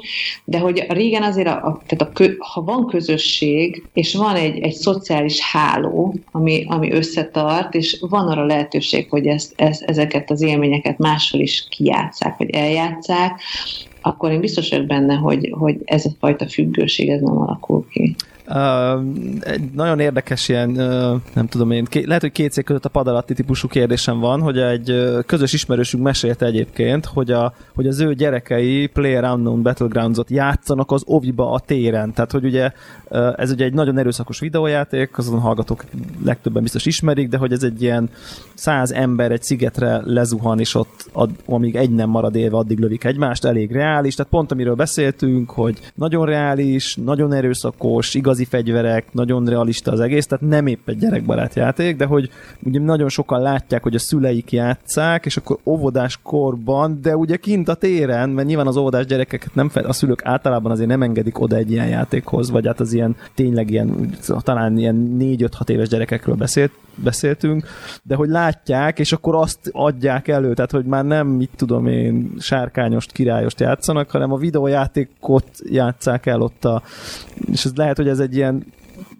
de 0.45 0.59
hogy 0.59 0.85
régen 0.87 1.23
azért, 1.23 1.47
a, 1.47 1.65
a, 1.65 1.81
tehát 1.85 2.17
a 2.17 2.43
ha 2.43 2.61
van 2.61 2.87
közösség, 2.87 3.83
és 3.93 4.15
van 4.15 4.35
egy, 4.35 4.59
egy 4.59 4.73
szociális 4.73 5.39
háló, 5.41 6.15
ami, 6.31 6.65
ami 6.67 6.91
összetart, 6.91 7.73
és 7.73 7.97
van 8.09 8.27
arra 8.27 8.45
lehetőség, 8.45 9.09
hogy 9.09 9.27
ezt, 9.27 9.53
ezt, 9.55 9.81
ezeket 9.81 10.31
az 10.31 10.41
élményeket 10.41 10.97
máshol 10.97 11.41
is 11.41 11.65
kijátszák, 11.69 12.37
vagy 12.37 12.49
eljátszák, 12.49 13.41
akkor 14.01 14.31
én 14.31 14.39
biztos 14.39 14.69
vagyok 14.69 14.85
benne, 14.85 15.15
hogy, 15.15 15.53
hogy 15.59 15.77
ez 15.85 16.05
a 16.05 16.09
fajta 16.19 16.47
függőség 16.47 17.09
ez 17.09 17.21
nem 17.21 17.37
alakul 17.37 17.87
ki. 17.89 18.15
Egy 19.39 19.71
nagyon 19.71 19.99
érdekes 19.99 20.49
ilyen, 20.49 20.69
nem 21.33 21.47
tudom 21.47 21.71
én, 21.71 21.87
lehet, 21.91 22.21
hogy 22.21 22.31
két 22.31 22.51
cég 22.51 22.63
között 22.63 22.85
a 22.85 22.89
pad 22.89 23.07
alatti 23.07 23.33
típusú 23.33 23.67
kérdésem 23.67 24.19
van, 24.19 24.41
hogy 24.41 24.57
egy 24.57 25.07
közös 25.25 25.53
ismerősünk 25.53 26.03
mesélte 26.03 26.45
egyébként, 26.45 27.05
hogy, 27.05 27.31
a, 27.31 27.53
hogy 27.75 27.87
az 27.87 27.99
ő 27.99 28.13
gyerekei 28.13 28.87
Player 28.87 29.23
Unknown 29.23 29.61
Battlegrounds-ot 29.61 30.29
játszanak 30.29 30.91
az 30.91 31.03
oviba 31.05 31.51
a 31.51 31.59
téren. 31.59 32.13
Tehát, 32.13 32.31
hogy 32.31 32.45
ugye 32.45 32.71
ez 33.35 33.51
ugye 33.51 33.65
egy 33.65 33.73
nagyon 33.73 33.97
erőszakos 33.97 34.39
videójáték, 34.39 35.17
azon 35.17 35.39
hallgatók 35.39 35.85
legtöbben 36.25 36.61
biztos 36.61 36.85
ismerik, 36.85 37.29
de 37.29 37.37
hogy 37.37 37.51
ez 37.51 37.63
egy 37.63 37.81
ilyen 37.81 38.09
száz 38.53 38.91
ember 38.91 39.31
egy 39.31 39.43
szigetre 39.43 40.01
lezuhan, 40.05 40.59
és 40.59 40.75
ott 40.75 41.09
ad, 41.11 41.29
amíg 41.45 41.75
egy 41.75 41.89
nem 41.89 42.09
marad 42.09 42.35
élve, 42.35 42.57
addig 42.57 42.79
lövik 42.79 43.03
egymást, 43.03 43.45
elég 43.45 43.71
reális. 43.71 44.15
Tehát 44.15 44.31
pont 44.31 44.51
amiről 44.51 44.75
beszéltünk, 44.75 45.49
hogy 45.49 45.79
nagyon 45.95 46.25
reális, 46.25 46.95
nagyon 46.95 47.33
erőszakos, 47.33 48.13
igazi 48.33 48.45
fegyverek, 48.45 49.13
nagyon 49.13 49.45
realista 49.45 49.91
az 49.91 49.99
egész, 49.99 50.27
tehát 50.27 50.47
nem 50.47 50.67
épp 50.67 50.89
egy 50.89 50.97
gyerekbarát 50.97 51.55
játék, 51.55 51.95
de 51.95 52.05
hogy 52.05 52.29
ugye 52.63 52.79
nagyon 52.79 53.09
sokan 53.09 53.41
látják, 53.41 53.83
hogy 53.83 53.95
a 53.95 53.99
szüleik 53.99 54.51
játszák, 54.51 55.25
és 55.25 55.37
akkor 55.37 55.57
óvodás 55.63 56.19
korban, 56.23 56.99
de 57.01 57.17
ugye 57.17 57.35
kint 57.35 57.67
a 57.67 57.73
téren, 57.73 58.29
mert 58.29 58.47
nyilván 58.47 58.67
az 58.67 58.77
óvodás 58.77 59.05
gyerekeket 59.05 59.55
nem 59.55 59.69
fel, 59.69 59.85
a 59.85 59.93
szülők 59.93 60.25
általában 60.25 60.71
azért 60.71 60.89
nem 60.89 61.01
engedik 61.01 61.39
oda 61.39 61.55
egy 61.55 61.71
ilyen 61.71 61.87
játékhoz, 61.87 62.49
vagy 62.49 62.65
hát 62.65 62.79
az 62.79 62.93
ilyen 62.93 63.15
tényleg 63.35 63.69
ilyen, 63.69 64.09
talán 64.39 64.77
ilyen 64.77 65.17
4-5-6 65.19 65.69
éves 65.69 65.87
gyerekekről 65.87 66.35
beszélt, 66.35 66.71
beszéltünk, 66.95 67.67
de 68.03 68.15
hogy 68.15 68.29
látják, 68.29 68.99
és 68.99 69.11
akkor 69.11 69.35
azt 69.35 69.69
adják 69.71 70.27
elő, 70.27 70.53
tehát 70.53 70.71
hogy 70.71 70.85
már 70.85 71.05
nem, 71.05 71.27
mit 71.27 71.49
tudom 71.55 71.87
én, 71.87 72.33
sárkányost, 72.39 73.11
királyost 73.11 73.59
játszanak, 73.59 74.11
hanem 74.11 74.31
a 74.31 74.37
videójátékot 74.37 75.47
játszák 75.63 76.25
el 76.25 76.41
ott 76.41 76.65
a, 76.65 76.81
és 77.51 77.65
ez 77.65 77.71
lehet, 77.75 77.97
hogy 77.97 78.07
ez 78.07 78.19
egy 78.23 78.35
ilyen 78.35 78.65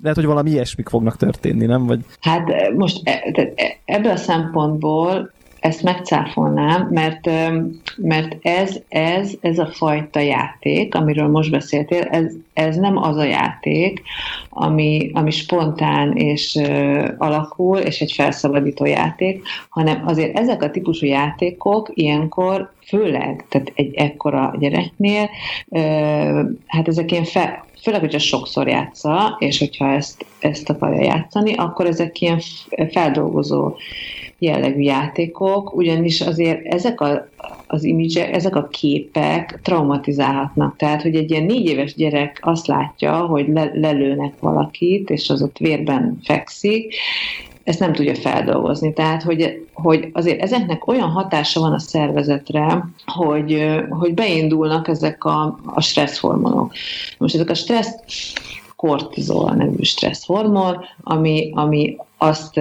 lehet, 0.01 0.17
hogy 0.17 0.25
valami 0.25 0.49
ilyesmik 0.49 0.89
fognak 0.89 1.17
történni, 1.17 1.65
nem? 1.65 1.85
Vagy... 1.85 2.05
Hát 2.21 2.49
most 2.75 3.01
e, 3.03 3.21
e, 3.33 3.77
ebből 3.85 4.11
a 4.11 4.17
szempontból 4.17 5.31
ezt 5.63 5.83
megcáfolnám, 5.83 6.87
mert, 6.91 7.29
mert 7.97 8.37
ez, 8.41 8.79
ez, 8.89 9.31
ez 9.41 9.59
a 9.59 9.65
fajta 9.65 10.19
játék, 10.19 10.95
amiről 10.95 11.27
most 11.27 11.51
beszéltél, 11.51 12.01
ez, 12.01 12.33
ez 12.53 12.75
nem 12.75 12.97
az 12.97 13.17
a 13.17 13.23
játék, 13.23 14.01
ami, 14.49 15.11
ami 15.13 15.31
spontán 15.31 16.17
és 16.17 16.55
uh, 16.55 17.07
alakul, 17.17 17.77
és 17.77 18.01
egy 18.01 18.11
felszabadító 18.11 18.85
játék, 18.85 19.47
hanem 19.69 20.03
azért 20.05 20.37
ezek 20.37 20.63
a 20.63 20.71
típusú 20.71 21.05
játékok 21.05 21.89
ilyenkor, 21.93 22.73
főleg, 22.87 23.45
tehát 23.49 23.71
egy 23.75 23.93
ekkora 23.95 24.55
gyereknél, 24.59 25.29
hát 26.67 26.87
ezek 26.87 27.11
ilyen 27.11 27.23
fel, 27.23 27.65
főleg, 27.81 27.99
hogyha 27.99 28.19
sokszor 28.19 28.67
játsza, 28.67 29.35
és 29.39 29.59
hogyha 29.59 29.93
ezt, 29.93 30.25
ezt 30.39 30.69
akarja 30.69 31.03
játszani, 31.03 31.53
akkor 31.55 31.85
ezek 31.85 32.21
ilyen 32.21 32.41
feldolgozó 32.91 33.75
jellegű 34.43 34.81
játékok, 34.81 35.75
ugyanis 35.75 36.21
azért 36.21 36.65
ezek 36.65 37.01
a, 37.01 37.27
az 37.67 37.83
image, 37.83 38.31
ezek 38.31 38.55
a 38.55 38.67
képek 38.67 39.59
traumatizálhatnak. 39.63 40.75
Tehát, 40.77 41.01
hogy 41.01 41.15
egy 41.15 41.31
ilyen 41.31 41.43
négy 41.43 41.65
éves 41.65 41.95
gyerek 41.95 42.39
azt 42.41 42.67
látja, 42.67 43.13
hogy 43.13 43.47
le, 43.47 43.71
lelőnek 43.73 44.33
valakit, 44.39 45.09
és 45.09 45.29
az 45.29 45.41
ott 45.41 45.57
vérben 45.57 46.19
fekszik, 46.23 46.95
ezt 47.63 47.79
nem 47.79 47.93
tudja 47.93 48.15
feldolgozni. 48.15 48.93
Tehát, 48.93 49.23
hogy, 49.23 49.67
hogy 49.73 50.09
azért 50.13 50.41
ezeknek 50.41 50.87
olyan 50.87 51.09
hatása 51.09 51.59
van 51.59 51.73
a 51.73 51.79
szervezetre, 51.79 52.85
hogy, 53.05 53.65
hogy 53.89 54.13
beindulnak 54.13 54.87
ezek 54.87 55.23
a, 55.23 55.59
a 55.65 55.81
stresszhormonok. 55.81 56.73
Most 57.17 57.35
ezek 57.35 57.49
a 57.49 57.53
stressz 57.53 57.95
kortizol 58.83 59.51
nevű 59.51 59.83
stresszhormon, 59.83 60.85
ami, 61.01 61.51
ami 61.53 61.97
azt 62.17 62.59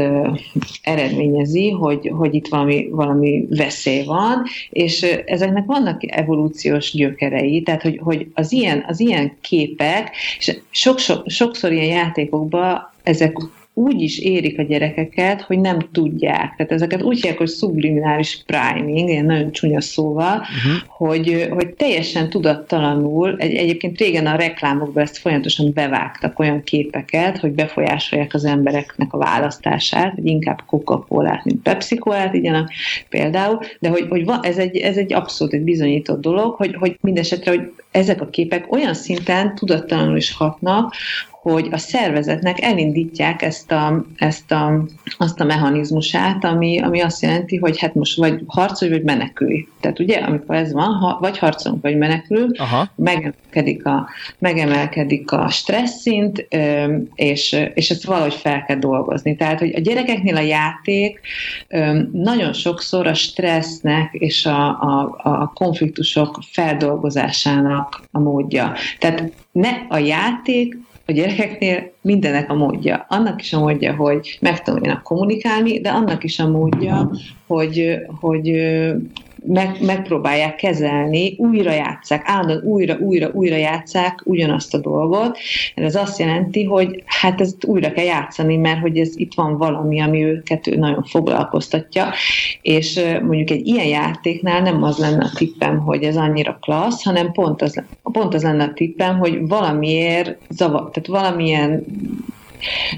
eredményezi, 0.82 1.70
hogy, 1.70 2.12
hogy 2.16 2.34
itt 2.34 2.48
valami, 2.48 2.88
valami 2.90 3.46
veszély 3.50 4.04
van, 4.04 4.42
és 4.70 5.02
ezeknek 5.26 5.64
vannak 5.66 6.16
evolúciós 6.16 6.92
gyökerei, 6.92 7.62
tehát 7.62 7.82
hogy, 7.82 8.00
hogy 8.02 8.26
az, 8.34 8.52
ilyen, 8.52 8.84
az 8.88 9.00
ilyen 9.00 9.36
képek, 9.40 10.10
és 10.38 10.58
sok, 10.70 10.98
sokszor 11.26 11.72
ilyen 11.72 11.86
játékokban 11.86 12.90
ezek 13.02 13.36
úgy 13.74 14.00
is 14.00 14.18
érik 14.18 14.58
a 14.58 14.62
gyerekeket, 14.62 15.40
hogy 15.40 15.58
nem 15.58 15.78
tudják. 15.92 16.54
Tehát 16.56 16.72
ezeket 16.72 17.02
úgy 17.02 17.14
hívják, 17.14 17.38
hogy 17.38 17.48
subliminális 17.48 18.42
priming, 18.46 19.08
ilyen 19.08 19.24
nagyon 19.24 19.52
csúnya 19.52 19.80
szóval, 19.80 20.36
uh-huh. 20.36 21.08
hogy, 21.08 21.48
hogy 21.50 21.68
teljesen 21.68 22.30
tudattalanul, 22.30 23.36
egy, 23.38 23.54
egyébként 23.54 23.98
régen 23.98 24.26
a 24.26 24.36
reklámokban 24.36 25.02
ezt 25.02 25.18
folyamatosan 25.18 25.72
bevágtak 25.72 26.38
olyan 26.38 26.62
képeket, 26.62 27.38
hogy 27.38 27.52
befolyásolják 27.52 28.34
az 28.34 28.44
embereknek 28.44 29.12
a 29.12 29.18
választását, 29.18 30.14
hogy 30.14 30.26
inkább 30.26 30.62
Coca-Colát, 30.66 31.44
mint 31.44 31.62
Pepsi-Colát 31.62 32.34
igyanak 32.34 32.70
például, 33.08 33.60
de 33.80 33.88
hogy, 33.88 34.06
hogy 34.08 34.24
van, 34.24 34.40
ez, 34.42 34.58
egy, 34.58 34.76
ez 34.76 34.96
egy 34.96 35.12
abszolút 35.12 35.52
egy 35.52 35.62
bizonyított 35.62 36.20
dolog, 36.20 36.54
hogy, 36.54 36.74
hogy 36.74 36.98
mindesetre, 37.00 37.50
hogy 37.50 37.72
ezek 37.90 38.20
a 38.20 38.28
képek 38.28 38.72
olyan 38.72 38.94
szinten 38.94 39.54
tudattalanul 39.54 40.16
is 40.16 40.32
hatnak, 40.32 40.94
hogy 41.42 41.68
a 41.70 41.78
szervezetnek 41.78 42.62
elindítják 42.62 43.42
ezt 43.42 43.72
a, 43.72 44.04
ezt 44.16 44.52
a, 44.52 44.84
azt 45.18 45.40
a 45.40 45.44
mechanizmusát, 45.44 46.44
ami, 46.44 46.80
ami 46.80 47.00
azt 47.00 47.22
jelenti, 47.22 47.56
hogy 47.56 47.78
hát 47.78 47.94
most 47.94 48.16
vagy 48.16 48.40
harcolj, 48.46 48.90
vagy 48.90 49.02
menekülj. 49.02 49.66
Tehát 49.80 49.98
ugye, 49.98 50.18
amikor 50.18 50.54
ez 50.54 50.72
van, 50.72 50.92
ha, 50.94 51.18
vagy 51.20 51.38
harcolunk, 51.38 51.82
vagy 51.82 51.96
menekülünk, 51.96 52.56
Aha. 52.58 52.90
megemelkedik 52.96 53.86
a, 53.86 54.08
megemelkedik 54.38 55.32
a 55.32 55.48
stressz 55.48 56.00
szint, 56.00 56.46
és, 57.14 57.56
és 57.74 57.90
ezt 57.90 58.04
valahogy 58.04 58.34
fel 58.34 58.64
kell 58.64 58.78
dolgozni. 58.78 59.36
Tehát, 59.36 59.58
hogy 59.58 59.74
a 59.74 59.80
gyerekeknél 59.80 60.36
a 60.36 60.40
játék 60.40 61.20
nagyon 62.12 62.52
sokszor 62.52 63.06
a 63.06 63.14
stressznek 63.14 64.12
és 64.12 64.46
a, 64.46 64.68
a, 64.68 65.20
a 65.22 65.52
konfliktusok 65.54 66.38
feldolgozásának 66.52 68.02
a 68.10 68.18
módja. 68.18 68.72
Tehát 68.98 69.32
ne 69.52 69.70
a 69.88 69.98
játék 69.98 70.76
a 71.06 71.12
gyerekeknél 71.12 71.92
mindenek 72.00 72.50
a 72.50 72.54
módja. 72.54 73.06
Annak 73.08 73.40
is 73.40 73.52
a 73.52 73.58
módja, 73.58 73.94
hogy 73.94 74.38
megtanuljanak 74.40 75.02
kommunikálni, 75.02 75.80
de 75.80 75.90
annak 75.90 76.24
is 76.24 76.38
a 76.38 76.50
módja, 76.50 77.10
hogy, 77.46 77.98
hogy 78.20 78.50
meg, 79.44 79.76
megpróbálják 79.80 80.54
kezelni, 80.54 81.34
újra 81.38 81.72
játszák, 81.72 82.22
állandóan 82.24 82.62
újra, 82.64 82.96
újra, 82.98 83.30
újra 83.32 83.56
játszák 83.56 84.20
ugyanazt 84.24 84.74
a 84.74 84.78
dolgot. 84.78 85.38
Ez 85.74 85.94
azt 85.94 86.18
jelenti, 86.18 86.64
hogy 86.64 87.02
hát 87.06 87.40
ezt 87.40 87.64
újra 87.64 87.92
kell 87.92 88.04
játszani, 88.04 88.56
mert 88.56 88.80
hogy 88.80 88.98
ez 88.98 89.10
itt 89.14 89.34
van 89.34 89.56
valami, 89.58 90.00
ami 90.00 90.24
őket 90.24 90.70
nagyon 90.76 91.02
foglalkoztatja, 91.02 92.12
és 92.62 93.00
mondjuk 93.22 93.50
egy 93.50 93.66
ilyen 93.66 93.86
játéknál 93.86 94.60
nem 94.60 94.82
az 94.82 94.98
lenne 94.98 95.24
a 95.24 95.32
tippem, 95.36 95.78
hogy 95.78 96.02
ez 96.02 96.16
annyira 96.16 96.58
klassz, 96.60 97.04
hanem 97.04 97.32
pont 97.32 97.62
az, 97.62 97.82
pont 98.02 98.34
az 98.34 98.42
lenne 98.42 98.64
a 98.64 98.72
tippem, 98.72 99.18
hogy 99.18 99.48
valamiért 99.48 100.36
zavar, 100.48 100.90
tehát 100.90 101.22
valamilyen 101.22 101.84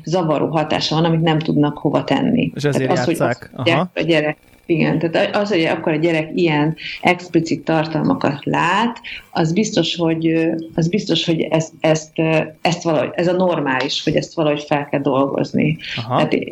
zavaró 0.04 0.46
hatása 0.46 0.94
van, 0.94 1.04
amit 1.04 1.22
nem 1.22 1.38
tudnak 1.38 1.78
hova 1.78 2.04
tenni. 2.04 2.52
És 2.54 2.64
ezért 2.64 2.90
tehát 2.90 3.08
az, 3.08 3.18
játszák. 3.18 3.50
Hogy 3.52 3.70
azt, 3.70 3.88
a 3.94 4.00
gyerek 4.00 4.36
igen, 4.66 4.98
tehát 4.98 5.36
az, 5.36 5.48
hogy 5.48 5.64
akkor 5.64 5.92
a 5.92 5.96
gyerek 5.96 6.30
ilyen 6.34 6.76
explicit 7.00 7.64
tartalmakat 7.64 8.44
lát, 8.44 9.00
az 9.30 9.52
biztos, 9.52 9.96
hogy, 9.96 10.50
az 10.74 10.88
biztos, 10.88 11.24
hogy 11.24 11.40
ezt, 11.40 11.72
ezt, 11.80 12.12
ezt 12.60 12.82
valahogy, 12.82 13.10
ez 13.14 13.28
a 13.28 13.32
normális, 13.32 14.04
hogy 14.04 14.16
ezt 14.16 14.34
valahogy 14.34 14.62
fel 14.62 14.88
kell 14.88 15.00
dolgozni. 15.00 15.78
Aha. 15.96 16.26
Tehát, 16.26 16.44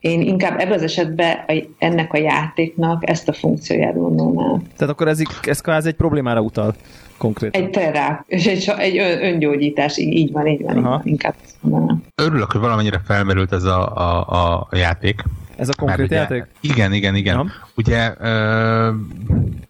én 0.00 0.20
inkább 0.20 0.60
ebben 0.60 0.72
az 0.72 0.82
esetben 0.82 1.38
ennek 1.78 2.12
a 2.12 2.18
játéknak 2.18 3.08
ezt 3.08 3.28
a 3.28 3.32
funkcióját 3.32 3.94
gondolnám. 3.94 4.62
Tehát 4.76 4.92
akkor 4.92 5.08
ez, 5.08 5.22
ez 5.42 5.60
kvázi 5.60 5.88
egy 5.88 5.94
problémára 5.94 6.40
utal 6.40 6.74
konkrétan. 7.18 7.62
Egy 7.62 7.70
teráp, 7.70 8.24
és 8.26 8.46
egy, 8.46 8.68
egy 8.78 8.98
öngyógyítás, 8.98 9.98
így 9.98 10.32
van, 10.32 10.46
így 10.46 10.62
van, 10.62 10.76
így 10.76 10.82
van 10.82 11.00
inkább 11.04 11.34
mondanám. 11.60 12.02
Örülök, 12.14 12.50
hogy 12.52 12.60
valamennyire 12.60 13.00
felmerült 13.04 13.52
ez 13.52 13.64
a, 13.64 13.96
a, 13.96 14.68
a 14.70 14.76
játék. 14.76 15.22
Ez 15.60 15.68
a 15.68 15.74
konkrét 15.74 16.06
ugye, 16.06 16.16
játék? 16.16 16.44
Igen, 16.60 16.92
igen, 16.92 17.14
igen. 17.14 17.36
Ja. 17.36 17.46
Ugye 17.74 18.14
ö, 18.18 18.92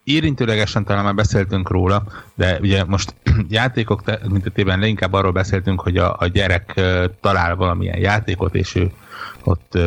érintőlegesen 0.04 0.84
talán 0.84 1.04
már 1.04 1.14
beszéltünk 1.14 1.70
róla, 1.70 2.04
de 2.34 2.58
ugye 2.60 2.84
most 2.84 3.14
játékok 3.48 4.02
mintetében 4.28 4.78
leginkább 4.78 5.12
arról 5.12 5.32
beszéltünk, 5.32 5.80
hogy 5.80 5.96
a, 5.96 6.16
a 6.18 6.26
gyerek 6.26 6.80
talál 7.20 7.56
valamilyen 7.56 7.98
játékot, 7.98 8.54
és 8.54 8.74
ő 8.74 8.90
ott 9.44 9.78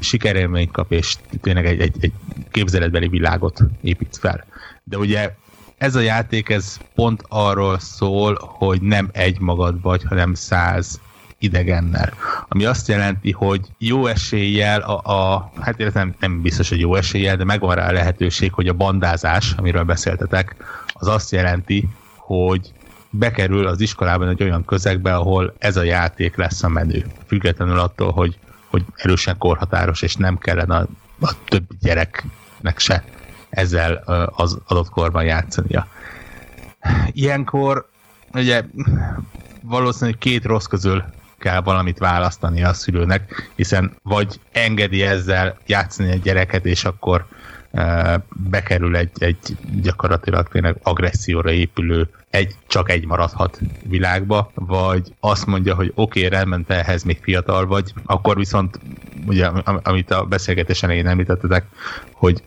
sikerélményt 0.00 0.70
kap, 0.70 0.92
és 0.92 1.16
tényleg 1.40 1.66
egy, 1.66 1.80
egy, 1.80 1.96
egy 2.00 2.12
képzeletbeli 2.50 3.08
világot 3.08 3.60
épít 3.80 4.16
fel. 4.20 4.44
De 4.84 4.98
ugye 4.98 5.34
ez 5.78 5.94
a 5.94 6.00
játék, 6.00 6.48
ez 6.48 6.76
pont 6.94 7.24
arról 7.28 7.78
szól, 7.78 8.38
hogy 8.40 8.82
nem 8.82 9.08
egy 9.12 9.40
magad 9.40 9.82
vagy, 9.82 10.04
hanem 10.04 10.34
száz 10.34 11.00
idegennel. 11.40 12.12
Ami 12.48 12.64
azt 12.64 12.88
jelenti, 12.88 13.32
hogy 13.32 13.66
jó 13.78 14.06
eséllyel, 14.06 14.80
a, 14.80 15.12
a 15.12 15.52
hát 15.60 15.94
nem, 15.94 16.14
nem 16.20 16.42
biztos, 16.42 16.68
hogy 16.68 16.80
jó 16.80 16.94
eséllyel, 16.94 17.36
de 17.36 17.44
megvan 17.44 17.74
rá 17.74 17.88
a 17.88 17.92
lehetőség, 17.92 18.52
hogy 18.52 18.68
a 18.68 18.72
bandázás, 18.72 19.52
amiről 19.56 19.82
beszéltetek, 19.82 20.56
az 20.92 21.06
azt 21.06 21.30
jelenti, 21.30 21.88
hogy 22.16 22.72
bekerül 23.10 23.66
az 23.66 23.80
iskolában 23.80 24.28
egy 24.28 24.42
olyan 24.42 24.64
közegbe, 24.64 25.14
ahol 25.14 25.54
ez 25.58 25.76
a 25.76 25.82
játék 25.82 26.36
lesz 26.36 26.62
a 26.62 26.68
menő. 26.68 27.06
Függetlenül 27.26 27.78
attól, 27.78 28.12
hogy, 28.12 28.38
hogy 28.66 28.84
erősen 28.96 29.38
korhatáros, 29.38 30.02
és 30.02 30.16
nem 30.16 30.38
kellene 30.38 30.76
a, 30.76 30.86
a 31.20 31.32
több 31.44 31.64
gyereknek 31.80 32.78
se 32.78 33.04
ezzel 33.50 33.92
az 34.36 34.58
adott 34.66 34.88
korban 34.88 35.24
játszania. 35.24 35.86
Ilyenkor 37.12 37.88
ugye 38.32 38.64
valószínűleg 39.62 40.18
két 40.18 40.44
rossz 40.44 40.64
közül 40.64 41.04
kell 41.40 41.60
valamit 41.60 41.98
választani 41.98 42.64
a 42.64 42.72
szülőnek, 42.72 43.50
hiszen 43.56 43.96
vagy 44.02 44.40
engedi 44.52 45.02
ezzel 45.02 45.58
játszani 45.66 46.12
a 46.12 46.16
gyereket, 46.22 46.66
és 46.66 46.84
akkor 46.84 47.26
bekerül 48.50 48.96
egy, 48.96 49.10
egy 49.18 49.56
gyakorlatilag 49.82 50.48
tényleg 50.48 50.76
agresszióra 50.82 51.50
épülő 51.50 52.08
egy, 52.30 52.54
csak 52.66 52.90
egy 52.90 53.06
maradhat 53.06 53.60
világba, 53.82 54.50
vagy 54.54 55.14
azt 55.20 55.46
mondja, 55.46 55.74
hogy 55.74 55.92
oké, 55.94 56.26
okay, 56.26 56.62
te 56.64 56.78
ehhez 56.78 57.02
még 57.02 57.18
fiatal 57.22 57.66
vagy, 57.66 57.92
akkor 58.04 58.36
viszont, 58.36 58.78
ugye, 59.26 59.46
amit 59.82 60.10
a 60.10 60.24
beszélgetés 60.24 60.82
elején 60.82 61.06
említettetek, 61.06 61.64
hogy 62.12 62.42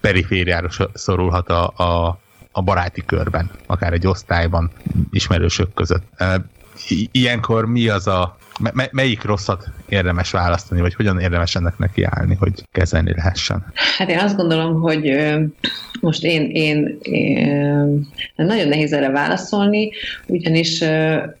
perifériára 0.00 0.68
szorulhat 0.94 1.48
a, 1.48 1.72
a, 1.76 2.20
a 2.52 2.62
baráti 2.62 3.02
körben, 3.06 3.50
akár 3.66 3.92
egy 3.92 4.06
osztályban, 4.06 4.70
ismerősök 5.10 5.74
között. 5.74 6.02
Ilyenkor 7.12 7.66
mi 7.66 7.88
az 7.88 8.06
a 8.06 8.36
me- 8.72 8.92
melyik 8.92 9.22
rosszat 9.22 9.64
érdemes 9.88 10.30
választani, 10.30 10.80
vagy 10.80 10.94
hogyan 10.94 11.20
érdemes 11.20 11.54
ennek 11.54 11.78
neki 11.78 12.02
állni, 12.02 12.34
hogy 12.34 12.52
kezelni 12.72 13.12
lehessen? 13.14 13.64
Hát 13.98 14.08
én 14.10 14.18
azt 14.18 14.36
gondolom, 14.36 14.80
hogy 14.80 15.12
most 16.00 16.24
én, 16.24 16.50
én, 16.50 16.98
én 17.02 18.06
nagyon 18.36 18.68
nehéz 18.68 18.92
erre 18.92 19.10
válaszolni, 19.10 19.90
ugyanis 20.26 20.80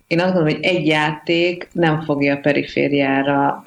én 0.06 0.20
azt 0.20 0.32
gondolom, 0.32 0.54
hogy 0.54 0.64
egy 0.64 0.86
játék 0.86 1.68
nem 1.72 2.00
fogja 2.00 2.34
a 2.34 2.40
perifériára 2.40 3.62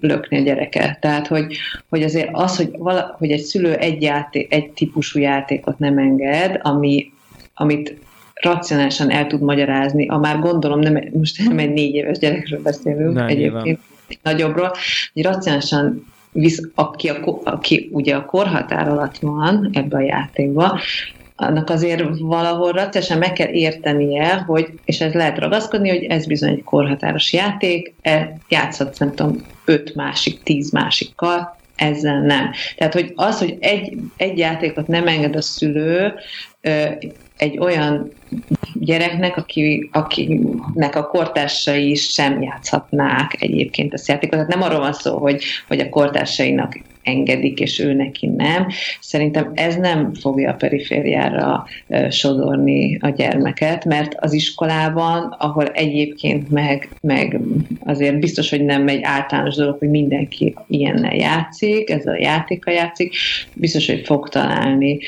lökni 0.00 0.38
a 0.38 0.42
gyereket. 0.42 1.00
Tehát, 1.00 1.26
hogy, 1.26 1.56
hogy 1.88 2.02
azért 2.02 2.28
az, 2.32 2.56
hogy, 2.56 2.70
vala, 2.78 3.14
hogy 3.18 3.30
egy 3.30 3.42
szülő 3.42 3.74
egy, 3.74 4.02
játék, 4.02 4.54
egy 4.54 4.70
típusú 4.70 5.18
játékot 5.18 5.78
nem 5.78 5.98
enged, 5.98 6.60
ami, 6.62 7.12
amit 7.54 8.05
racionálisan 8.42 9.10
el 9.10 9.26
tud 9.26 9.42
magyarázni, 9.42 10.08
a 10.08 10.18
már 10.18 10.38
gondolom, 10.38 10.78
nem, 10.78 11.02
most 11.12 11.48
nem 11.48 11.58
egy 11.58 11.72
négy 11.72 11.94
éves 11.94 12.18
gyerekről 12.18 12.62
beszélünk 12.62 13.14
nem, 13.14 13.26
egyébként, 13.26 13.64
nyilván. 13.64 13.82
nagyobbról, 14.22 14.72
hogy 15.12 15.22
racionálisan 15.22 16.06
visz, 16.32 16.60
aki, 16.74 17.08
a, 17.08 17.40
aki 17.44 17.88
ugye 17.92 18.14
a 18.14 18.24
korhatár 18.24 18.88
alatt 18.88 19.18
van 19.18 19.70
ebbe 19.72 19.96
a 19.96 20.00
játékba, 20.00 20.80
annak 21.36 21.70
azért 21.70 22.04
valahol 22.18 22.72
racionálisan 22.72 23.18
meg 23.18 23.32
kell 23.32 23.52
értenie, 23.52 24.34
hogy, 24.34 24.68
és 24.84 25.00
ez 25.00 25.12
lehet 25.12 25.38
ragaszkodni, 25.38 25.88
hogy 25.88 26.04
ez 26.04 26.26
bizony 26.26 26.50
egy 26.50 26.64
korhatáros 26.64 27.32
játék, 27.32 27.94
e, 28.02 28.36
játszhatsz 28.48 28.98
nem 28.98 29.14
tudom, 29.14 29.36
öt 29.64 29.94
másik, 29.94 30.42
tíz 30.42 30.72
másikkal, 30.72 31.56
ezzel 31.76 32.20
nem. 32.20 32.50
Tehát, 32.76 32.92
hogy 32.92 33.12
az, 33.14 33.38
hogy 33.38 33.56
egy, 33.60 33.96
egy 34.16 34.38
játékot 34.38 34.86
nem 34.86 35.06
enged 35.06 35.36
a 35.36 35.42
szülő, 35.42 36.14
egy 37.36 37.58
olyan 37.58 38.12
gyereknek, 38.74 39.36
aki, 39.36 39.88
akinek 39.92 40.94
a 40.96 41.06
kortársai 41.06 41.94
sem 41.94 42.42
játszhatnák 42.42 43.36
egyébként 43.42 43.94
a 43.94 43.98
játékot. 44.06 44.38
Tehát 44.38 44.54
nem 44.54 44.62
arról 44.62 44.80
van 44.80 44.92
szó, 44.92 45.18
hogy, 45.18 45.42
hogy 45.68 45.80
a 45.80 45.88
kortársainak 45.88 46.78
engedik, 47.06 47.60
és 47.60 47.78
ő 47.78 47.92
neki 47.92 48.26
nem. 48.26 48.66
Szerintem 49.00 49.50
ez 49.54 49.76
nem 49.76 50.14
fogja 50.14 50.50
a 50.50 50.54
perifériára 50.54 51.66
sodorni 52.10 52.98
a 53.00 53.08
gyermeket, 53.08 53.84
mert 53.84 54.14
az 54.18 54.32
iskolában, 54.32 55.36
ahol 55.38 55.66
egyébként 55.66 56.50
meg, 56.50 56.88
meg 57.00 57.40
azért 57.84 58.18
biztos, 58.18 58.50
hogy 58.50 58.64
nem 58.64 58.88
egy 58.88 59.00
általános 59.02 59.54
dolog, 59.54 59.78
hogy 59.78 59.90
mindenki 59.90 60.54
ilyennel 60.68 61.14
játszik, 61.14 61.90
ez 61.90 62.06
a 62.06 62.16
játéka 62.18 62.70
játszik, 62.70 63.14
biztos, 63.54 63.86
hogy 63.86 64.02
fog 64.04 64.28
találni 64.28 64.98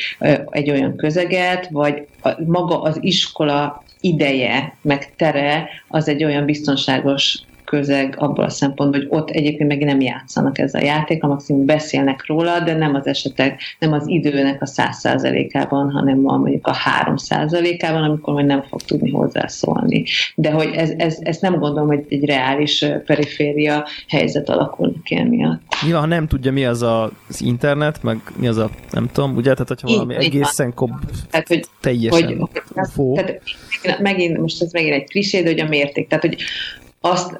egy 0.50 0.70
olyan 0.70 0.96
közeget, 0.96 1.68
vagy 1.70 2.06
maga 2.46 2.82
az 2.82 2.98
iskola 3.00 3.84
ideje, 4.00 4.76
meg 4.82 5.14
tere 5.16 5.68
az 5.88 6.08
egy 6.08 6.24
olyan 6.24 6.44
biztonságos 6.44 7.38
közeg 7.68 8.14
abból 8.18 8.44
a 8.44 8.48
szempontból, 8.48 9.00
hogy 9.00 9.18
ott 9.18 9.30
egyébként 9.30 9.68
meg 9.68 9.84
nem 9.84 10.00
játszanak 10.00 10.58
ez 10.58 10.74
a 10.74 10.82
játék, 10.82 11.24
a 11.24 11.26
maximum 11.26 11.64
beszélnek 11.64 12.26
róla, 12.26 12.60
de 12.60 12.74
nem 12.74 12.94
az 12.94 13.06
esetek, 13.06 13.60
nem 13.78 13.92
az 13.92 14.06
időnek 14.06 14.62
a 14.62 14.66
száz 14.66 14.96
százalékában, 14.96 15.90
hanem 15.90 16.18
mondjuk 16.18 16.66
a 16.66 16.74
három 16.74 17.16
százalékában, 17.16 18.02
amikor 18.02 18.34
majd 18.34 18.46
nem 18.46 18.62
fog 18.62 18.82
tudni 18.82 19.10
hozzászólni. 19.10 20.04
De 20.34 20.50
hogy 20.50 20.70
ez, 20.74 20.90
ez, 20.96 21.18
ez 21.20 21.38
nem 21.40 21.58
gondolom, 21.58 21.86
hogy 21.86 22.04
egy 22.08 22.24
reális 22.24 22.84
periféria 23.06 23.86
helyzet 24.08 24.48
alakul 24.48 24.94
ki 25.02 25.16
emiatt. 25.16 25.62
Nyilván, 25.82 26.00
ha 26.00 26.08
nem 26.08 26.26
tudja, 26.26 26.52
mi 26.52 26.64
az 26.64 26.82
a, 26.82 27.10
az 27.28 27.42
internet, 27.42 28.02
meg 28.02 28.18
mi 28.36 28.48
az 28.48 28.56
a, 28.56 28.70
nem 28.90 29.08
tudom, 29.12 29.36
ugye, 29.36 29.52
tehát 29.52 29.68
hogyha 29.68 29.88
valami 29.88 30.14
Így, 30.14 30.24
egészen 30.24 30.74
kob, 30.74 30.90
tehát, 31.30 31.48
hogy, 31.48 31.64
teljesen 31.80 32.38
hogy, 32.38 32.62
fó. 32.92 33.14
Tehát, 33.14 33.40
megint, 34.00 34.38
most 34.38 34.62
ez 34.62 34.72
megint 34.72 34.94
egy 34.94 35.08
klisé, 35.08 35.42
de 35.42 35.48
hogy 35.48 35.60
a 35.60 35.68
mérték. 35.68 36.08
Tehát, 36.08 36.24
hogy 36.24 36.36
azt, 37.00 37.36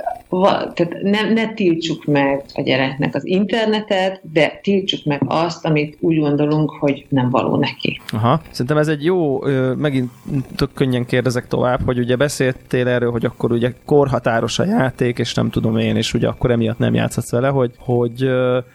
tehát 0.74 1.02
ne, 1.02 1.32
ne 1.32 1.54
tiltsuk 1.54 2.04
meg 2.04 2.44
a 2.54 2.62
gyereknek 2.62 3.14
az 3.14 3.26
internetet, 3.26 4.20
de 4.32 4.58
tiltsuk 4.62 5.04
meg 5.04 5.22
azt, 5.26 5.64
amit 5.64 5.96
úgy 6.00 6.18
gondolunk, 6.18 6.70
hogy 6.70 7.06
nem 7.08 7.30
való 7.30 7.56
neki. 7.56 8.00
Aha, 8.12 8.40
szerintem 8.50 8.76
ez 8.76 8.88
egy 8.88 9.04
jó, 9.04 9.40
megint 9.76 10.10
tök 10.56 10.70
könnyen 10.74 11.06
kérdezek 11.06 11.46
tovább, 11.46 11.80
hogy 11.84 11.98
ugye 11.98 12.16
beszéltél 12.16 12.88
erről, 12.88 13.10
hogy 13.10 13.24
akkor 13.24 13.52
ugye 13.52 13.72
korhatáros 13.84 14.58
a 14.58 14.64
játék, 14.64 15.18
és 15.18 15.34
nem 15.34 15.50
tudom 15.50 15.76
én, 15.76 15.96
és 15.96 16.14
ugye 16.14 16.28
akkor 16.28 16.50
emiatt 16.50 16.78
nem 16.78 16.94
játszhatsz 16.94 17.30
vele, 17.30 17.48
hogy, 17.48 17.72
hogy, 17.78 18.28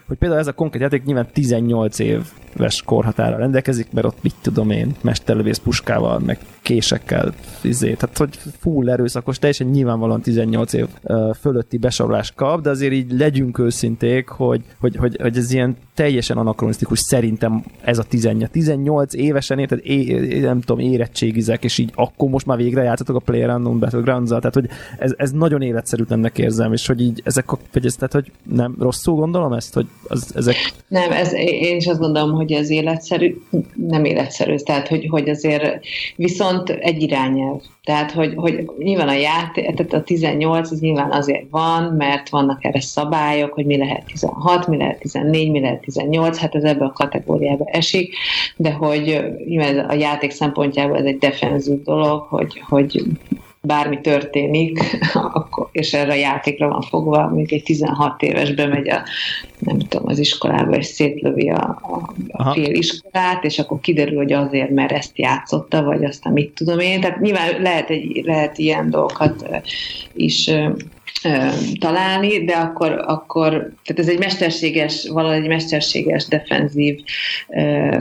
hogy 0.07 0.17
például 0.17 0.39
ez 0.39 0.47
a 0.47 0.53
konkrét 0.53 0.81
játék 0.81 1.03
nyilván 1.03 1.27
18 1.33 1.99
éves 1.99 2.81
korhatára 2.85 3.37
rendelkezik, 3.37 3.87
mert 3.91 4.07
ott 4.07 4.23
mit 4.23 4.35
tudom 4.41 4.69
én, 4.69 4.95
mesterlövész 5.01 5.57
puskával, 5.57 6.19
meg 6.19 6.37
késekkel, 6.61 7.33
izé, 7.61 7.93
tehát 7.93 8.17
hogy 8.17 8.39
full 8.59 8.89
erőszakos, 8.89 9.39
teljesen 9.39 9.67
nyilvánvalóan 9.67 10.21
18 10.21 10.73
év 10.73 10.87
fölötti 11.43 11.77
besorolást 11.77 12.35
kap, 12.35 12.61
de 12.61 12.69
azért 12.69 12.93
így 12.93 13.11
legyünk 13.11 13.59
őszinték, 13.59 14.27
hogy, 14.27 14.61
hogy, 14.79 14.95
hogy, 14.95 15.17
hogy 15.21 15.37
ez 15.37 15.51
ilyen 15.51 15.77
teljesen 15.93 16.37
anakronisztikus 16.37 16.99
szerintem 16.99 17.63
ez 17.81 17.97
a 17.97 18.03
18. 18.03 18.51
18 18.51 19.13
évesen, 19.13 19.59
érted, 19.59 19.79
é, 19.83 20.39
nem 20.39 20.61
tudom, 20.61 20.79
érettségizek, 20.79 21.63
és 21.63 21.77
így 21.77 21.91
akkor 21.95 22.29
most 22.29 22.45
már 22.45 22.57
végre 22.57 22.83
játszatok 22.83 23.15
a 23.15 23.19
PlayerUnknown 23.19 23.79
battlegrounds 23.79 24.29
tehát 24.29 24.53
hogy 24.53 24.69
ez, 24.97 25.13
ez 25.17 25.31
nagyon 25.31 25.61
életszerűtlennek 25.61 26.37
érzem, 26.37 26.73
és 26.73 26.87
hogy 26.87 27.01
így 27.01 27.21
ezek 27.23 27.51
a, 27.51 27.59
vagy 27.73 27.85
ez, 27.85 27.93
tehát, 27.93 28.13
hogy 28.13 28.31
nem 28.55 28.75
rosszul 28.79 29.15
gondolom 29.15 29.53
ezt, 29.53 29.73
hogy 29.73 29.87
az, 30.07 30.31
ezek... 30.35 30.55
Nem, 30.87 31.11
ez, 31.11 31.33
én 31.33 31.75
is 31.75 31.87
azt 31.87 31.99
gondolom, 31.99 32.31
hogy 32.31 32.51
ez 32.51 32.69
életszerű, 32.69 33.35
nem 33.75 34.05
életszerű, 34.05 34.55
tehát 34.55 34.87
hogy, 34.87 35.07
hogy 35.09 35.29
azért 35.29 35.85
viszont 36.15 36.69
egy 36.69 37.01
irányelv. 37.01 37.61
Tehát, 37.83 38.11
hogy, 38.11 38.33
hogy 38.35 38.69
nyilván 38.77 39.07
a 39.07 39.13
játék, 39.13 39.73
tehát 39.75 39.93
a 39.93 40.03
18 40.03 40.71
az 40.71 40.79
nyilván 40.79 41.11
azért 41.11 41.45
van, 41.49 41.83
mert 41.83 42.29
vannak 42.29 42.65
erre 42.65 42.81
szabályok, 42.81 43.53
hogy 43.53 43.65
mi 43.65 43.77
lehet 43.77 44.05
16, 44.05 44.67
mi 44.67 44.77
lehet 44.77 44.99
14, 44.99 45.51
mi 45.51 45.59
lehet 45.59 45.81
18, 45.81 46.37
hát 46.37 46.55
ez 46.55 46.63
ebbe 46.63 46.85
a 46.85 46.91
kategóriába 46.91 47.65
esik, 47.65 48.15
de 48.55 48.71
hogy 48.71 49.33
nyilván 49.45 49.79
a 49.79 49.93
játék 49.93 50.31
szempontjából 50.31 50.97
ez 50.97 51.05
egy 51.05 51.17
defenzív 51.17 51.81
dolog, 51.81 52.21
hogy, 52.21 52.61
hogy 52.69 53.03
bármi 53.67 54.01
történik, 54.01 54.79
akkor, 55.13 55.69
és 55.71 55.93
erre 55.93 56.11
a 56.11 56.15
játékra 56.15 56.67
van 56.67 56.81
fogva, 56.81 57.29
még 57.29 57.53
egy 57.53 57.63
16 57.63 58.21
éves 58.21 58.53
bemegy 58.53 58.89
a, 58.89 59.03
nem 59.59 59.79
tudom, 59.79 60.07
az 60.07 60.19
iskolába, 60.19 60.75
és 60.75 60.85
szétlövi 60.85 61.49
a, 61.49 61.79
a, 61.81 62.13
a 62.31 62.51
fél 62.51 62.73
iskolát, 62.73 63.43
és 63.43 63.59
akkor 63.59 63.79
kiderül, 63.79 64.17
hogy 64.17 64.33
azért, 64.33 64.69
mert 64.69 64.91
ezt 64.91 65.17
játszotta, 65.17 65.83
vagy 65.83 66.05
aztán 66.05 66.33
mit 66.33 66.51
tudom 66.51 66.79
én. 66.79 67.01
Tehát 67.01 67.19
nyilván 67.19 67.61
lehet, 67.61 67.89
egy, 67.89 68.21
lehet 68.25 68.57
ilyen 68.57 68.89
dolgokat 68.89 69.63
is 70.13 70.51
találni, 71.79 72.43
de 72.43 72.53
akkor, 72.53 73.03
akkor 73.05 73.51
tehát 73.51 74.01
ez 74.01 74.09
egy 74.09 74.19
mesterséges, 74.19 75.07
valahogy 75.07 75.37
egy 75.37 75.47
mesterséges 75.47 76.27
defenzív 76.27 76.99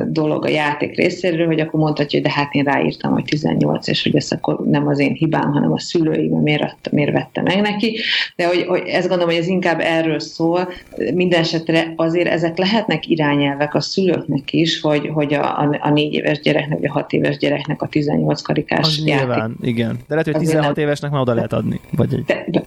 dolog 0.07 0.45
a 0.45 0.49
játék 0.49 0.97
részéről, 0.97 1.47
hogy 1.47 1.61
akkor 1.61 1.81
mondhatja, 1.81 2.20
hogy 2.20 2.29
de 2.29 2.35
hát 2.35 2.55
én 2.55 2.64
ráírtam, 2.64 3.12
hogy 3.12 3.25
18, 3.25 3.89
és 3.89 4.03
hogy 4.03 4.16
ez 4.16 4.31
akkor 4.31 4.59
nem 4.66 4.87
az 4.87 4.99
én 4.99 5.12
hibám, 5.12 5.53
hanem 5.53 5.73
a 5.73 5.79
szülői, 5.79 6.29
mert 6.29 6.43
miért, 6.43 6.91
miért 6.91 7.12
vette 7.12 7.43
meg 7.43 7.61
neki. 7.61 7.99
De 8.37 8.47
hogy, 8.47 8.62
hogy 8.62 8.83
ezt 8.87 9.09
gondolom, 9.09 9.35
hogy 9.35 9.43
ez 9.43 9.49
inkább 9.49 9.81
erről 9.81 10.20
szól. 10.20 10.68
Minden 11.14 11.41
esetre 11.41 11.93
azért 11.97 12.29
ezek 12.29 12.59
lehetnek 12.59 13.09
irányelvek 13.09 13.75
a 13.75 13.81
szülőknek 13.81 14.53
is, 14.53 14.81
hogy, 14.81 15.09
hogy 15.12 15.35
a, 15.35 15.59
a, 15.61 15.79
a 15.81 15.91
négy 15.91 16.14
éves 16.14 16.41
gyereknek, 16.41 16.79
vagy 16.79 16.89
a 16.89 16.93
hat 16.93 17.12
éves 17.12 17.37
gyereknek 17.37 17.83
a 17.83 17.89
18 17.89 18.41
karikás 18.43 18.87
az 18.87 19.03
játék. 19.05 19.27
Nyilván, 19.27 19.57
igen. 19.62 19.97
De 20.09 20.14
lehet, 20.14 20.25
hogy 20.25 20.37
16 20.37 20.79
évesnek 20.79 21.11
már 21.11 21.20
oda 21.20 21.35
lehet 21.35 21.53
adni. 21.53 21.81
Vagy 21.91 22.14
egy... 22.14 22.25
de, 22.25 22.45
de, 22.49 22.64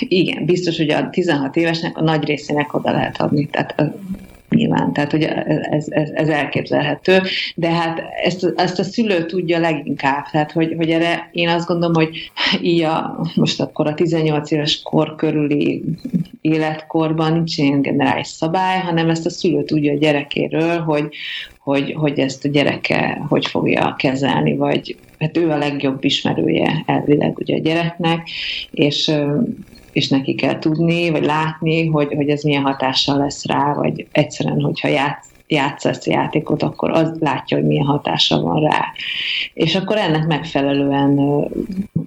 igen, 0.00 0.44
biztos, 0.44 0.76
hogy 0.76 0.90
a 0.90 1.10
16 1.10 1.56
évesnek 1.56 1.98
a 1.98 2.02
nagy 2.02 2.24
részének 2.24 2.74
oda 2.74 2.92
lehet 2.92 3.20
adni. 3.20 3.46
Tehát 3.46 3.92
nyilván, 4.48 4.92
tehát 4.92 5.10
hogy 5.10 5.22
ez, 5.22 5.86
ez, 5.88 6.10
ez 6.10 6.28
elképzelhető, 6.28 7.20
de 7.54 7.70
hát 7.70 8.02
ezt, 8.24 8.52
ezt 8.56 8.78
a 8.78 8.82
szülő 8.82 9.26
tudja 9.26 9.58
leginkább, 9.58 10.30
tehát 10.30 10.52
hogy, 10.52 10.74
hogy 10.76 10.90
erre 10.90 11.28
én 11.32 11.48
azt 11.48 11.66
gondolom, 11.66 11.94
hogy 11.94 12.30
így 12.62 12.82
a, 12.82 13.20
most 13.34 13.60
akkor 13.60 13.86
a 13.86 13.94
18 13.94 14.50
éves 14.50 14.82
kor 14.82 15.14
körüli 15.14 15.84
életkorban 16.40 17.32
nincs 17.32 17.58
ilyen 17.58 17.82
generális 17.82 18.26
szabály, 18.26 18.80
hanem 18.80 19.10
ezt 19.10 19.26
a 19.26 19.30
szülő 19.30 19.64
tudja 19.64 19.92
a 19.92 19.98
gyerekéről, 19.98 20.78
hogy, 20.78 21.08
hogy, 21.68 21.94
hogy 21.96 22.18
ezt 22.18 22.44
a 22.44 22.48
gyereke 22.48 23.24
hogy 23.28 23.46
fogja 23.46 23.94
kezelni, 23.98 24.56
vagy 24.56 24.96
hát 25.18 25.36
ő 25.36 25.50
a 25.50 25.58
legjobb 25.58 26.04
ismerője 26.04 26.82
elvileg 26.86 27.38
ugye 27.38 27.56
a 27.56 27.60
gyereknek, 27.60 28.28
és 28.70 29.12
és 29.92 30.08
neki 30.08 30.34
kell 30.34 30.58
tudni, 30.58 31.10
vagy 31.10 31.24
látni, 31.24 31.86
hogy, 31.86 32.12
hogy 32.14 32.28
ez 32.28 32.42
milyen 32.42 32.62
hatással 32.62 33.16
lesz 33.16 33.46
rá, 33.46 33.72
vagy 33.74 34.06
egyszerűen, 34.12 34.60
hogyha 34.60 34.88
játsz, 34.88 35.28
játsz 35.46 35.84
ezt 35.84 36.06
a 36.06 36.10
játékot, 36.10 36.62
akkor 36.62 36.90
az 36.90 37.12
látja, 37.20 37.56
hogy 37.56 37.66
milyen 37.66 37.86
hatása 37.86 38.40
van 38.40 38.60
rá. 38.60 38.92
És 39.54 39.74
akkor 39.74 39.96
ennek 39.96 40.26
megfelelően 40.26 41.18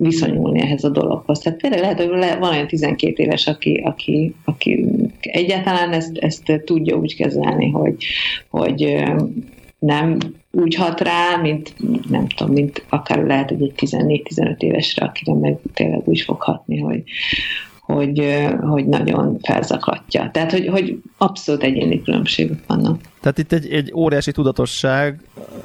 viszonyulni 0.02 0.62
ehhez 0.62 0.84
a 0.84 0.90
dologhoz. 0.90 1.40
Tehát 1.40 1.60
például 1.60 1.82
lehet, 1.82 2.00
hogy 2.00 2.40
van 2.40 2.54
olyan 2.54 2.68
12 2.68 3.24
éves, 3.24 3.48
aki, 3.48 3.82
aki, 3.86 4.36
aki 4.46 4.86
egyáltalán 5.22 5.92
ezt, 5.92 6.18
ezt 6.18 6.62
tudja 6.66 6.96
úgy 6.96 7.16
kezelni, 7.16 7.70
hogy, 7.70 7.96
hogy 8.50 9.04
nem 9.80 10.18
úgy 10.52 10.76
hat 10.76 11.02
rá, 11.02 11.36
mint 11.42 11.74
nem 12.10 12.28
tudom, 12.28 12.54
mint 12.54 12.86
akár 12.90 13.24
lehet, 13.24 13.52
egy 13.52 13.74
14-15 13.78 14.62
évesre, 14.62 15.06
akire 15.06 15.34
meg 15.34 15.58
tényleg 15.74 16.02
úgy 16.06 16.22
fog 16.22 16.42
hatni, 16.42 16.80
hogy, 16.80 17.04
hogy, 17.94 18.48
hogy 18.62 18.86
nagyon 18.86 19.40
felzaklatja. 19.42 20.30
Tehát, 20.34 20.52
hogy, 20.52 20.68
hogy 20.68 21.02
abszolút 21.18 21.64
egyéni 21.64 22.02
különbségek 22.02 22.64
vannak. 22.68 23.00
Tehát 23.22 23.38
itt 23.38 23.52
egy, 23.52 23.72
egy 23.72 23.92
óriási 23.96 24.32
tudatosság, 24.32 25.20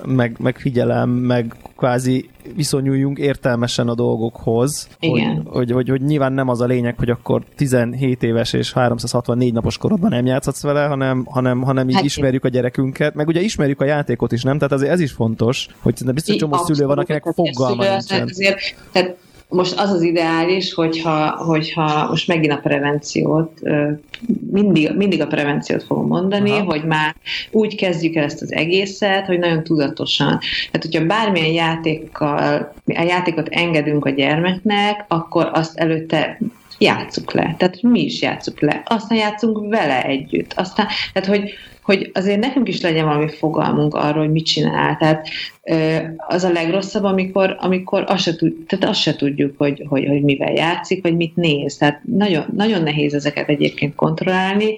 meg, 0.05 0.37
meg 0.39 0.59
figyelem, 0.59 1.11
meg 1.11 1.55
kvázi 1.77 2.29
viszonyuljunk 2.55 3.19
értelmesen 3.19 3.89
a 3.89 3.95
dolgokhoz. 3.95 4.89
Igen. 5.01 5.35
Hogy, 5.35 5.45
hogy, 5.53 5.71
hogy, 5.71 5.89
hogy 5.89 6.01
nyilván 6.03 6.33
nem 6.33 6.49
az 6.49 6.61
a 6.61 6.65
lényeg, 6.67 6.99
hogy 6.99 7.11
akkor 7.11 7.43
17 7.57 8.23
éves 8.23 8.53
és 8.53 8.73
364 8.73 9.53
napos 9.53 9.79
korodban 9.79 10.11
nem 10.11 10.27
játszhatsz 10.27 10.63
vele, 10.63 10.87
hanem, 10.87 11.25
hanem, 11.25 11.63
hanem 11.63 11.89
így 11.89 11.95
hát 11.95 12.05
ismerjük 12.05 12.45
a 12.45 12.49
gyerekünket, 12.49 13.15
meg 13.15 13.29
ugye 13.29 13.41
ismerjük 13.41 13.81
a 13.81 13.85
játékot 13.85 14.33
is, 14.33 14.43
nem? 14.43 14.57
Tehát 14.57 14.73
azért 14.73 14.93
ez 14.93 15.01
is 15.01 15.13
fontos, 15.13 15.67
hogy 15.81 16.13
biztos 16.15 16.37
csomó 16.37 16.57
szülő 16.57 16.87
van, 16.87 16.99
akinek 16.99 17.23
fogalma 17.35 17.89
nincsen. 17.89 18.29
Azért, 18.29 18.59
tehát 18.93 19.17
most 19.49 19.81
az 19.81 19.91
az 19.91 20.03
ideális, 20.03 20.75
hogyha, 20.75 21.31
hogyha 21.31 22.09
most 22.09 22.29
megint 22.29 22.53
a 22.53 22.59
prevenciót, 22.63 23.61
mindig, 24.51 24.91
mindig 24.97 25.21
a 25.21 25.27
prevenciót 25.27 25.83
fogom 25.83 26.07
mondani, 26.07 26.51
Aha. 26.51 26.65
hogy 26.65 26.85
már 26.85 27.15
úgy 27.51 27.75
kezdjük 27.75 28.15
el 28.15 28.25
ezt 28.25 28.43
az 28.43 28.53
egészet, 28.53 29.27
hogy 29.27 29.39
nagyon 29.39 29.63
tudatosan. 29.63 30.39
Tehát, 30.71 30.87
hogyha 30.91 31.07
bármilyen 31.07 31.53
játékkal, 31.53 32.73
a 32.87 33.03
játékot 33.03 33.49
engedünk 33.49 34.05
a 34.05 34.11
gyermeknek, 34.11 35.05
akkor 35.09 35.51
azt 35.53 35.77
előtte 35.77 36.39
játsszuk 36.79 37.33
le. 37.33 37.55
Tehát 37.59 37.83
mi 37.83 38.01
is 38.01 38.23
játsszuk 38.23 38.61
le. 38.61 38.83
Aztán 38.85 39.19
játszunk 39.19 39.69
vele 39.69 40.05
együtt. 40.05 40.53
Aztán, 40.57 40.87
tehát, 41.13 41.29
hogy, 41.29 41.53
hogy 41.83 42.11
azért 42.15 42.41
nekünk 42.41 42.69
is 42.69 42.81
legyen 42.81 43.05
valami 43.05 43.29
fogalmunk 43.29 43.95
arról, 43.95 44.23
hogy 44.23 44.33
mit 44.33 44.47
csinál. 44.47 44.97
Tehát 44.97 45.29
az 46.17 46.45
a 46.45 46.53
legrosszabb, 46.53 47.05
amikor, 47.05 47.57
amikor 47.61 48.05
azt, 48.07 48.23
se 48.23 48.37
tud, 48.37 48.53
tehát 48.67 48.85
azt 48.85 49.01
se 49.01 49.17
tudjuk, 49.17 49.55
hogy, 49.59 49.85
hogy, 49.89 50.07
hogy 50.07 50.23
mivel 50.23 50.53
játszik, 50.53 51.03
vagy 51.03 51.17
mit 51.17 51.37
néz. 51.37 51.77
Tehát 51.77 52.01
nagyon, 52.05 52.45
nagyon 52.53 52.83
nehéz 52.83 53.15
ezeket 53.15 53.49
egyébként 53.49 53.95
kontrollálni, 53.95 54.75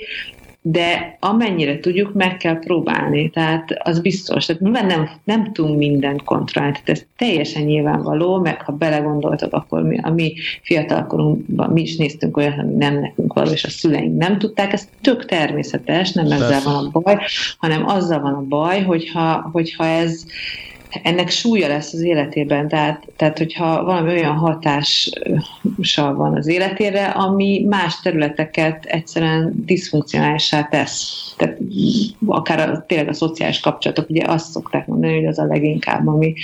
de 0.62 1.16
amennyire 1.20 1.80
tudjuk, 1.80 2.14
meg 2.14 2.36
kell 2.36 2.58
próbálni, 2.58 3.30
tehát 3.30 3.70
az 3.82 4.00
biztos. 4.00 4.46
Tehát 4.46 4.62
nyilván 4.62 4.86
nem, 4.86 5.08
nem 5.24 5.52
tudunk 5.52 5.78
mindent 5.78 6.24
kontrollálni, 6.24 6.76
tehát 6.84 7.00
ez 7.00 7.06
teljesen 7.16 7.62
nyilvánvaló, 7.62 8.38
meg 8.40 8.62
ha 8.62 8.72
belegondoltak, 8.72 9.52
akkor 9.52 9.82
mi, 9.82 9.98
a 10.02 10.10
mi 10.10 10.34
fiatalkorunkban 10.62 11.70
mi 11.70 11.80
is 11.80 11.96
néztünk 11.96 12.36
olyat, 12.36 12.58
ami 12.58 12.74
nem 12.74 13.00
nekünk 13.00 13.32
való, 13.32 13.50
és 13.50 13.64
a 13.64 13.68
szüleink 13.68 14.16
nem 14.18 14.38
tudták, 14.38 14.72
ez 14.72 14.88
tök 15.00 15.24
természetes, 15.24 16.12
nem 16.12 16.30
ezzel 16.30 16.60
van 16.64 16.90
a 16.92 16.98
baj, 16.98 17.18
hanem 17.58 17.86
azzal 17.86 18.20
van 18.20 18.34
a 18.34 18.44
baj, 18.48 18.82
hogyha, 18.82 19.48
hogyha 19.52 19.84
ez 19.84 20.24
ennek 21.02 21.28
súlya 21.28 21.68
lesz 21.68 21.92
az 21.92 22.00
életében, 22.00 22.68
tehát, 22.68 23.06
tehát 23.16 23.38
hogyha 23.38 23.84
valami 23.84 24.10
olyan 24.10 24.36
hatással 24.36 26.14
van 26.14 26.36
az 26.36 26.46
életére, 26.46 27.04
ami 27.06 27.64
más 27.68 28.00
területeket 28.00 28.84
egyszerűen 28.84 29.52
diszfunkcionálisá 29.64 30.64
tesz. 30.64 31.34
Tehát 31.36 31.58
akár 32.26 32.70
a, 32.70 32.84
tényleg 32.86 33.08
a 33.08 33.12
szociális 33.12 33.60
kapcsolatok, 33.60 34.10
ugye 34.10 34.24
azt 34.26 34.50
szokták 34.50 34.86
mondani, 34.86 35.14
hogy 35.14 35.26
az 35.26 35.38
a 35.38 35.44
leginkább, 35.44 36.06
ami, 36.06 36.34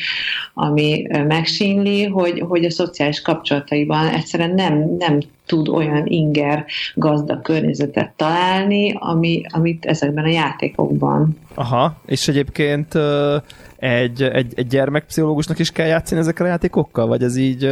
ami 0.55 1.07
megsínli, 1.11 2.05
hogy, 2.05 2.41
hogy 2.41 2.65
a 2.65 2.71
szociális 2.71 3.23
kapcsolataiban 3.23 4.07
egyszerűen 4.07 4.55
nem, 4.55 4.97
nem 4.99 5.19
tud 5.47 5.69
olyan 5.69 6.07
inger 6.07 6.65
gazdag 6.95 7.43
környezetet 7.43 8.13
találni, 8.17 8.95
ami, 8.99 9.43
amit 9.49 9.85
ezekben 9.85 10.25
a 10.25 10.29
játékokban. 10.29 11.39
Aha, 11.55 11.97
és 12.07 12.29
egyébként 12.29 12.95
egy, 13.85 14.23
egy, 14.23 14.53
egy 14.57 14.67
gyermekpszichológusnak 14.67 15.59
is 15.59 15.71
kell 15.71 15.87
játszani 15.87 16.21
ezekkel 16.21 16.47
a 16.47 16.49
játékokkal? 16.49 17.07
Vagy 17.07 17.23
ez 17.23 17.37
így, 17.37 17.71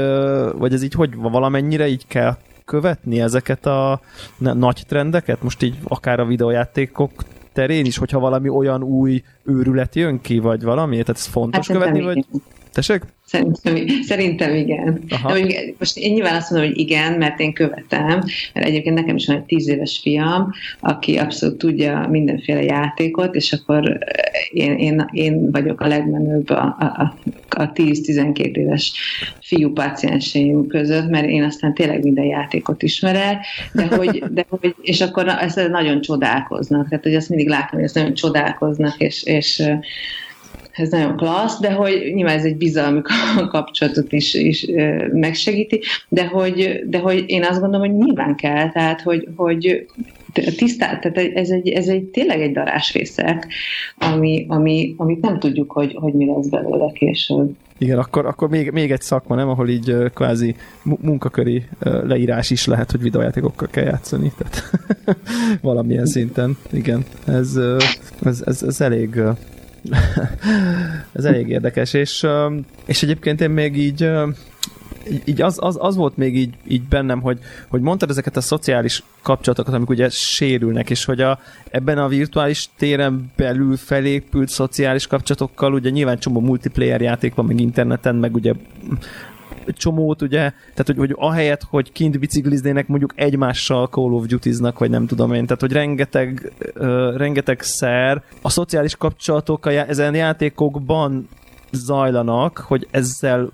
vagy 0.58 0.72
ez 0.72 0.82
így 0.82 0.92
hogy 0.92 1.14
valamennyire 1.16 1.88
így 1.88 2.06
kell 2.06 2.36
követni 2.64 3.20
ezeket 3.20 3.66
a 3.66 4.00
nagy 4.38 4.82
trendeket? 4.88 5.42
Most 5.42 5.62
így 5.62 5.78
akár 5.84 6.20
a 6.20 6.24
videójátékok 6.24 7.10
terén 7.52 7.84
is, 7.84 7.96
hogyha 7.96 8.18
valami 8.18 8.48
olyan 8.48 8.82
új 8.82 9.22
őrület 9.44 9.94
jön 9.94 10.20
ki, 10.20 10.38
vagy 10.38 10.62
valami? 10.62 10.92
Tehát 10.92 11.08
ez 11.08 11.26
fontos 11.26 11.66
hát 11.66 11.76
követni, 11.76 12.02
vagy... 12.02 12.24
Tessék? 12.72 13.02
Szerintem, 13.32 13.86
szerintem 14.02 14.54
igen. 14.54 15.02
Aha. 15.08 15.38
De 15.38 15.64
most 15.78 15.96
én 15.96 16.12
nyilván 16.12 16.34
azt 16.34 16.50
mondom, 16.50 16.68
hogy 16.68 16.78
igen, 16.78 17.12
mert 17.12 17.40
én 17.40 17.52
követem, 17.52 18.22
mert 18.54 18.66
egyébként 18.66 18.94
nekem 18.94 19.16
is 19.16 19.26
van 19.26 19.36
egy 19.36 19.42
tíz 19.42 19.68
éves 19.68 19.98
fiam, 20.02 20.50
aki 20.80 21.16
abszolút 21.16 21.58
tudja 21.58 22.06
mindenféle 22.10 22.62
játékot, 22.62 23.34
és 23.34 23.52
akkor 23.52 23.98
én, 24.50 24.72
én, 24.78 25.08
én 25.12 25.50
vagyok 25.50 25.80
a 25.80 25.86
legmenőbb 25.86 26.50
a, 26.50 26.76
a, 26.78 27.14
a 27.48 27.72
10-12 27.72 28.56
éves 28.56 28.92
fiú 29.40 29.72
pácienseim 29.72 30.66
között, 30.66 31.08
mert 31.08 31.26
én 31.26 31.42
aztán 31.42 31.74
tényleg 31.74 32.02
minden 32.02 32.24
játékot 32.24 32.82
ismerek, 32.82 33.46
de 33.72 33.86
hogy, 33.86 34.24
de 34.30 34.46
hogy 34.48 34.74
és 34.82 35.00
akkor 35.00 35.28
ezt 35.28 35.68
nagyon 35.68 36.00
csodálkoznak, 36.00 36.88
tehát 36.88 37.04
hogy 37.04 37.14
azt 37.14 37.28
mindig 37.28 37.48
látom, 37.48 37.70
hogy 37.78 37.82
ezt 37.82 37.94
nagyon 37.94 38.14
csodálkoznak, 38.14 38.94
és, 38.98 39.22
és 39.22 39.62
ez 40.72 40.88
nagyon 40.88 41.16
klassz, 41.16 41.60
de 41.60 41.72
hogy 41.72 42.10
nyilván 42.14 42.38
ez 42.38 42.44
egy 42.44 42.56
bizalmi 42.56 43.00
kapcsolatot 43.50 44.12
is, 44.12 44.34
is 44.34 44.66
megsegíti, 45.12 45.80
de 46.08 46.26
hogy, 46.26 46.82
de 46.86 46.98
hogy 46.98 47.24
én 47.26 47.44
azt 47.44 47.60
gondolom, 47.60 47.88
hogy 47.88 48.04
nyilván 48.04 48.34
kell, 48.36 48.70
tehát 48.70 49.00
hogy, 49.00 49.28
hogy 49.36 49.86
tisztá, 50.56 50.98
tehát 50.98 51.36
ez 51.36 51.50
egy, 51.50 51.68
ez 51.68 51.88
egy 51.88 52.04
tényleg 52.04 52.40
egy 52.40 52.52
darásfészek, 52.52 53.46
ami, 53.98 54.46
ami, 54.48 54.94
amit 54.96 55.20
nem 55.20 55.38
tudjuk, 55.38 55.72
hogy, 55.72 55.94
hogy 55.94 56.12
mi 56.12 56.26
lesz 56.26 56.48
belőle 56.48 56.92
később. 56.92 57.56
Igen, 57.78 57.98
akkor, 57.98 58.26
akkor 58.26 58.48
még, 58.48 58.70
még 58.70 58.90
egy 58.90 59.00
szakma, 59.00 59.34
nem, 59.34 59.48
ahol 59.48 59.68
így 59.68 59.96
kvázi 60.14 60.54
munkaköri 60.82 61.64
leírás 61.80 62.50
is 62.50 62.66
lehet, 62.66 62.90
hogy 62.90 63.00
videójátékokkal 63.00 63.68
kell 63.70 63.84
játszani, 63.84 64.32
tehát 64.38 64.70
valamilyen 65.62 66.06
szinten, 66.06 66.56
igen, 66.72 67.04
ez, 67.26 67.58
ez, 68.24 68.42
ez, 68.44 68.62
ez 68.62 68.80
elég 68.80 69.20
ez 71.12 71.24
elég 71.24 71.48
érdekes, 71.48 71.92
és, 71.92 72.26
és 72.84 73.02
egyébként 73.02 73.40
én 73.40 73.50
még 73.50 73.76
így 73.76 74.10
így 75.24 75.42
az, 75.42 75.56
az, 75.60 75.76
az 75.80 75.96
volt 75.96 76.16
még 76.16 76.36
így, 76.36 76.54
így 76.68 76.82
bennem, 76.82 77.20
hogy, 77.20 77.38
hogy 77.68 77.80
mondtad 77.80 78.10
ezeket 78.10 78.36
a 78.36 78.40
szociális 78.40 79.02
kapcsolatokat, 79.22 79.74
amik 79.74 79.88
ugye 79.88 80.08
sérülnek, 80.10 80.90
és 80.90 81.04
hogy 81.04 81.20
a, 81.20 81.38
ebben 81.70 81.98
a 81.98 82.08
virtuális 82.08 82.68
téren 82.76 83.32
belül 83.36 83.76
felépült 83.76 84.48
szociális 84.48 85.06
kapcsolatokkal, 85.06 85.72
ugye 85.72 85.90
nyilván 85.90 86.18
csomó 86.18 86.40
multiplayer 86.40 87.00
játék 87.00 87.34
van, 87.34 87.46
meg 87.46 87.60
interneten, 87.60 88.14
meg 88.14 88.34
ugye 88.34 88.52
csomót, 89.66 90.22
ugye, 90.22 90.38
tehát 90.38 90.86
hogy, 90.86 90.96
hogy 90.96 91.14
ahelyett, 91.18 91.62
hogy 91.62 91.92
kint 91.92 92.18
bicikliznének, 92.18 92.86
mondjuk 92.86 93.12
egymással 93.16 93.86
Call 93.86 94.12
of 94.12 94.26
Duty-znak, 94.26 94.78
vagy 94.78 94.90
nem 94.90 95.06
tudom 95.06 95.32
én, 95.32 95.46
tehát 95.46 95.60
hogy 95.60 95.72
rengeteg, 95.72 96.52
uh, 96.74 97.16
rengeteg 97.16 97.62
szer 97.62 98.22
a 98.42 98.50
szociális 98.50 98.96
kapcsolatok 98.96 99.66
a 99.66 99.70
já- 99.70 99.88
ezen 99.88 100.14
játékokban 100.14 101.28
zajlanak, 101.72 102.58
hogy 102.58 102.88
ezzel 102.90 103.52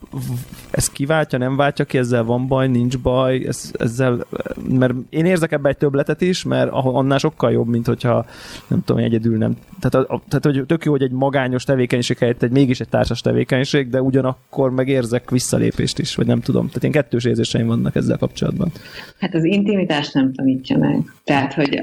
ez 0.71 0.89
kiváltja, 0.91 1.39
nem 1.39 1.57
váltja 1.57 1.85
ki, 1.85 1.99
ezzel 1.99 2.25
van 2.25 2.47
baj, 2.47 2.69
nincs 2.69 2.99
baj, 2.99 3.47
ez, 3.47 3.71
ezzel, 3.79 4.27
mert 4.69 4.95
én 5.11 5.25
érzek 5.25 5.53
ebbe 5.53 5.69
egy 5.69 5.77
töbletet 5.77 6.21
is, 6.21 6.45
mert 6.45 6.71
annál 6.73 7.19
sokkal 7.19 7.53
jobb, 7.53 7.69
mint 7.69 7.87
hogyha 7.87 8.27
nem 8.67 8.85
tudom, 8.85 9.03
egyedül 9.03 9.37
nem. 9.37 9.57
Tehát, 9.81 10.09
a, 10.09 10.23
tehát 10.29 10.45
hogy 10.45 10.67
tök 10.67 10.85
jó, 10.85 10.91
hogy 10.91 11.03
egy 11.03 11.11
magányos 11.11 11.65
tevékenység 11.65 12.19
helyett 12.19 12.43
egy 12.43 12.51
mégis 12.51 12.81
egy 12.81 12.89
társas 12.89 13.21
tevékenység, 13.21 13.89
de 13.89 14.03
ugyanakkor 14.03 14.71
meg 14.71 14.89
érzek 14.89 15.31
visszalépést 15.31 15.99
is, 15.99 16.15
vagy 16.15 16.27
nem 16.27 16.41
tudom. 16.41 16.67
Tehát 16.67 16.85
én 16.85 16.91
kettős 16.91 17.25
érzéseim 17.25 17.67
vannak 17.67 17.97
ezzel 17.97 18.17
kapcsolatban. 18.17 18.73
Hát 19.19 19.35
az 19.35 19.45
intimitást 19.45 20.15
nem 20.15 20.33
tanítja 20.33 20.79
meg. 20.79 20.99
Tehát, 21.25 21.55
hogy 21.55 21.83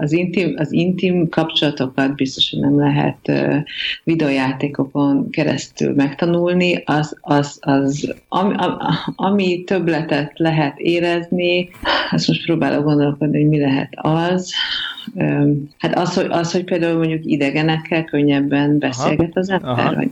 az 0.00 0.12
intim, 0.12 0.54
az 0.56 0.72
intim 0.72 1.28
kapcsolatokat 1.28 2.14
biztos, 2.14 2.50
hogy 2.50 2.60
nem 2.60 2.78
lehet 2.78 3.32
videójátékokon 4.04 5.30
keresztül 5.30 5.94
megtanulni, 5.94 6.82
az, 6.84 7.16
az, 7.20 7.58
az 7.60 8.14
ami, 8.28 8.54
ami 9.16 9.64
többletet 9.64 10.32
lehet 10.38 10.78
érezni, 10.78 11.68
azt 12.10 12.28
most 12.28 12.44
próbálok 12.44 12.84
gondolkodni, 12.84 13.38
hogy 13.40 13.48
mi 13.48 13.58
lehet 13.58 13.92
az, 13.96 14.52
hát 15.78 15.98
az 15.98 16.14
hogy, 16.14 16.26
az, 16.30 16.52
hogy 16.52 16.64
például 16.64 16.98
mondjuk 17.08 17.32
idegenekkel 17.32 18.04
könnyebben 18.04 18.78
beszélget 18.78 19.36
az 19.36 19.50
ember, 19.50 19.70
Aha. 19.70 19.94
vagy 19.94 20.10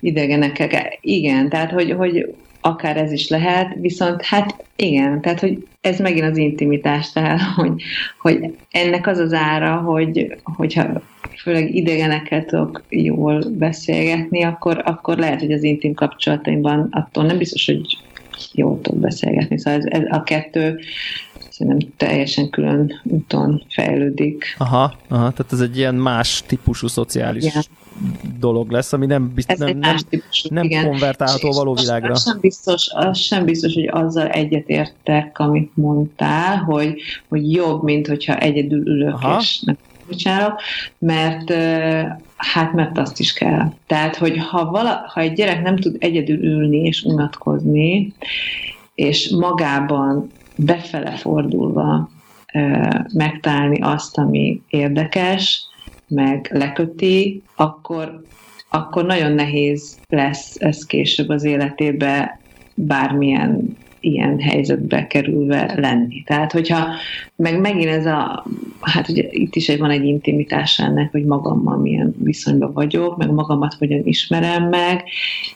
idegenekkel, 0.00 0.68
igen, 1.00 1.48
tehát 1.48 1.70
hogy, 1.70 1.90
hogy 1.90 2.34
akár 2.60 2.96
ez 2.96 3.12
is 3.12 3.28
lehet, 3.28 3.74
viszont 3.80 4.22
hát 4.22 4.64
igen, 4.76 5.20
tehát 5.20 5.40
hogy 5.40 5.66
ez 5.80 5.98
megint 5.98 6.30
az 6.30 6.36
intimitás, 6.36 7.12
tehát 7.12 7.40
hogy, 7.40 7.82
hogy 8.18 8.56
ennek 8.70 9.06
az 9.06 9.18
az 9.18 9.32
ára, 9.32 9.76
hogy, 9.76 10.36
hogyha 10.42 11.02
főleg 11.36 11.74
idegenekkel 11.74 12.44
tudok 12.44 12.82
jól 12.88 13.44
beszélgetni, 13.50 14.42
akkor, 14.42 14.82
akkor 14.84 15.18
lehet, 15.18 15.40
hogy 15.40 15.52
az 15.52 15.62
intim 15.62 15.94
kapcsolataimban 15.94 16.88
attól 16.90 17.24
nem 17.24 17.38
biztos, 17.38 17.66
hogy 17.66 17.98
jól 18.52 18.80
tudok 18.80 19.00
beszélgetni. 19.00 19.58
Szóval 19.58 19.80
ez, 19.80 20.00
ez 20.00 20.02
a 20.10 20.22
kettő 20.22 20.80
szerintem 21.54 21.88
teljesen 21.96 22.50
külön 22.50 23.00
úton 23.04 23.62
fejlődik. 23.68 24.54
Aha, 24.58 24.94
aha, 25.08 25.30
tehát 25.30 25.52
ez 25.52 25.60
egy 25.60 25.76
ilyen 25.76 25.94
más 25.94 26.42
típusú 26.46 26.86
szociális 26.86 27.44
igen 27.44 27.62
dolog 28.38 28.70
lesz, 28.70 28.92
ami 28.92 29.06
nem, 29.06 29.32
bizt, 29.34 29.56
nem, 29.56 29.78
nem, 29.78 29.96
típusú, 30.08 30.48
nem 30.50 30.64
igen. 30.64 30.84
konvertálható 30.84 31.48
a 31.48 31.52
való 31.52 31.74
világra. 31.74 32.12
Az 32.12 32.22
sem, 32.22 32.38
biztos, 32.40 32.90
az 32.94 33.18
sem 33.18 33.44
biztos, 33.44 33.74
hogy 33.74 33.88
azzal 33.92 34.28
egyetértek, 34.28 35.38
amit 35.38 35.70
mondtál, 35.74 36.56
hogy, 36.56 37.00
hogy 37.28 37.52
jobb, 37.52 37.82
mint 37.82 38.06
hogyha 38.06 38.38
egyedül 38.38 38.86
ülök 38.86 39.14
Aha. 39.14 39.38
és 39.40 39.60
nem 39.60 39.76
csinálok, 40.16 40.60
mert 40.98 41.52
hát 42.36 42.72
mert 42.72 42.98
azt 42.98 43.20
is 43.20 43.32
kell. 43.32 43.72
Tehát, 43.86 44.16
hogy 44.16 44.38
ha, 44.38 44.70
vala, 44.70 45.04
ha 45.06 45.20
egy 45.20 45.32
gyerek 45.32 45.62
nem 45.62 45.76
tud 45.76 45.96
egyedül 45.98 46.44
ülni 46.44 46.76
és 46.76 47.02
unatkozni, 47.02 48.14
és 48.94 49.30
magában 49.30 50.30
befele 50.56 51.10
fordulva 51.10 52.08
megtalálni 53.12 53.80
azt, 53.80 54.18
ami 54.18 54.62
érdekes, 54.68 55.68
meg 56.08 56.48
leköti, 56.52 57.42
akkor, 57.54 58.22
akkor 58.70 59.04
nagyon 59.04 59.32
nehéz 59.32 59.98
lesz 60.08 60.56
ez 60.58 60.86
később 60.86 61.28
az 61.28 61.44
életébe 61.44 62.40
bármilyen 62.74 63.76
ilyen 64.00 64.40
helyzetbe 64.40 65.06
kerülve 65.06 65.74
lenni. 65.76 66.22
Tehát, 66.22 66.52
hogyha 66.52 66.88
meg 67.36 67.60
megint 67.60 67.90
ez 67.90 68.06
a, 68.06 68.44
hát 68.80 69.08
ugye 69.08 69.22
itt 69.30 69.56
is 69.56 69.76
van 69.76 69.90
egy 69.90 70.04
intimitás 70.04 70.78
ennek, 70.78 71.10
hogy 71.10 71.24
magammal 71.24 71.76
milyen 71.76 72.14
viszonyban 72.18 72.72
vagyok, 72.72 73.16
meg 73.16 73.30
magamat 73.30 73.74
hogyan 73.74 74.00
ismerem 74.04 74.68
meg, 74.68 75.04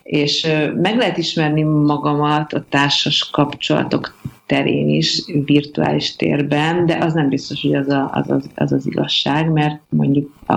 és 0.03 0.47
meg 0.75 0.97
lehet 0.97 1.19
ismerni 1.19 1.63
magamat 1.63 2.53
a 2.53 2.65
társas 2.69 3.31
kapcsolatok 3.31 4.17
terén 4.49 4.89
is, 4.89 5.25
virtuális 5.45 6.17
térben, 6.17 6.87
de 6.87 6.97
az 7.01 7.13
nem 7.13 7.29
biztos, 7.29 7.63
hogy 7.63 7.75
az 7.75 7.89
a, 7.89 8.11
az, 8.13 8.31
az, 8.31 8.51
az, 8.55 8.73
az 8.73 8.87
igazság, 8.87 9.51
mert 9.51 9.81
mondjuk 9.89 10.35
a, 10.47 10.55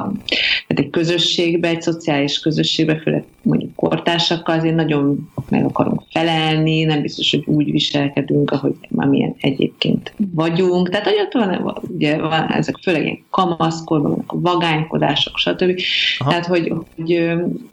tehát 0.67 0.75
egy 0.75 0.89
közösségbe, 0.89 1.67
egy 1.67 1.81
szociális 1.81 2.39
közösségbe, 2.39 2.99
főleg 2.99 3.23
mondjuk 3.41 3.75
kortársakkal 3.75 4.57
azért 4.57 4.75
nagyon 4.75 5.29
meg 5.49 5.65
akarunk 5.65 6.03
felelni, 6.09 6.83
nem 6.83 7.01
biztos, 7.01 7.31
hogy 7.31 7.43
úgy 7.45 7.71
viselkedünk, 7.71 8.51
ahogy 8.51 8.75
amilyen 8.95 9.35
egyébként 9.39 10.13
vagyunk. 10.33 10.89
Tehát 10.89 11.33
van, 11.33 11.77
ugye 11.87 12.17
van, 12.17 12.51
ezek 12.51 12.75
főleg 12.81 13.03
ilyen 13.03 13.23
kamaszkorban, 13.29 14.11
vannak 14.11 14.31
a 14.31 14.39
vagánykodások, 14.39 15.37
stb. 15.37 15.81
Aha. 16.17 16.29
Tehát, 16.29 16.45
hogy, 16.45 16.73
hogy 16.95 17.11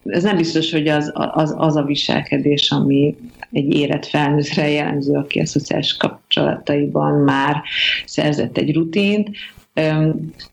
ez 0.04 0.22
nem 0.22 0.36
biztos, 0.36 0.72
hogy 0.72 0.88
az, 0.88 1.12
az, 1.14 1.54
az 1.56 1.76
a 1.76 1.82
viselkedés, 1.82 2.70
ami 2.70 3.16
egy 3.50 3.74
érett 3.74 4.06
felnőttre 4.06 4.68
jellemző, 4.68 5.14
aki 5.14 5.40
a 5.40 5.46
szociális 5.46 5.96
kapcsolataiban 6.08 7.14
már 7.14 7.62
szerzett 8.04 8.56
egy 8.56 8.74
rutint, 8.74 9.28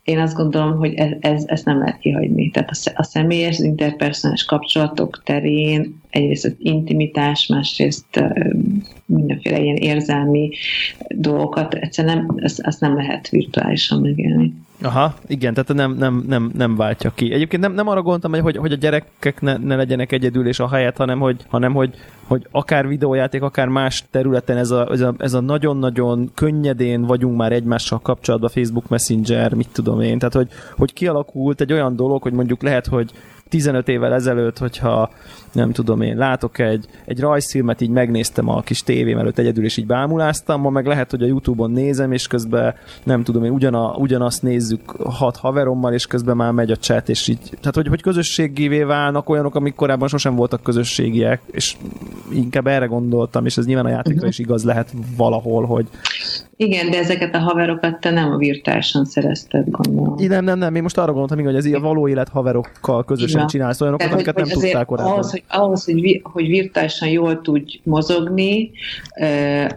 én 0.03 0.19
azt 0.19 0.35
gondolom, 0.35 0.77
hogy 0.77 0.93
ez, 0.93 1.09
ez, 1.19 1.43
ezt 1.47 1.65
nem 1.65 1.79
lehet 1.79 1.99
kihagyni. 1.99 2.49
Tehát 2.51 2.69
a, 2.69 2.91
a 2.95 3.03
személyes, 3.03 3.59
interpersonális 3.59 4.45
kapcsolatok 4.45 5.21
terén 5.23 6.01
egyrészt 6.09 6.45
az 6.45 6.55
intimitás, 6.57 7.47
másrészt 7.47 8.23
mindenféle 9.05 9.59
ilyen 9.59 9.75
érzelmi 9.75 10.49
dolgokat 11.07 11.73
egyszerűen 11.73 12.17
nem, 12.17 12.35
ezt, 12.37 12.59
ezt 12.59 12.79
nem 12.79 12.95
lehet 12.95 13.29
virtuálisan 13.29 14.01
megélni. 14.01 14.53
Aha, 14.81 15.13
igen, 15.27 15.53
tehát 15.53 15.73
nem, 15.73 15.91
nem, 15.91 16.23
nem, 16.27 16.51
nem 16.53 16.75
váltja 16.75 17.11
ki. 17.15 17.33
Egyébként 17.33 17.61
nem, 17.61 17.73
nem 17.73 17.87
arra 17.87 18.01
gondoltam, 18.01 18.43
hogy, 18.43 18.57
hogy 18.57 18.71
a 18.71 18.75
gyerekek 18.75 19.41
ne, 19.41 19.57
ne 19.57 19.75
legyenek 19.75 20.11
egyedül 20.11 20.47
és 20.47 20.59
a 20.59 20.69
helyet, 20.69 20.97
hanem 20.97 21.19
hogy, 21.19 21.45
hanem 21.49 21.73
hogy, 21.73 21.95
hogy 22.27 22.47
akár 22.51 22.87
videójáték, 22.87 23.41
akár 23.41 23.67
más 23.67 24.03
területen 24.11 24.57
ez 24.57 24.71
a, 24.71 24.91
ez 24.91 25.01
a, 25.01 25.13
ez 25.17 25.33
a 25.33 25.39
nagyon-nagyon 25.39 26.31
könnyedén 26.33 27.01
vagyunk 27.01 27.37
már 27.37 27.51
egymással 27.51 27.99
kapcsolatban, 27.99 28.49
Facebook 28.49 28.87
Messenger, 28.87 29.53
mit 29.53 29.69
tudom 29.71 30.01
én, 30.01 30.19
tehát 30.19 30.33
hogy, 30.33 30.47
hogy 30.77 30.93
kialakult 30.93 31.61
egy 31.61 31.73
olyan 31.73 31.95
dolog, 31.95 32.21
hogy 32.21 32.33
mondjuk 32.33 32.61
lehet, 32.61 32.85
hogy 32.85 33.11
15 33.49 33.87
évvel 33.87 34.13
ezelőtt, 34.13 34.57
hogyha 34.57 35.09
nem 35.51 35.71
tudom 35.71 36.01
én, 36.01 36.17
látok 36.17 36.59
egy, 36.59 36.85
egy 37.05 37.19
rajzfilmet, 37.19 37.81
így 37.81 37.89
megnéztem 37.89 38.49
a 38.49 38.61
kis 38.61 38.83
tévém 38.83 39.17
előtt 39.17 39.37
egyedül, 39.37 39.63
és 39.63 39.77
így 39.77 39.85
bámuláztam, 39.85 40.61
ma 40.61 40.69
meg 40.69 40.85
lehet, 40.85 41.11
hogy 41.11 41.23
a 41.23 41.25
Youtube-on 41.25 41.71
nézem, 41.71 42.11
és 42.11 42.27
közben 42.27 42.75
nem 43.03 43.23
tudom 43.23 43.43
én, 43.43 43.51
ugyana, 43.51 43.95
ugyanazt 43.95 44.41
nézzük 44.41 44.91
hat 44.91 45.37
haverommal, 45.37 45.93
és 45.93 46.07
közben 46.07 46.35
már 46.35 46.51
megy 46.51 46.71
a 46.71 46.75
chat, 46.75 47.09
és 47.09 47.27
így, 47.27 47.39
tehát 47.49 47.75
hogy, 47.75 47.87
hogy 47.87 48.01
közösségévé 48.01 48.83
válnak 48.83 49.29
olyanok, 49.29 49.55
amik 49.55 49.75
korábban 49.75 50.07
sosem 50.07 50.35
voltak 50.35 50.63
közösségiek, 50.63 51.41
és 51.51 51.75
inkább 52.31 52.67
erre 52.67 52.85
gondoltam, 52.85 53.45
és 53.45 53.57
ez 53.57 53.65
nyilván 53.65 53.85
a 53.85 53.89
játékra 53.89 54.27
is 54.27 54.39
igaz 54.39 54.63
lehet 54.63 54.93
valahol, 55.17 55.65
hogy 55.65 55.87
igen, 56.57 56.89
de 56.89 56.97
ezeket 56.97 57.35
a 57.35 57.39
haverokat 57.39 57.99
te 57.99 58.11
nem 58.11 58.31
a 58.31 58.37
virtuálisan 58.37 59.05
szerezted, 59.05 59.69
gondolom. 59.69 60.15
Igen, 60.17 60.43
nem, 60.43 60.57
nem, 60.57 60.75
én 60.75 60.81
most 60.81 60.97
arra 60.97 61.11
gondoltam, 61.11 61.45
hogy 61.45 61.55
ez 61.55 61.65
így 61.65 61.73
a 61.73 61.79
való 61.79 62.07
élet 62.07 62.29
haverokkal 62.29 63.03
Igen. 63.35 63.47
csinálsz 63.47 63.81
olyanokat, 63.81 64.07
Tehát, 64.07 64.21
amiket 64.21 64.39
hogy, 64.39 64.51
nem 64.51 64.61
tudtál 64.61 64.85
korábban. 64.85 65.11
Ahhoz, 65.13 65.31
hogy, 65.31 65.43
ahhoz 65.47 65.85
hogy, 65.85 66.21
hogy 66.23 66.47
virtuálisan 66.47 67.09
jól 67.09 67.41
tudj 67.41 67.79
mozogni 67.83 68.71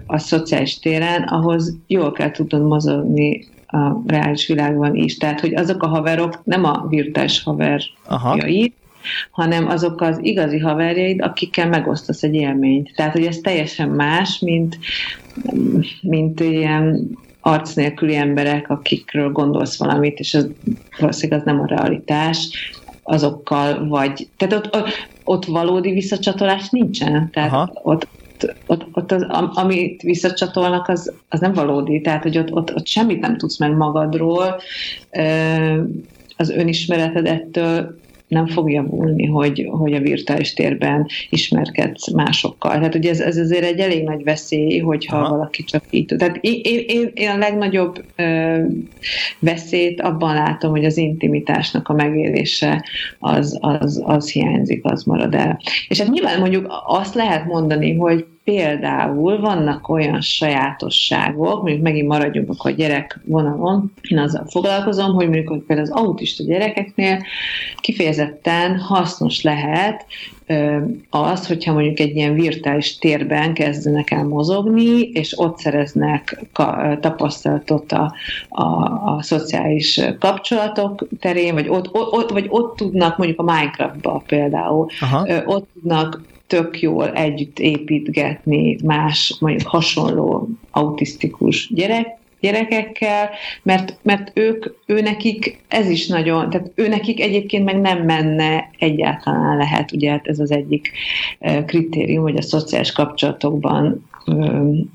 a 0.06 0.18
szociális 0.18 0.78
téren, 0.78 1.22
ahhoz 1.22 1.76
jól 1.86 2.12
kell 2.12 2.30
tudnod 2.30 2.62
mozogni 2.62 3.46
a 3.66 4.02
reális 4.06 4.46
világban 4.46 4.94
is. 4.94 5.16
Tehát, 5.16 5.40
hogy 5.40 5.54
azok 5.54 5.82
a 5.82 5.86
haverok 5.86 6.40
nem 6.44 6.64
a 6.64 6.86
virtuális 6.88 7.42
haverjai, 7.42 8.72
hanem 9.30 9.68
azok 9.68 10.00
az 10.00 10.18
igazi 10.22 10.58
haverjaid, 10.58 11.22
akikkel 11.22 11.68
megosztasz 11.68 12.22
egy 12.22 12.34
élményt. 12.34 12.92
Tehát, 12.96 13.12
hogy 13.12 13.24
ez 13.24 13.36
teljesen 13.36 13.88
más, 13.88 14.38
mint, 14.38 14.78
mint 16.02 16.40
ilyen 16.40 17.10
arc 17.40 17.74
nélküli 17.74 18.16
emberek, 18.16 18.70
akikről 18.70 19.32
gondolsz 19.32 19.78
valamit, 19.78 20.18
és 20.18 20.34
az 20.34 20.48
valószínűleg 20.98 21.40
az 21.40 21.46
nem 21.46 21.60
a 21.60 21.66
realitás, 21.66 22.72
azokkal 23.08 23.88
vagy, 23.88 24.28
tehát 24.36 24.54
ott, 24.54 24.92
ott, 25.24 25.44
valódi 25.44 25.90
visszacsatolás 25.90 26.68
nincsen, 26.70 27.30
tehát 27.30 27.52
Aha. 27.52 27.70
ott 27.82 28.08
ott, 28.66 28.86
ott 28.92 29.12
az, 29.12 29.26
amit 29.54 30.02
visszacsatolnak, 30.02 30.88
az, 30.88 31.12
az 31.28 31.40
nem 31.40 31.52
valódi, 31.52 32.00
tehát 32.00 32.22
hogy 32.22 32.38
ott, 32.38 32.52
ott, 32.52 32.74
ott 32.74 32.86
semmit 32.86 33.20
nem 33.20 33.36
tudsz 33.36 33.58
meg 33.58 33.76
magadról, 33.76 34.60
az 36.36 36.50
önismereted 36.50 37.26
ettől 37.26 37.98
nem 38.28 38.46
fog 38.46 38.70
javulni, 38.70 39.26
hogy, 39.26 39.68
hogy 39.70 39.92
a 39.92 40.00
virtuális 40.00 40.54
térben 40.54 41.06
ismerkedsz 41.30 42.10
másokkal. 42.10 42.72
Tehát 42.72 42.94
ugye 42.94 43.10
ez, 43.10 43.20
ez 43.20 43.36
azért 43.36 43.64
egy 43.64 43.78
elég 43.78 44.04
nagy 44.04 44.24
veszély, 44.24 44.78
hogyha 44.78 45.16
Aha. 45.16 45.28
valaki 45.28 45.64
csak 45.64 45.84
így 45.90 46.06
tud. 46.06 46.18
Tehát 46.18 46.38
én, 46.40 46.60
én, 46.86 47.10
én 47.14 47.28
a 47.28 47.36
legnagyobb 47.36 48.04
ö, 48.16 48.58
veszélyt 49.38 50.00
abban 50.00 50.34
látom, 50.34 50.70
hogy 50.70 50.84
az 50.84 50.96
intimitásnak 50.96 51.88
a 51.88 51.92
megélése 51.92 52.84
az, 53.18 53.58
az, 53.60 54.02
az 54.04 54.30
hiányzik, 54.30 54.80
az 54.84 55.02
marad 55.02 55.34
el. 55.34 55.60
És 55.88 56.00
hát 56.00 56.10
nyilván 56.10 56.40
mondjuk 56.40 56.66
azt 56.86 57.14
lehet 57.14 57.46
mondani, 57.46 57.94
hogy 57.94 58.26
például 58.48 59.40
vannak 59.40 59.88
olyan 59.88 60.20
sajátosságok, 60.20 61.62
mondjuk 61.62 61.82
megint 61.82 62.08
maradjunk 62.08 62.50
akkor 62.50 62.70
a 62.70 62.74
gyerek 62.74 63.20
vonalon, 63.24 63.92
én 64.08 64.18
azzal 64.18 64.46
foglalkozom, 64.50 65.14
hogy 65.14 65.24
mondjuk 65.24 65.48
hogy 65.48 65.60
például 65.60 65.88
az 65.90 66.00
autista 66.00 66.44
gyerekeknél 66.44 67.22
kifejezetten 67.80 68.78
hasznos 68.78 69.42
lehet 69.42 70.06
az, 71.10 71.46
hogyha 71.46 71.72
mondjuk 71.72 71.98
egy 71.98 72.16
ilyen 72.16 72.34
virtuális 72.34 72.98
térben 72.98 73.54
kezdenek 73.54 74.10
el 74.10 74.24
mozogni, 74.24 75.00
és 75.00 75.38
ott 75.38 75.58
szereznek 75.58 76.44
tapasztalatot 77.00 77.92
a, 77.92 78.14
a, 78.48 78.64
a 79.04 79.18
szociális 79.22 80.00
kapcsolatok 80.18 81.06
terén, 81.20 81.54
vagy 81.54 81.68
ott, 81.68 81.94
ott, 81.94 82.30
vagy 82.30 82.46
ott 82.48 82.76
tudnak 82.76 83.16
mondjuk 83.16 83.40
a 83.40 83.42
Minecraftba 83.42 84.22
például, 84.26 84.86
Aha. 85.00 85.44
ott 85.44 85.68
tudnak 85.72 86.20
tök 86.48 86.80
jól 86.80 87.12
együtt 87.12 87.58
építgetni 87.58 88.78
más, 88.84 89.36
mondjuk 89.40 89.68
hasonló 89.68 90.48
autisztikus 90.70 91.70
gyerek, 91.74 92.16
gyerekekkel, 92.40 93.30
mert, 93.62 93.98
mert 94.02 94.30
ők, 94.34 94.66
ő 94.86 95.00
nekik 95.00 95.58
ez 95.68 95.88
is 95.88 96.06
nagyon, 96.06 96.50
tehát 96.50 96.70
ő 96.74 96.88
nekik 96.88 97.20
egyébként 97.20 97.64
meg 97.64 97.80
nem 97.80 97.98
menne 98.02 98.70
egyáltalán 98.78 99.56
lehet, 99.56 99.92
ugye 99.92 100.10
hát 100.10 100.26
ez 100.26 100.38
az 100.38 100.50
egyik 100.50 100.92
kritérium, 101.66 102.22
hogy 102.22 102.36
a 102.36 102.42
szociális 102.42 102.92
kapcsolatokban 102.92 104.08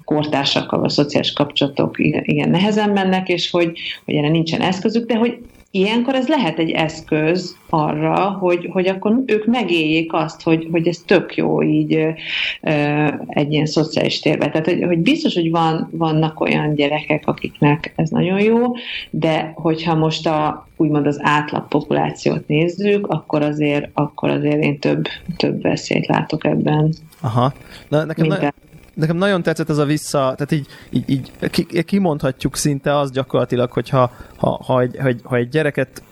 kortársakkal 0.05 0.83
a 0.83 0.89
szociális 0.89 1.33
kapcsolatok 1.33 1.95
igen 1.99 2.49
nehezen 2.49 2.89
mennek, 2.89 3.29
és 3.29 3.49
hogy, 3.49 3.79
hogy 4.05 4.15
erre 4.15 4.29
nincsen 4.29 4.61
eszközük, 4.61 5.07
de 5.07 5.17
hogy 5.17 5.37
ilyenkor 5.75 6.15
ez 6.15 6.27
lehet 6.27 6.59
egy 6.59 6.71
eszköz 6.71 7.57
arra, 7.69 8.29
hogy, 8.29 8.69
hogy 8.71 8.87
akkor 8.87 9.23
ők 9.25 9.45
megéljék 9.45 10.13
azt, 10.13 10.41
hogy, 10.41 10.67
hogy 10.71 10.87
ez 10.87 10.97
tök 10.97 11.35
jó 11.35 11.63
így 11.63 12.07
egy 13.27 13.51
ilyen 13.51 13.65
szociális 13.65 14.19
térben. 14.19 14.51
Tehát, 14.51 14.65
hogy, 14.65 14.83
hogy 14.83 14.97
biztos, 14.97 15.33
hogy 15.33 15.51
van, 15.51 15.89
vannak 15.91 16.39
olyan 16.39 16.75
gyerekek, 16.75 17.27
akiknek 17.27 17.93
ez 17.95 18.09
nagyon 18.09 18.39
jó, 18.39 18.57
de 19.09 19.51
hogyha 19.55 19.95
most 19.95 20.27
a, 20.27 20.67
úgymond 20.77 21.07
az 21.07 21.19
átlag 21.21 21.67
populációt 21.67 22.47
nézzük, 22.47 23.07
akkor 23.07 23.41
azért, 23.41 23.89
akkor 23.93 24.29
azért 24.29 24.63
én 24.63 24.79
több, 24.79 25.03
több 25.37 25.61
veszélyt 25.61 26.07
látok 26.07 26.45
ebben. 26.45 26.93
Aha. 27.21 27.53
Na, 27.87 28.05
nekem, 28.05 28.27
na, 28.27 28.53
nekem 28.93 29.17
nagyon 29.17 29.43
tetszett 29.43 29.69
ez 29.69 29.77
a 29.77 29.85
vissza, 29.85 30.17
tehát 30.19 30.51
így, 30.51 30.67
így, 30.89 31.09
így 31.09 31.85
kimondhatjuk 31.85 32.55
szinte 32.55 32.97
az 32.97 33.11
gyakorlatilag, 33.11 33.71
hogyha 33.71 34.11
ha, 34.35 34.59
ha, 34.63 34.63
ha, 34.63 34.81
egy, 34.81 35.19
ha 35.23 35.35
egy 35.35 35.49
gyereket 35.49 36.03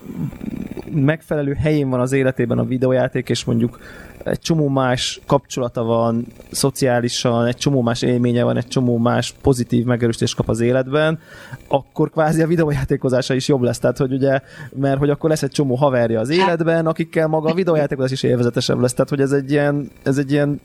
megfelelő 0.91 1.53
helyén 1.53 1.89
van 1.89 1.99
az 1.99 2.11
életében 2.11 2.57
a 2.57 2.65
videójáték, 2.65 3.29
és 3.29 3.43
mondjuk 3.43 3.79
egy 4.23 4.39
csomó 4.39 4.67
más 4.67 5.21
kapcsolata 5.25 5.83
van 5.83 6.25
szociálisan, 6.51 7.45
egy 7.45 7.57
csomó 7.57 7.81
más 7.81 8.01
élménye 8.01 8.43
van, 8.43 8.57
egy 8.57 8.67
csomó 8.67 8.97
más 8.97 9.33
pozitív 9.41 9.85
megerősítést 9.85 10.35
kap 10.35 10.49
az 10.49 10.59
életben, 10.59 11.19
akkor 11.67 12.09
kvázi 12.09 12.41
a 12.41 12.47
videójátékozása 12.47 13.33
is 13.33 13.47
jobb 13.47 13.61
lesz. 13.61 13.79
Tehát, 13.79 13.97
hogy 13.97 14.13
ugye, 14.13 14.39
mert 14.75 14.99
hogy 14.99 15.09
akkor 15.09 15.29
lesz 15.29 15.43
egy 15.43 15.51
csomó 15.51 15.75
haverja 15.75 16.19
az 16.19 16.29
életben, 16.29 16.85
akikkel 16.85 17.27
maga 17.27 17.49
a 17.49 17.53
videójátékozás 17.53 18.11
is 18.11 18.23
élvezetesebb 18.23 18.79
lesz. 18.79 18.93
Tehát, 18.93 19.09
hogy 19.09 19.21
ez 19.21 19.31
egy 19.31 19.51
ilyen, 19.51 19.91
ez 20.03 20.17
egy 20.17 20.31
ilyen 20.31 20.59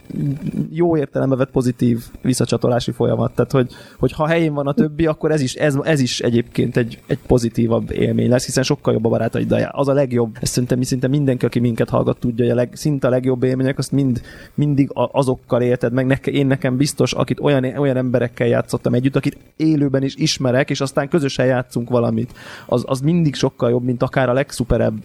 jó 0.71 0.97
értelembe 0.97 1.35
vett 1.35 1.51
pozitív 1.51 2.03
visszacsatolási 2.21 2.91
folyamat. 2.91 3.31
Tehát, 3.31 3.51
hogy, 3.51 3.71
hogy 3.99 4.11
ha 4.11 4.27
helyén 4.27 4.53
van 4.53 4.67
a 4.67 4.73
többi, 4.73 5.05
akkor 5.05 5.31
ez 5.31 5.41
is, 5.41 5.53
ez, 5.53 5.77
ez 5.83 5.99
is 5.99 6.19
egyébként 6.19 6.77
egy, 6.77 6.99
egy 7.07 7.19
pozitívabb 7.27 7.91
élmény 7.91 8.29
lesz, 8.29 8.45
hiszen 8.45 8.63
sokkal 8.63 8.93
jobb 8.93 9.05
a 9.05 9.09
barátaid, 9.09 9.55
az 9.71 9.87
a 9.87 9.93
legjobb. 9.93 10.37
Ezt 10.41 10.51
szerintem 10.51 10.81
szinte 10.81 11.07
mindenki, 11.07 11.45
aki 11.45 11.59
minket 11.59 11.89
hallgat, 11.89 12.19
tudja, 12.19 12.43
hogy 12.43 12.53
a 12.53 12.55
leg, 12.55 12.69
szinte 12.73 13.07
a 13.07 13.09
legjobb 13.09 13.43
élmények, 13.47 13.77
azt 13.77 13.91
mind, 13.91 14.21
mindig 14.53 14.89
azokkal 14.93 15.61
élted 15.61 15.93
meg. 15.93 16.05
Neke, 16.05 16.31
én 16.31 16.47
nekem 16.47 16.77
biztos, 16.77 17.13
akit 17.13 17.39
olyan, 17.39 17.63
olyan 17.63 17.97
emberekkel 17.97 18.47
játszottam 18.47 18.93
együtt, 18.93 19.15
akit 19.15 19.37
élőben 19.55 20.03
is 20.03 20.15
ismerek, 20.15 20.69
és 20.69 20.81
aztán 20.81 21.07
közösen 21.07 21.45
játszunk 21.45 21.89
valamit. 21.89 22.33
Az, 22.65 22.83
az 22.87 22.99
mindig 22.99 23.35
sokkal 23.35 23.69
jobb, 23.69 23.83
mint 23.83 24.03
akár 24.03 24.29
a 24.29 24.33
legszuperebb, 24.33 24.95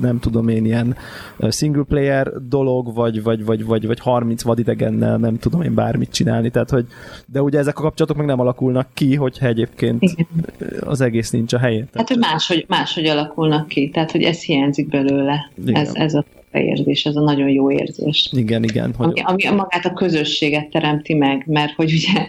nem 0.00 0.18
tudom 0.18 0.48
én, 0.48 0.64
ilyen 0.64 0.96
single 1.50 1.82
player 1.82 2.32
dolog, 2.48 2.94
vagy, 2.94 3.22
vagy, 3.22 3.44
vagy, 3.44 3.64
vagy, 3.64 3.86
vagy 3.86 4.00
30 4.00 4.42
vadidegennel 4.42 5.16
nem 5.16 5.38
tudom 5.38 5.62
én 5.62 5.74
bármit 5.74 6.10
csinálni. 6.10 6.50
Tehát, 6.50 6.70
hogy, 6.70 6.86
de 7.26 7.42
ugye 7.42 7.58
ezek 7.58 7.78
a 7.78 7.82
kapcsolatok 7.82 8.16
meg 8.16 8.26
nem 8.26 8.40
alakulnak 8.40 8.88
ki, 8.94 9.14
hogyha 9.14 9.46
egyébként 9.46 10.02
Igen. 10.02 10.26
az 10.80 11.00
egész 11.00 11.30
nincs 11.30 11.52
a 11.52 11.58
helyén. 11.58 11.88
Hát, 11.94 12.08
hogy 12.08 12.18
máshogy, 12.18 12.64
máshogy 12.68 13.06
alakulnak 13.06 13.68
ki, 13.68 13.90
tehát, 13.90 14.10
hogy 14.10 14.22
ez 14.22 14.42
hiányzik 14.42 14.88
belőle. 14.88 15.50
Ez, 15.66 15.94
ez 15.94 16.14
a 16.14 16.24
érzés, 16.60 17.04
ez 17.04 17.16
a 17.16 17.20
nagyon 17.20 17.48
jó 17.48 17.70
érzés. 17.70 18.30
Igen, 18.32 18.64
igen. 18.64 18.94
Hogy... 18.96 19.22
Ami, 19.24 19.46
ami 19.46 19.56
magát 19.56 19.84
a 19.84 19.92
közösséget 19.92 20.68
teremti 20.68 21.14
meg, 21.14 21.44
mert 21.46 21.72
hogy 21.72 21.92
ugye 21.92 22.26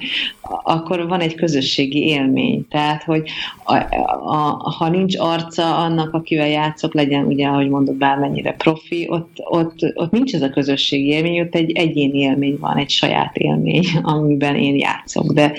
akkor 0.63 1.07
van 1.07 1.19
egy 1.19 1.35
közösségi 1.35 2.05
élmény, 2.05 2.67
tehát 2.69 3.03
hogy 3.03 3.29
a, 3.63 3.75
a, 3.75 4.73
ha 4.77 4.89
nincs 4.89 5.17
arca 5.17 5.77
annak, 5.77 6.13
akivel 6.13 6.47
játszok, 6.47 6.93
legyen 6.93 7.25
ugye, 7.25 7.47
ahogy 7.47 7.69
mondod, 7.69 7.95
bármennyire 7.95 8.53
profi, 8.53 9.07
ott, 9.09 9.37
ott, 9.43 9.91
ott 9.93 10.11
nincs 10.11 10.33
ez 10.33 10.41
a 10.41 10.49
közösségi 10.49 11.07
élmény, 11.07 11.39
ott 11.39 11.55
egy 11.55 11.71
egyéni 11.71 12.19
élmény 12.19 12.57
van, 12.59 12.77
egy 12.77 12.89
saját 12.89 13.37
élmény, 13.37 13.85
amiben 14.01 14.55
én 14.55 14.75
játszok, 14.75 15.33
de 15.33 15.53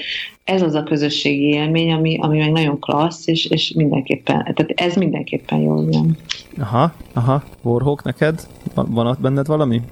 ez 0.48 0.62
az 0.62 0.74
a 0.74 0.82
közösségi 0.82 1.44
élmény, 1.44 1.92
ami, 1.92 2.18
ami 2.20 2.38
meg 2.38 2.52
nagyon 2.52 2.80
klassz, 2.80 3.26
és, 3.26 3.44
és 3.44 3.72
mindenképpen, 3.76 4.54
tehát 4.54 4.72
ez 4.74 4.94
mindenképpen 4.94 5.58
jól 5.58 5.88
jön. 5.90 6.16
Aha, 6.58 6.92
aha. 7.12 7.44
Warhawk, 7.62 8.02
neked 8.02 8.46
van, 8.74 8.90
van 8.90 9.06
ott 9.06 9.20
benned 9.20 9.46
valami? 9.46 9.82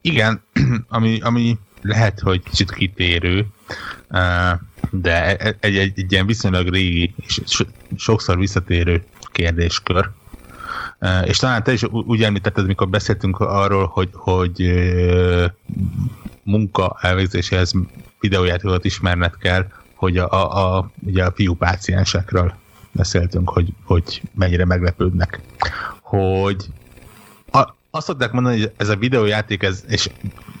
Igen, 0.00 0.42
ami, 0.88 1.18
ami 1.20 1.58
lehet, 1.82 2.20
hogy 2.20 2.42
kicsit 2.42 2.74
kitérő, 2.74 3.46
de 4.90 5.36
egy, 5.36 5.56
egy, 5.60 5.76
egy, 5.76 5.92
egy 5.96 6.12
ilyen 6.12 6.26
viszonylag 6.26 6.68
régi 6.68 7.14
és 7.16 7.64
sokszor 7.96 8.38
visszatérő 8.38 9.04
kérdéskör. 9.32 10.10
És 11.24 11.36
talán 11.36 11.62
te 11.62 11.72
is 11.72 11.82
úgy 11.90 12.22
említetted, 12.22 12.66
mikor 12.66 12.88
beszéltünk 12.88 13.38
arról, 13.38 13.86
hogy, 13.86 14.08
hogy 14.12 14.72
munka 16.42 16.98
elvégzéséhez 17.00 17.72
videójátékot 18.24 18.84
ismerned 18.84 19.36
kell, 19.36 19.66
hogy 19.94 20.18
a, 20.18 20.32
a, 20.32 20.76
a, 20.76 20.90
ugye 21.06 21.24
a 21.24 21.32
fiú 21.34 21.54
páciensekről 21.54 22.54
beszéltünk, 22.92 23.48
hogy, 23.48 23.68
hogy 23.84 24.22
mennyire 24.34 24.64
meglepődnek. 24.64 25.40
Hogy 26.00 26.66
a, 27.50 27.74
azt 27.90 28.06
szokták 28.06 28.32
mondani, 28.32 28.60
hogy 28.60 28.72
ez 28.76 28.88
a 28.88 28.96
videójáték, 28.96 29.62
ez, 29.62 29.84
és 29.88 30.08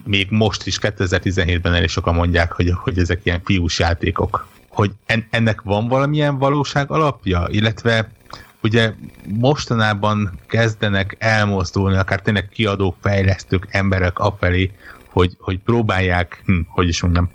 még 0.04 0.26
most 0.30 0.66
is 0.66 0.78
2017-ben 0.80 1.74
elég 1.74 1.88
sokan 1.88 2.14
mondják, 2.14 2.52
hogy, 2.52 2.72
hogy 2.74 2.98
ezek 2.98 3.20
ilyen 3.22 3.40
fiús 3.44 3.78
játékok. 3.78 4.46
Hogy 4.68 4.92
en, 5.06 5.26
ennek 5.30 5.60
van 5.60 5.88
valamilyen 5.88 6.38
valóság 6.38 6.90
alapja, 6.90 7.46
illetve 7.48 8.10
ugye 8.62 8.92
mostanában 9.28 10.38
kezdenek 10.46 11.16
elmozdulni, 11.18 11.96
akár 11.96 12.20
tényleg 12.20 12.48
kiadók, 12.48 12.96
fejlesztők, 13.00 13.66
emberek 13.70 14.18
afelé, 14.18 14.70
hogy, 15.08 15.36
hogy 15.38 15.58
próbálják, 15.58 16.42
hm, 16.44 16.60
hogy 16.68 16.88
is 16.88 17.02
mondjam, 17.02 17.30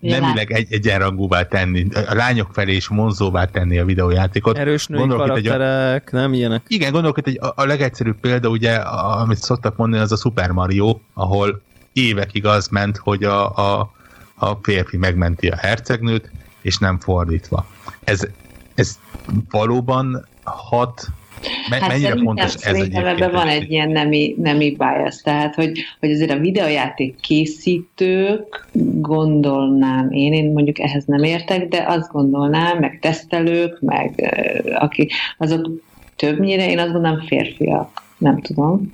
nemileg 0.00 0.52
egy, 0.52 0.72
egyenrangúvá 0.72 1.42
tenni, 1.42 1.86
a 2.08 2.14
lányok 2.14 2.50
felé 2.52 2.74
is 2.74 2.86
vonzóvá 2.86 3.44
tenni 3.44 3.78
a 3.78 3.84
videójátékot. 3.84 4.58
Erős 4.58 4.86
női 4.86 4.98
gondolok 4.98 5.26
karakterek, 5.26 6.06
egy, 6.06 6.12
nem 6.12 6.32
ilyenek. 6.32 6.64
Igen, 6.68 6.92
gondolok, 6.92 7.14
hogy 7.14 7.28
egy, 7.28 7.38
a, 7.40 7.52
a 7.56 7.64
legegyszerűbb 7.64 8.20
példa, 8.20 8.48
ugye, 8.48 8.74
a, 8.74 9.20
amit 9.20 9.38
szoktak 9.38 9.76
mondani, 9.76 10.02
az 10.02 10.12
a 10.12 10.16
Super 10.16 10.50
Mario, 10.50 10.98
ahol 11.14 11.62
évekig 11.92 12.46
az 12.46 12.68
ment, 12.68 12.96
hogy 12.96 13.24
a, 13.24 13.56
a, 13.56 13.92
a 14.34 14.58
férfi 14.62 14.96
megmenti 14.96 15.48
a 15.48 15.56
hercegnőt, 15.56 16.30
és 16.60 16.78
nem 16.78 17.00
fordítva. 17.00 17.66
Ez, 18.04 18.26
ez 18.74 18.98
valóban 19.50 20.26
hat 20.44 21.08
Me- 21.70 21.80
hát 21.80 21.90
mennyire 21.90 22.16
fontos 22.16 22.54
ez 22.54 22.74
egyébként? 22.74 23.06
ebben 23.06 23.30
van 23.30 23.48
egy 23.48 23.70
ilyen 23.70 23.90
nemi, 23.90 24.34
nemi 24.38 24.70
bias, 24.70 25.22
tehát 25.22 25.54
hogy, 25.54 25.78
hogy 26.00 26.10
azért 26.10 26.30
a 26.30 26.38
videojáték 26.38 27.20
készítők 27.20 28.66
gondolnám 29.00 30.10
én, 30.10 30.32
én 30.32 30.52
mondjuk 30.52 30.78
ehhez 30.78 31.04
nem 31.04 31.22
értek, 31.22 31.68
de 31.68 31.84
azt 31.86 32.12
gondolnám, 32.12 32.78
meg 32.78 32.98
tesztelők, 33.00 33.80
meg 33.80 34.34
akik, 34.74 35.12
azok 35.38 35.70
többnyire 36.16 36.70
én 36.70 36.78
azt 36.78 36.92
gondolom 36.92 37.20
férfiak, 37.26 38.02
nem 38.18 38.40
tudom 38.40 38.92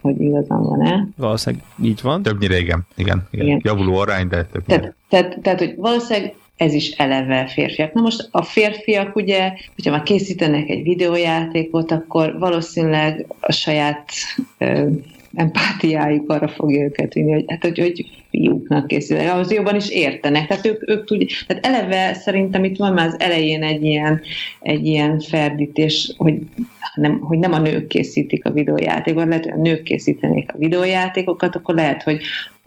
hogy 0.00 0.20
igazán 0.20 0.62
van-e. 0.62 1.08
Valószínűleg 1.16 1.64
így 1.82 2.00
van. 2.02 2.22
Többnyire 2.22 2.58
igen, 2.58 2.86
igen, 2.96 3.26
igen. 3.30 3.46
igen. 3.46 3.60
Javuló 3.62 3.96
arány, 3.96 4.28
de 4.28 4.44
többnyire. 4.44 4.80
Tehát, 4.80 4.96
tehát, 5.08 5.38
tehát, 5.42 5.58
hogy 5.58 5.74
valószínűleg 5.76 6.34
ez 6.60 6.74
is 6.74 6.90
eleve 6.90 7.46
férfiak. 7.46 7.92
Na 7.92 8.00
most 8.00 8.28
a 8.30 8.42
férfiak 8.42 9.16
ugye, 9.16 9.52
hogyha 9.74 9.90
már 9.90 10.02
készítenek 10.02 10.68
egy 10.68 10.82
videójátékot, 10.82 11.90
akkor 11.90 12.38
valószínűleg 12.38 13.26
a 13.40 13.52
saját 13.52 14.10
ö, 14.58 14.86
empátiájuk 15.34 16.30
arra 16.30 16.48
fogja 16.48 16.84
őket 16.84 17.12
vinni, 17.12 17.32
hogy, 17.32 17.44
hát, 17.46 17.62
hogy, 17.62 17.78
hogy 17.78 18.06
fiúknak 18.30 18.86
készülnek, 18.86 19.32
ahhoz 19.32 19.52
jobban 19.52 19.76
is 19.76 19.90
értenek. 19.90 20.46
Tehát 20.46 20.66
ők, 20.66 20.88
ők 20.88 21.04
tudják, 21.04 21.30
tehát 21.46 21.66
eleve 21.66 22.14
szerintem 22.14 22.64
itt 22.64 22.76
van 22.76 22.92
már 22.92 23.06
az 23.06 23.16
elején 23.18 23.62
egy 23.62 23.84
ilyen, 23.84 24.20
egy 24.60 24.86
ilyen 24.86 25.20
ferdítés, 25.20 26.14
hogy 26.16 26.34
nem, 26.94 27.20
hogy 27.20 27.38
nem 27.38 27.52
a 27.52 27.58
nők 27.58 27.86
készítik 27.86 28.44
a 28.44 28.50
videójátékokat, 28.50 29.28
lehet, 29.28 29.44
hogy 29.44 29.52
a 29.52 29.62
nők 29.62 29.82
készítenék 29.82 30.52
a 30.54 30.58
videójátékokat, 30.58 31.56
akkor 31.56 31.74
lehet, 31.74 32.02
hogy 32.02 32.20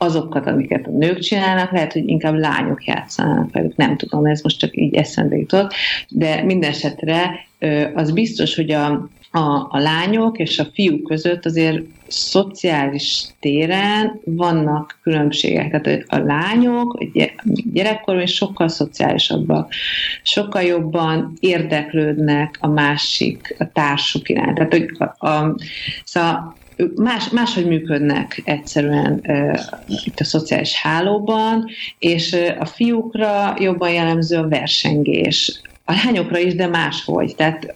azokat, 0.03 0.47
amiket 0.47 0.87
a 0.87 0.91
nők 0.91 1.19
csinálnak, 1.19 1.71
lehet, 1.71 1.93
hogy 1.93 2.07
inkább 2.07 2.37
lányok 2.37 2.85
játszanak 2.85 3.51
velük, 3.51 3.75
nem 3.75 3.97
tudom, 3.97 4.25
ez 4.25 4.41
most 4.41 4.59
csak 4.59 4.77
így 4.77 4.95
eszembe 4.95 5.35
jutott, 5.35 5.73
de 6.09 6.43
minden 6.43 6.69
esetre 6.69 7.45
az 7.93 8.11
biztos, 8.11 8.55
hogy 8.55 8.71
a, 8.71 9.09
a, 9.31 9.67
a 9.69 9.79
lányok 9.79 10.39
és 10.39 10.59
a 10.59 10.67
fiúk 10.73 11.03
között 11.03 11.45
azért 11.45 11.81
szociális 12.07 13.25
téren 13.39 14.19
vannak 14.25 14.99
különbségek. 15.01 15.81
Tehát 15.81 16.03
a 16.07 16.17
lányok 16.17 17.03
gyerekkorban 17.73 18.23
is 18.23 18.33
sokkal 18.33 18.67
szociálisabbak, 18.67 19.73
sokkal 20.23 20.61
jobban 20.61 21.33
érdeklődnek 21.39 22.57
a 22.59 22.67
másik, 22.67 23.55
a 23.59 23.71
társuk 23.71 24.29
iránt. 24.29 24.55
Tehát, 24.55 24.71
hogy 24.71 24.89
a, 24.97 25.27
a, 25.27 25.55
szóval 26.03 26.55
más, 26.95 27.29
máshogy 27.29 27.67
működnek 27.67 28.41
egyszerűen 28.45 29.21
uh, 29.27 29.59
itt 30.05 30.19
a 30.19 30.23
szociális 30.23 30.81
hálóban, 30.81 31.69
és 31.99 32.37
a 32.59 32.65
fiúkra 32.65 33.55
jobban 33.59 33.91
jellemző 33.91 34.37
a 34.37 34.47
versengés. 34.47 35.61
A 35.85 35.93
lányokra 35.93 36.37
is, 36.37 36.55
de 36.55 36.67
máshogy. 36.67 37.35
Tehát 37.35 37.75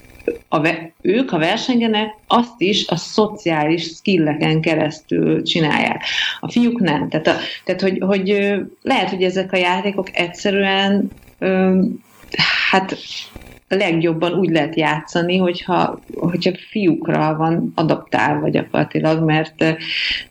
a, 0.50 0.70
ők, 1.02 1.32
a 1.32 1.38
versengenek, 1.38 2.16
azt 2.28 2.62
is 2.62 2.88
a 2.88 2.96
szociális 2.96 3.84
skilleken 3.84 4.62
keresztül 4.62 5.44
csinálják. 5.44 6.04
A 6.40 6.52
fiúk 6.52 6.80
nem. 6.80 7.10
Tehát, 7.10 7.28
a, 7.28 7.36
tehát 7.64 7.82
hogy, 7.82 7.98
hogy 8.00 8.56
lehet, 8.82 9.10
hogy 9.10 9.24
ezek 9.24 9.52
a 9.52 9.58
játékok 9.58 10.18
egyszerűen 10.18 11.12
hát 12.70 12.98
legjobban 13.68 14.34
úgy 14.34 14.50
lehet 14.50 14.76
játszani, 14.76 15.38
hogyha, 15.38 16.00
hogyha 16.16 16.52
fiúkra 16.70 17.36
van 17.36 17.72
adaptálva 17.76 18.50
gyakorlatilag, 18.50 19.24
mert 19.24 19.62
eh, 19.62 19.76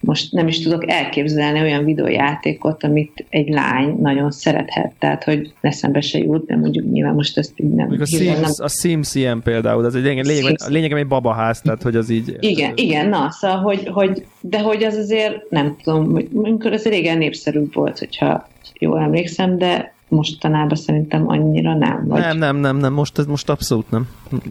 most 0.00 0.32
nem 0.32 0.48
is 0.48 0.62
tudok 0.62 0.90
elképzelni 0.90 1.60
olyan 1.60 1.84
videójátékot, 1.84 2.84
amit 2.84 3.26
egy 3.28 3.48
lány 3.48 3.96
nagyon 4.00 4.30
szerethet, 4.30 4.92
tehát 4.98 5.24
hogy 5.24 5.52
eszembe 5.60 6.00
se 6.00 6.18
jut, 6.18 6.46
de 6.46 6.56
mondjuk 6.56 6.92
nyilván 6.92 7.14
most 7.14 7.38
ezt 7.38 7.52
így 7.56 7.74
nem... 7.74 7.96
a 8.00 8.06
Sims, 8.06 8.40
nem... 8.40 8.50
a 8.56 8.68
Sims 8.68 9.14
ilyen 9.14 9.42
például, 9.42 9.84
az 9.84 9.94
egy 9.94 10.02
lényeg, 10.02 10.24
lényeg, 10.24 10.54
a 10.66 10.68
lényegem 10.68 10.98
egy 10.98 11.06
babaház, 11.06 11.60
tehát 11.60 11.82
hogy 11.82 11.96
az 11.96 12.10
így... 12.10 12.36
Igen, 12.40 12.72
igen, 12.74 13.08
na, 13.08 13.30
szóval, 13.30 13.58
hogy, 13.58 13.88
hogy, 13.92 14.26
de 14.40 14.60
hogy 14.60 14.84
az 14.84 14.94
azért, 14.94 15.50
nem 15.50 15.76
tudom, 15.82 16.10
hogy 16.12 16.28
amikor 16.34 16.72
ez 16.72 16.84
régen 16.84 17.18
népszerűbb 17.18 17.74
volt, 17.74 17.98
hogyha 17.98 18.48
jól 18.78 19.00
emlékszem, 19.00 19.58
de 19.58 19.94
mostanában 20.08 20.76
szerintem 20.76 21.28
annyira 21.28 21.74
nem. 21.74 22.06
Vagy... 22.06 22.20
Nem, 22.20 22.38
nem, 22.38 22.56
nem, 22.56 22.76
nem, 22.76 22.92
most, 22.92 23.26
most 23.26 23.48
abszolút 23.48 23.90
nem. 23.90 24.08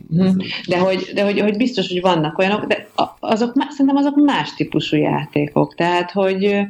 Mhm. 0.09 0.39
De, 0.67 0.79
hogy, 0.79 1.11
de 1.13 1.23
hogy, 1.23 1.39
hogy 1.39 1.57
biztos, 1.57 1.87
hogy 1.87 2.01
vannak 2.01 2.37
olyanok, 2.37 2.65
de 2.65 2.87
azok, 3.19 3.53
szerintem 3.69 3.95
azok 3.95 4.15
más 4.25 4.53
típusú 4.53 4.97
játékok, 4.97 5.75
tehát 5.75 6.11
hogy 6.11 6.67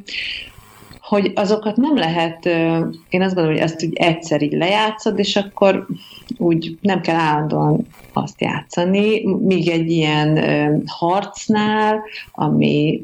hogy 1.01 1.31
azokat 1.35 1.75
nem 1.75 1.95
lehet, 1.95 2.45
én 3.09 3.21
azt 3.21 3.33
gondolom, 3.35 3.51
hogy 3.51 3.59
ezt 3.59 3.83
úgy 3.83 3.93
egyszer 3.93 4.41
így 4.41 4.53
lejátszod, 4.53 5.19
és 5.19 5.35
akkor 5.35 5.87
úgy 6.37 6.77
nem 6.81 7.01
kell 7.01 7.15
állandóan 7.15 7.87
azt 8.13 8.41
játszani, 8.41 9.25
míg 9.25 9.69
egy 9.69 9.91
ilyen 9.91 10.39
harcnál, 10.85 12.01
ami 12.31 13.01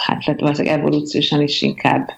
hát 0.00 0.26
lett 0.26 0.40
valószínűleg 0.40 0.78
evolúciósan 0.78 1.42
is 1.42 1.62
inkább, 1.62 2.08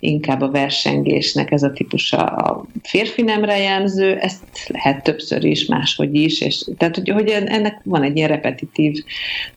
inkább 0.00 0.40
a 0.40 0.50
versengésnek 0.50 1.50
ez 1.50 1.62
a 1.62 1.72
típusa 1.72 2.16
a 2.16 2.64
férfi 2.82 3.22
nemre 3.22 3.58
jelző, 3.58 4.16
ezt 4.16 4.44
lehet 4.66 5.02
többször 5.02 5.44
is, 5.44 5.66
máshogy 5.66 6.14
is, 6.14 6.40
és 6.40 6.64
tehát 6.76 6.96
hogy, 6.96 7.08
hogy 7.08 7.28
ennek 7.28 7.80
van 7.84 8.02
egy 8.02 8.16
ilyen 8.16 8.28
repetitív 8.28 9.04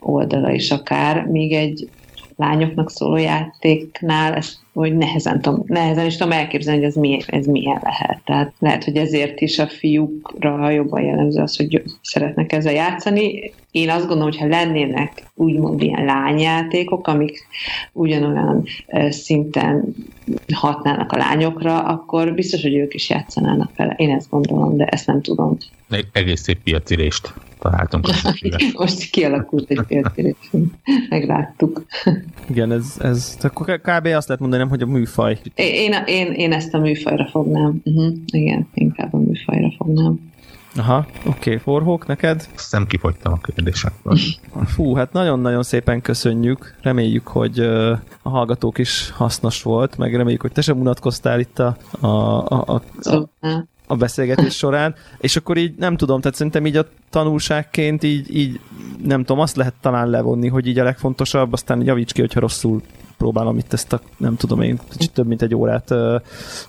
oldala 0.00 0.52
is 0.52 0.70
akár, 0.70 1.26
míg 1.26 1.52
egy 1.52 1.88
lányoknak 2.36 2.90
szóló 2.90 3.16
játéknál 3.16 4.34
ezt 4.34 4.62
hogy 4.74 4.96
nehezen, 4.96 5.40
tudom, 5.40 5.64
nehezen 5.66 6.06
is 6.06 6.16
tudom 6.16 6.32
elképzelni, 6.32 6.80
hogy 6.80 6.88
ez, 6.88 6.94
milyen, 6.94 7.22
ez 7.26 7.46
milyen 7.46 7.80
lehet. 7.82 8.20
Tehát 8.24 8.52
lehet, 8.58 8.84
hogy 8.84 8.96
ezért 8.96 9.40
is 9.40 9.58
a 9.58 9.66
fiúkra 9.66 10.70
jobban 10.70 11.02
jellemző 11.02 11.40
az, 11.40 11.56
hogy 11.56 11.82
szeretnek 12.02 12.52
ezzel 12.52 12.72
játszani. 12.72 13.52
Én 13.70 13.90
azt 13.90 14.06
gondolom, 14.06 14.22
hogy 14.22 14.38
ha 14.38 14.46
lennének 14.46 15.22
úgymond 15.34 15.82
ilyen 15.82 16.04
lányjátékok, 16.04 17.06
amik 17.06 17.46
ugyanolyan 17.92 18.64
szinten 19.08 19.94
hatnának 20.54 21.12
a 21.12 21.16
lányokra, 21.16 21.82
akkor 21.82 22.34
biztos, 22.34 22.62
hogy 22.62 22.74
ők 22.74 22.94
is 22.94 23.10
játszanának 23.10 23.76
vele. 23.76 23.94
Én 23.96 24.10
ezt 24.10 24.30
gondolom, 24.30 24.76
de 24.76 24.84
ezt 24.84 25.06
nem 25.06 25.20
tudom. 25.20 25.56
Egész 26.12 26.40
szép 26.40 26.62
piacirést 26.62 27.34
találtunk. 27.70 28.06
Most 28.78 29.10
kialakult 29.10 29.70
egy 29.70 29.80
piacirést. 29.86 30.50
Megláttuk. 31.08 31.84
Igen, 32.48 32.72
ez, 32.72 32.96
ez 33.00 33.36
akkor 33.42 33.66
kb. 33.66 34.06
azt 34.06 34.28
lehet 34.28 34.38
mondani, 34.38 34.56
nem, 34.62 34.68
hogy 34.68 34.82
a 34.82 34.86
műfaj. 34.86 35.38
Én, 35.54 35.92
én, 36.06 36.32
én 36.32 36.52
ezt 36.52 36.74
a 36.74 36.78
műfajra 36.78 37.26
fognám. 37.26 37.80
Uh-huh. 37.84 38.12
Igen, 38.26 38.68
inkább 38.74 39.14
a 39.14 39.18
műfajra 39.18 39.72
fognám. 39.76 40.32
Aha, 40.76 41.06
oké, 41.18 41.28
okay. 41.28 41.56
Forhók, 41.56 42.06
neked? 42.06 42.48
Szem 42.54 42.86
kifogytam 42.86 43.32
a 43.32 43.36
kérdésekből. 43.36 44.18
Fú, 44.74 44.94
hát 44.94 45.12
nagyon-nagyon 45.12 45.62
szépen 45.62 46.00
köszönjük. 46.00 46.74
Reméljük, 46.82 47.26
hogy 47.26 47.58
a 48.22 48.28
hallgatók 48.28 48.78
is 48.78 49.10
hasznos 49.10 49.62
volt, 49.62 49.98
meg 49.98 50.16
reméljük, 50.16 50.40
hogy 50.40 50.52
te 50.52 50.60
sem 50.60 50.80
unatkoztál 50.80 51.40
itt 51.40 51.58
a, 51.58 51.76
a, 52.00 52.06
a, 52.06 52.64
a, 53.02 53.16
a, 53.46 53.66
a 53.94 53.96
beszélgetés 53.96 54.56
során, 54.56 54.94
és 55.18 55.36
akkor 55.36 55.56
így 55.56 55.74
nem 55.76 55.96
tudom, 55.96 56.20
tehát 56.20 56.36
szerintem 56.36 56.66
így 56.66 56.76
a 56.76 56.88
tanulságként 57.10 58.02
így, 58.02 58.36
így 58.36 58.60
nem 59.04 59.24
tudom, 59.24 59.42
azt 59.42 59.56
lehet 59.56 59.74
talán 59.80 60.08
levonni, 60.08 60.48
hogy 60.48 60.66
így 60.66 60.78
a 60.78 60.84
legfontosabb, 60.84 61.52
aztán 61.52 61.84
javíts 61.84 62.12
ki, 62.12 62.20
hogyha 62.20 62.40
rosszul 62.40 62.82
próbálom 63.16 63.58
itt 63.58 63.72
ezt 63.72 63.92
a, 63.92 64.00
nem 64.16 64.36
tudom 64.36 64.60
én, 64.60 64.78
kicsit 64.90 65.12
több 65.12 65.26
mint 65.26 65.42
egy 65.42 65.54
órát 65.54 65.94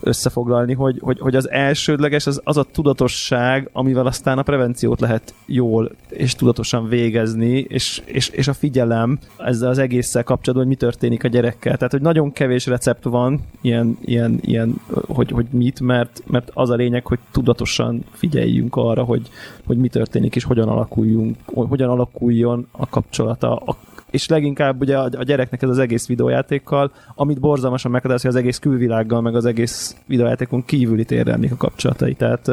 összefoglalni, 0.02 0.74
hogy, 0.74 1.00
hogy, 1.02 1.20
hogy 1.20 1.36
az 1.36 1.50
elsődleges 1.50 2.28
az, 2.28 2.42
az 2.44 2.58
a 2.58 2.64
tudatosság, 2.64 3.70
amivel 3.72 4.06
aztán 4.06 4.38
a 4.38 4.44
prevenciót 4.44 5.00
lehet 5.00 5.34
jól 5.46 5.92
és 6.10 6.34
tudatosan 6.34 6.88
végezni, 6.88 7.66
és, 7.68 8.02
és, 8.06 8.30
és 8.30 8.48
a 8.48 8.54
figyelem 8.54 9.20
ezzel 9.38 9.70
az 9.70 9.78
egésszel 9.78 10.24
kapcsolatban, 10.24 10.68
hogy 10.68 10.78
mi 10.78 10.86
történik 10.86 11.24
a 11.24 11.28
gyerekkel. 11.28 11.76
Tehát, 11.76 11.92
hogy 11.92 12.02
nagyon 12.02 12.32
kevés 12.32 12.66
recept 12.66 13.04
van, 13.04 13.42
ilyen, 13.62 13.98
ilyen, 14.02 14.40
ilyen 14.42 14.82
hogy, 15.08 15.32
hogy 15.32 15.46
mit, 15.50 15.80
mert, 15.80 16.24
mert 16.26 16.52
az 16.54 16.70
a 16.70 16.76
lényeg, 16.76 17.06
hogy 17.06 17.20
tudatosan 17.32 18.04
figyeljünk 18.12 18.76
arra, 18.76 19.04
hogy, 19.04 19.30
hogy 19.66 19.78
mi 19.78 19.88
történik, 19.88 20.36
és 20.36 20.44
hogyan 20.44 20.70
alakuljunk, 20.70 21.38
hogyan 21.46 21.90
alakuljon 21.90 22.68
a 22.72 22.90
kapcsolata 22.90 23.56
a 23.56 23.78
és 24.16 24.28
leginkább 24.28 24.82
ugye 24.82 24.98
a 24.98 25.24
gyereknek 25.24 25.62
ez 25.62 25.70
az 25.70 25.78
egész 25.78 26.08
videójátékkal, 26.08 26.92
amit 27.16 27.40
borzalmasan 27.40 27.92
meghatároz, 27.92 28.22
hogy 28.22 28.32
az 28.32 28.38
egész 28.38 28.60
külvilággal, 28.60 29.22
meg 29.22 29.36
az 29.36 29.46
egész 29.46 29.96
videójátékon 30.06 30.66
kívüli 30.66 31.06
térrel 31.06 31.40
a 31.52 31.56
kapcsolatai. 31.58 32.14
Tehát 32.14 32.52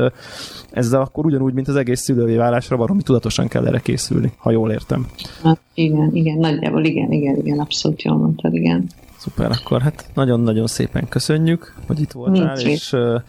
ezzel 0.70 1.00
akkor 1.00 1.26
ugyanúgy, 1.26 1.52
mint 1.52 1.68
az 1.68 1.76
egész 1.76 2.00
szülői 2.00 2.36
válásra 2.36 2.76
valami 2.76 3.02
tudatosan 3.02 3.48
kell 3.48 3.66
erre 3.66 3.78
készülni, 3.78 4.32
ha 4.36 4.50
jól 4.50 4.70
értem. 4.70 5.06
Hát 5.42 5.60
igen, 5.74 6.10
igen, 6.14 6.38
nagyjából 6.38 6.84
igen, 6.84 7.12
igen, 7.12 7.36
igen, 7.36 7.58
abszolút 7.58 8.02
jól 8.02 8.16
mondtad, 8.16 8.54
igen. 8.54 8.86
Szuper, 9.16 9.50
akkor 9.50 9.80
hát 9.80 10.10
nagyon-nagyon 10.14 10.66
szépen 10.66 11.08
köszönjük, 11.08 11.74
hogy 11.86 12.00
itt 12.00 12.12
voltál, 12.12 12.54
Nincs 12.54 12.64
és 12.64 12.92
uh, 12.92 13.22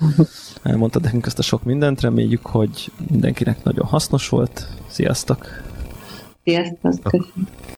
elmondtad 0.64 1.02
nekünk 1.02 1.26
ezt 1.26 1.40
a 1.40 1.42
sok 1.42 1.64
mindent. 1.64 2.02
Reméljük, 2.02 2.46
hogy 2.46 2.92
mindenkinek 3.10 3.64
nagyon 3.64 3.86
hasznos 3.86 4.30
volt. 4.30 4.68
Sziasztok! 4.88 5.46
Sziasztok! 6.44 7.02
Köszönjük. 7.02 7.64